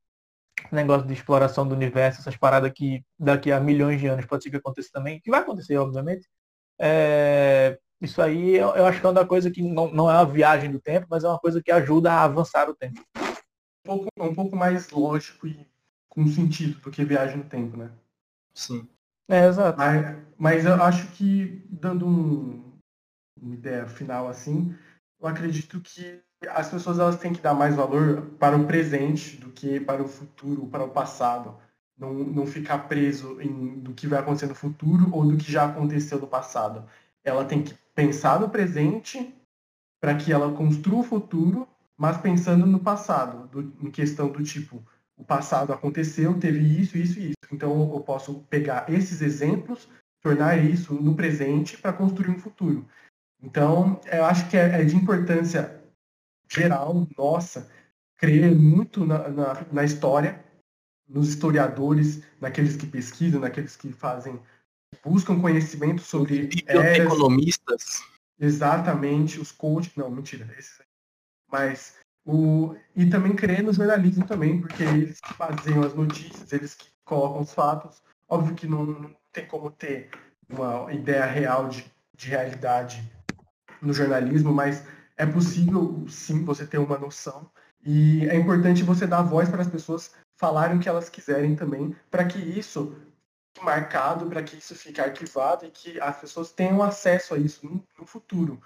negócio 0.72 1.08
de 1.08 1.14
exploração 1.14 1.68
do 1.68 1.76
universo, 1.76 2.22
essas 2.22 2.38
paradas 2.38 2.72
que 2.74 3.04
daqui 3.18 3.52
a 3.52 3.60
milhões 3.60 4.00
de 4.00 4.08
anos 4.08 4.26
pode 4.26 4.44
ser 4.44 4.50
que 4.50 4.58
aconteça 4.58 4.90
também, 4.92 5.20
que 5.22 5.32
vai 5.32 5.42
acontecer, 5.42 5.78
obviamente. 5.78 6.28
É, 6.80 7.80
isso 8.04 8.22
aí 8.22 8.56
eu, 8.56 8.70
eu, 8.76 8.86
acho 8.86 9.00
que 9.00 9.06
é 9.06 9.10
uma 9.10 9.26
coisa 9.26 9.50
que 9.50 9.62
não, 9.62 9.92
não 9.92 10.12
é 10.12 10.14
uma 10.16 10.26
viagem 10.26 10.70
do 10.70 10.80
tempo, 10.80 11.08
mas 11.10 11.24
é 11.24 11.28
uma 11.28 11.40
coisa 11.40 11.64
que 11.64 11.72
ajuda 11.72 12.12
a 12.12 12.24
avançar 12.24 12.70
o 12.70 12.76
tempo. 12.76 13.02
Um 13.86 13.98
pouco, 13.98 14.10
um 14.20 14.36
pouco 14.36 14.56
mais 14.56 14.90
lógico 14.90 15.48
e 15.48 15.66
com 16.10 16.28
sentido 16.28 16.80
do 16.80 16.92
que 16.92 17.04
viagem 17.04 17.38
no 17.38 17.44
tempo, 17.46 17.78
né? 17.78 17.90
Sim. 18.54 18.88
É, 19.30 19.48
exato. 19.48 19.78
Mas, 19.78 20.18
mas 20.38 20.66
eu 20.66 20.76
acho 20.84 21.08
que, 21.14 21.66
dando 21.70 22.06
um, 22.06 22.74
uma 23.42 23.54
ideia 23.54 23.88
final 23.88 24.28
assim, 24.28 24.76
eu 25.20 25.28
acredito 25.28 25.80
que 25.80 26.22
as 26.50 26.70
pessoas 26.70 27.00
elas 27.00 27.18
têm 27.18 27.34
que 27.34 27.42
dar 27.42 27.54
mais 27.54 27.74
valor 27.76 28.34
para 28.38 28.58
o 28.58 28.68
presente 28.68 29.38
do 29.38 29.50
que 29.50 29.80
para 29.80 30.04
o 30.04 30.08
futuro, 30.08 30.68
para 30.68 30.84
o 30.84 30.90
passado. 30.90 31.56
Não, 31.98 32.14
não 32.14 32.46
ficar 32.46 32.80
preso 32.90 33.40
em 33.40 33.80
do 33.80 33.94
que 33.94 34.08
vai 34.08 34.20
acontecer 34.20 34.48
no 34.48 34.56
futuro 34.56 35.10
ou 35.14 35.26
do 35.26 35.38
que 35.38 35.50
já 35.50 35.66
aconteceu 35.66 36.20
no 36.20 36.28
passado. 36.28 36.86
Ela 37.24 37.46
tem 37.46 37.64
que 37.64 37.74
pensar 37.96 38.40
no 38.40 38.50
presente 38.50 39.34
para 40.02 40.16
que 40.16 40.32
ela 40.34 40.54
construa 40.54 41.00
o 41.00 41.04
futuro, 41.04 41.68
mas 41.98 42.18
pensando 42.18 42.66
no 42.66 42.80
passado, 42.80 43.48
do, 43.48 43.88
em 43.88 43.92
questão 43.92 44.30
do 44.30 44.44
tipo, 44.44 44.84
o 45.16 45.24
passado 45.24 45.72
aconteceu, 45.72 46.38
teve 46.40 46.60
isso, 46.60 46.98
isso 46.98 47.20
e 47.20 47.28
isso. 47.28 47.54
Então 47.54 47.94
eu 47.94 48.00
posso 48.02 48.42
pegar 48.50 48.92
esses 48.92 49.22
exemplos, 49.22 49.88
tornar 50.22 50.58
isso 50.58 50.94
no 50.96 51.16
presente 51.16 51.78
para 51.78 51.94
construir 51.94 52.30
um 52.30 52.40
futuro. 52.40 52.86
Então, 53.42 54.00
eu 54.12 54.24
acho 54.26 54.50
que 54.50 54.56
é, 54.56 54.82
é 54.82 54.84
de 54.86 54.96
importância 54.96 55.82
geral, 56.50 57.06
nossa, 57.18 57.70
crer 58.18 58.56
muito 58.56 59.06
na, 59.06 59.28
na, 59.28 59.66
na 59.72 59.84
história, 59.84 60.44
nos 61.08 61.30
historiadores, 61.30 62.24
naqueles 62.40 62.78
que 62.78 62.88
pesquisam, 62.88 63.42
naqueles 63.42 63.76
que 63.76 63.92
fazem, 63.92 64.40
buscam 65.04 65.40
conhecimento 65.40 66.02
sobre 66.02 66.50
eras, 66.66 67.00
economistas. 67.00 68.04
Exatamente, 68.40 69.40
os 69.40 69.52
coaches, 69.52 69.96
não, 69.96 70.10
mentira, 70.10 70.48
esses 70.58 70.82
mas 71.54 71.94
o 72.26 72.76
e 72.96 73.06
também 73.06 73.36
crer 73.36 73.64
no 73.64 73.72
jornalismo 73.72 74.26
também, 74.26 74.60
porque 74.60 74.82
eles 74.82 75.22
que 75.22 75.34
fazem 75.36 75.78
as 75.84 75.94
notícias, 75.94 76.52
eles 76.52 76.74
que 76.74 76.88
colocam 77.06 77.42
os 77.42 77.54
fatos. 77.54 78.02
Óbvio 78.28 78.56
que 78.56 78.66
não, 78.66 78.86
não 78.86 79.16
tem 79.32 79.46
como 79.46 79.70
ter 79.70 80.10
uma 80.50 80.92
ideia 80.92 81.26
real 81.26 81.70
de, 81.70 81.86
de 82.16 82.30
realidade 82.30 83.08
no 83.80 83.94
jornalismo, 83.94 84.52
mas 84.52 84.84
é 85.16 85.26
possível 85.26 86.06
sim 86.10 86.44
você 86.44 86.66
ter 86.66 86.80
uma 86.80 86.98
noção 86.98 87.50
e 87.86 88.28
é 88.28 88.36
importante 88.36 88.82
você 88.82 89.06
dar 89.06 89.22
voz 89.22 89.50
para 89.50 89.62
as 89.62 89.68
pessoas 89.68 90.12
falarem 90.38 90.78
o 90.78 90.80
que 90.80 90.90
elas 90.90 91.10
quiserem 91.10 91.56
também, 91.56 91.96
para 92.10 92.26
que 92.26 92.40
isso 92.40 92.96
marcado 93.62 94.28
para 94.28 94.44
que 94.44 94.58
isso 94.58 94.76
fique 94.76 95.00
arquivado 95.00 95.66
e 95.66 95.72
que 95.72 96.00
as 96.00 96.20
pessoas 96.20 96.52
tenham 96.52 96.82
acesso 96.82 97.34
a 97.34 97.38
isso 97.38 97.66
no, 97.66 97.84
no 97.98 98.06
futuro. 98.06 98.62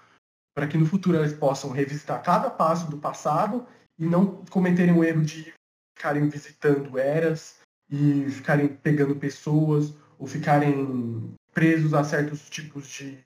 Para 0.54 0.66
que 0.66 0.78
no 0.78 0.86
futuro 0.86 1.16
elas 1.16 1.32
possam 1.32 1.70
revisitar 1.70 2.22
cada 2.22 2.50
passo 2.50 2.90
do 2.90 2.98
passado 2.98 3.66
e 3.98 4.06
não 4.06 4.44
cometerem 4.46 4.94
o 4.94 5.04
erro 5.04 5.24
de 5.24 5.52
ficarem 5.96 6.28
visitando 6.28 6.98
eras 6.98 7.60
e 7.90 8.28
ficarem 8.30 8.68
pegando 8.68 9.16
pessoas 9.16 9.94
ou 10.18 10.26
ficarem 10.26 11.34
presos 11.52 11.94
a 11.94 12.04
certos 12.04 12.48
tipos 12.48 12.88
de 12.88 13.18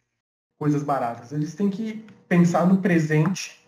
coisas 0.59 0.83
baratas. 0.83 1.33
Eles 1.33 1.55
têm 1.55 1.69
que 1.69 2.05
pensar 2.29 2.67
no 2.67 2.81
presente, 2.81 3.61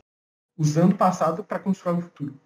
usando 0.56 0.92
o 0.92 0.96
passado 0.96 1.42
para 1.42 1.58
construir 1.58 1.98
o 1.98 2.02
futuro. 2.02 2.40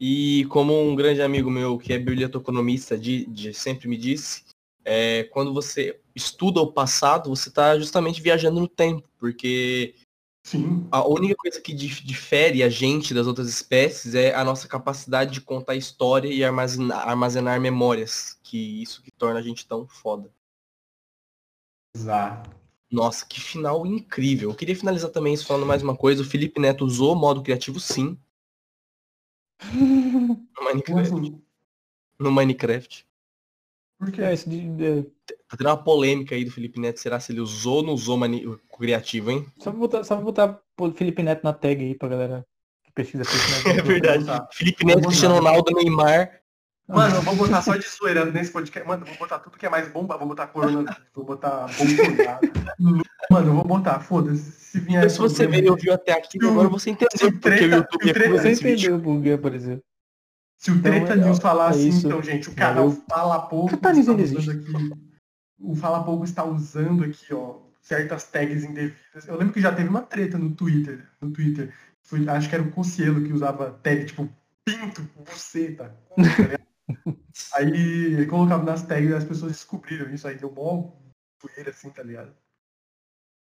E 0.00 0.44
como 0.46 0.80
um 0.80 0.94
grande 0.94 1.20
amigo 1.20 1.50
meu 1.50 1.76
que 1.76 1.92
é 1.92 1.98
biblioteconomista 1.98 2.96
de, 2.96 3.26
de 3.26 3.52
sempre 3.52 3.88
me 3.88 3.96
disse, 3.96 4.44
é, 4.84 5.24
quando 5.24 5.52
você 5.52 6.00
estuda 6.14 6.60
o 6.60 6.72
passado, 6.72 7.30
você 7.30 7.48
está 7.48 7.78
justamente 7.78 8.20
viajando 8.20 8.60
no 8.60 8.68
tempo, 8.68 9.08
porque 9.18 9.94
Sim. 10.42 10.88
a 10.90 11.06
única 11.06 11.34
coisa 11.36 11.60
que 11.60 11.74
difere 11.74 12.62
a 12.62 12.68
gente 12.68 13.12
das 13.12 13.26
outras 13.26 13.48
espécies 13.48 14.14
é 14.14 14.34
a 14.34 14.44
nossa 14.44 14.66
capacidade 14.66 15.32
de 15.32 15.40
contar 15.40 15.74
história 15.74 16.28
e 16.28 16.42
armazenar, 16.42 17.06
armazenar 17.06 17.60
memórias, 17.60 18.38
que 18.42 18.82
isso 18.82 19.02
que 19.02 19.10
torna 19.10 19.40
a 19.40 19.42
gente 19.42 19.66
tão 19.66 19.86
foda. 19.86 20.32
Exato. 21.94 22.50
Nossa, 22.90 23.26
que 23.26 23.40
final 23.40 23.84
incrível. 23.84 24.50
Eu 24.50 24.56
queria 24.56 24.74
finalizar 24.74 25.10
também 25.10 25.34
isso 25.34 25.46
falando 25.46 25.66
mais 25.66 25.82
uma 25.82 25.96
coisa. 25.96 26.22
O 26.22 26.24
Felipe 26.24 26.58
Neto 26.58 26.86
usou 26.86 27.12
o 27.12 27.18
modo 27.18 27.42
criativo 27.42 27.78
sim. 27.78 28.18
No 30.58 30.64
Minecraft. 30.64 31.00
Assim, 31.00 31.42
No 32.18 32.32
Minecraft. 32.32 33.07
Porque 33.98 34.22
É, 34.22 34.32
esse 34.32 34.48
de, 34.48 34.60
de- 34.70 35.02
Tá 35.48 35.56
tendo 35.56 35.68
uma 35.68 35.82
polêmica 35.82 36.34
aí 36.34 36.44
do 36.44 36.50
Felipe 36.50 36.78
Neto. 36.80 37.00
Será 37.00 37.18
se 37.18 37.32
ele 37.32 37.40
usou 37.40 37.76
ou 37.76 37.82
não 37.82 37.92
usou 37.94 38.16
mani- 38.16 38.46
o 38.46 38.58
criativo, 38.78 39.30
hein? 39.30 39.46
só 39.58 39.70
vou 39.70 39.80
botar, 39.80 40.04
só 40.04 40.14
vou 40.16 40.24
botar 40.26 40.60
pô, 40.76 40.90
Felipe 40.92 41.22
Neto 41.22 41.42
na 41.42 41.52
tag 41.54 41.82
aí 41.82 41.94
pra 41.94 42.08
galera 42.08 42.44
que 42.84 42.92
pesquisa 42.92 43.24
Felipe 43.24 43.48
Neto. 43.68 43.78
É 43.78 43.82
verdade. 43.82 44.46
Felipe 44.52 44.84
Neto, 44.84 45.02
Cristiano. 45.08 45.34
Ronaldo, 45.36 45.72
Neymar. 45.74 46.40
Mano, 46.86 47.16
eu 47.16 47.22
vou 47.22 47.34
botar 47.36 47.60
só 47.60 47.76
de 47.76 47.86
zoeira 47.86 48.24
nesse 48.24 48.50
podcast. 48.50 48.86
Mano, 48.88 49.02
eu 49.02 49.08
vou 49.08 49.18
botar 49.18 49.38
tudo 49.40 49.58
que 49.58 49.66
é 49.66 49.68
mais 49.68 49.88
bomba. 49.92 50.16
Vou 50.16 50.28
botar 50.28 50.46
coronavírus, 50.46 50.96
vou 51.14 51.24
botar 51.24 51.66
Bolsonaro. 51.76 52.40
Mano, 53.30 53.48
eu 53.50 53.54
vou 53.54 53.64
botar, 53.64 54.00
foda-se. 54.00 54.50
Se 54.52 54.80
vier. 54.80 55.10
Se 55.10 55.18
você 55.18 55.46
veio 55.46 55.66
e 55.66 55.70
ouviu 55.70 55.92
até 55.92 56.12
aqui, 56.12 56.38
agora 56.42 56.68
você 56.68 56.90
entendeu 56.90 57.32
porque 57.40 57.64
o 57.66 57.74
YouTube 57.74 58.10
é 58.10 58.12
por 58.14 58.30
Você 58.40 58.50
entendeu 58.52 59.00
por 59.00 59.22
que 59.22 59.32
apareceu. 59.32 59.82
Se 60.58 60.72
o 60.72 60.82
Treta 60.82 61.14
Então, 61.14 61.26
News 61.28 61.38
falar 61.38 61.66
é 61.68 61.70
assim, 61.70 61.88
isso. 61.88 62.06
então, 62.06 62.20
gente, 62.22 62.48
o 62.48 62.54
canal 62.54 62.90
Valeu. 62.90 63.04
Fala 63.08 63.40
Pouco 63.48 63.74
aqui. 63.76 64.90
O 65.60 65.74
Fala 65.76 66.02
Pouco 66.04 66.24
está 66.24 66.44
usando 66.44 67.04
aqui, 67.04 67.32
ó, 67.32 67.60
certas 67.80 68.24
tags 68.24 68.64
indevidas. 68.64 69.26
Eu 69.28 69.36
lembro 69.36 69.54
que 69.54 69.60
já 69.60 69.72
teve 69.74 69.88
uma 69.88 70.02
treta 70.02 70.36
no 70.36 70.52
Twitter. 70.54 71.08
No 71.20 71.30
Twitter. 71.30 71.72
Foi- 72.02 72.28
acho 72.28 72.48
que 72.48 72.54
era 72.56 72.64
o 72.64 72.70
Cossielo 72.72 73.22
que 73.24 73.32
usava 73.32 73.70
tag, 73.82 74.04
tipo, 74.06 74.28
pinto, 74.64 75.02
buceta. 75.24 75.96
tá 76.16 76.22
ligado? 76.22 76.58
Aí 77.54 77.70
ele 78.14 78.26
colocava 78.26 78.64
nas 78.64 78.82
tags 78.82 79.10
e 79.10 79.14
as 79.14 79.24
pessoas 79.24 79.52
descobriram 79.52 80.12
isso 80.12 80.26
aí, 80.26 80.36
deu 80.36 80.50
mó 80.50 80.90
poeira 81.38 81.70
assim, 81.70 81.90
tá 81.90 82.02
ligado? 82.02 82.34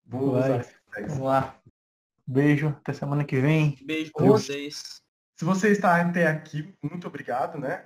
Vou 0.06 0.32
Vai. 0.32 0.42
usar 0.42 0.56
essas 0.60 0.76
tags. 0.92 1.10
Vamos 1.14 1.28
lá. 1.28 1.56
Beijo, 2.28 2.68
até 2.70 2.92
semana 2.94 3.24
que 3.24 3.40
vem. 3.40 3.78
Beijo 3.86 4.12
pra 4.12 4.26
vocês. 4.26 5.02
Se 5.38 5.46
você 5.46 5.72
está 5.72 6.02
até 6.02 6.28
aqui, 6.28 6.74
muito 6.82 7.08
obrigado, 7.08 7.60
né? 7.60 7.86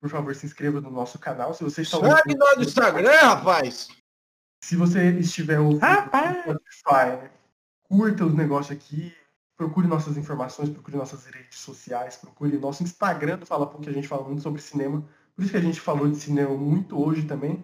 Por 0.00 0.08
favor, 0.08 0.34
se 0.34 0.46
inscreva 0.46 0.80
no 0.80 0.90
nosso 0.90 1.18
canal. 1.18 1.52
Se 1.52 1.62
você 1.62 1.82
está 1.82 1.98
Segue 1.98 2.34
nós 2.34 2.56
no 2.56 2.62
Instagram, 2.62 3.20
rapaz! 3.20 3.88
Se 4.62 4.74
você 4.74 5.10
estiver 5.18 5.60
ouvindo 5.60 5.80
Rapaz! 5.80 6.46
no 6.46 6.58
Spotify, 6.72 7.30
curta 7.82 8.24
os 8.24 8.34
negócios 8.34 8.76
aqui, 8.76 9.14
procure 9.56 9.86
nossas 9.86 10.16
informações, 10.16 10.70
procure 10.70 10.96
nossas 10.96 11.26
redes 11.26 11.58
sociais, 11.58 12.16
procure 12.16 12.58
nosso 12.58 12.82
Instagram 12.82 13.38
do 13.38 13.46
Fala 13.46 13.66
Pouco, 13.66 13.82
que 13.82 13.90
a 13.90 13.92
gente 13.92 14.08
fala 14.08 14.24
muito 14.24 14.42
sobre 14.42 14.62
cinema. 14.62 15.06
Por 15.34 15.42
isso 15.42 15.50
que 15.50 15.58
a 15.58 15.62
gente 15.62 15.80
falou 15.80 16.08
de 16.08 16.16
cinema 16.16 16.56
muito 16.56 16.98
hoje 16.98 17.26
também. 17.26 17.62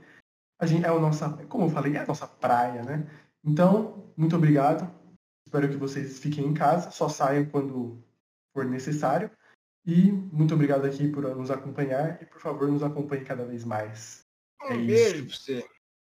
A 0.60 0.66
gente, 0.66 0.84
é 0.84 0.88
a 0.88 0.98
nossa, 0.98 1.30
como 1.48 1.64
eu 1.64 1.70
falei, 1.70 1.96
é 1.96 2.00
a 2.00 2.06
nossa 2.06 2.26
praia, 2.26 2.82
né? 2.82 3.10
Então, 3.42 4.12
muito 4.16 4.36
obrigado. 4.36 4.88
Espero 5.46 5.68
que 5.68 5.76
vocês 5.76 6.18
fiquem 6.18 6.46
em 6.46 6.54
casa, 6.54 6.90
só 6.90 7.08
saiam 7.08 7.46
quando 7.46 8.02
for 8.52 8.64
necessário. 8.64 9.30
E 9.84 10.12
muito 10.12 10.54
obrigado 10.54 10.84
aqui 10.84 11.08
por 11.08 11.24
nos 11.36 11.50
acompanhar 11.50 12.22
e 12.22 12.26
por 12.26 12.40
favor 12.40 12.68
nos 12.68 12.82
acompanhe 12.82 13.24
cada 13.24 13.44
vez 13.44 13.64
mais. 13.64 14.24
É 14.62 14.74
Um 14.74 14.80
isso. 14.80 14.86
beijo 14.86 15.26
pra 15.26 15.36
você. 15.36 15.68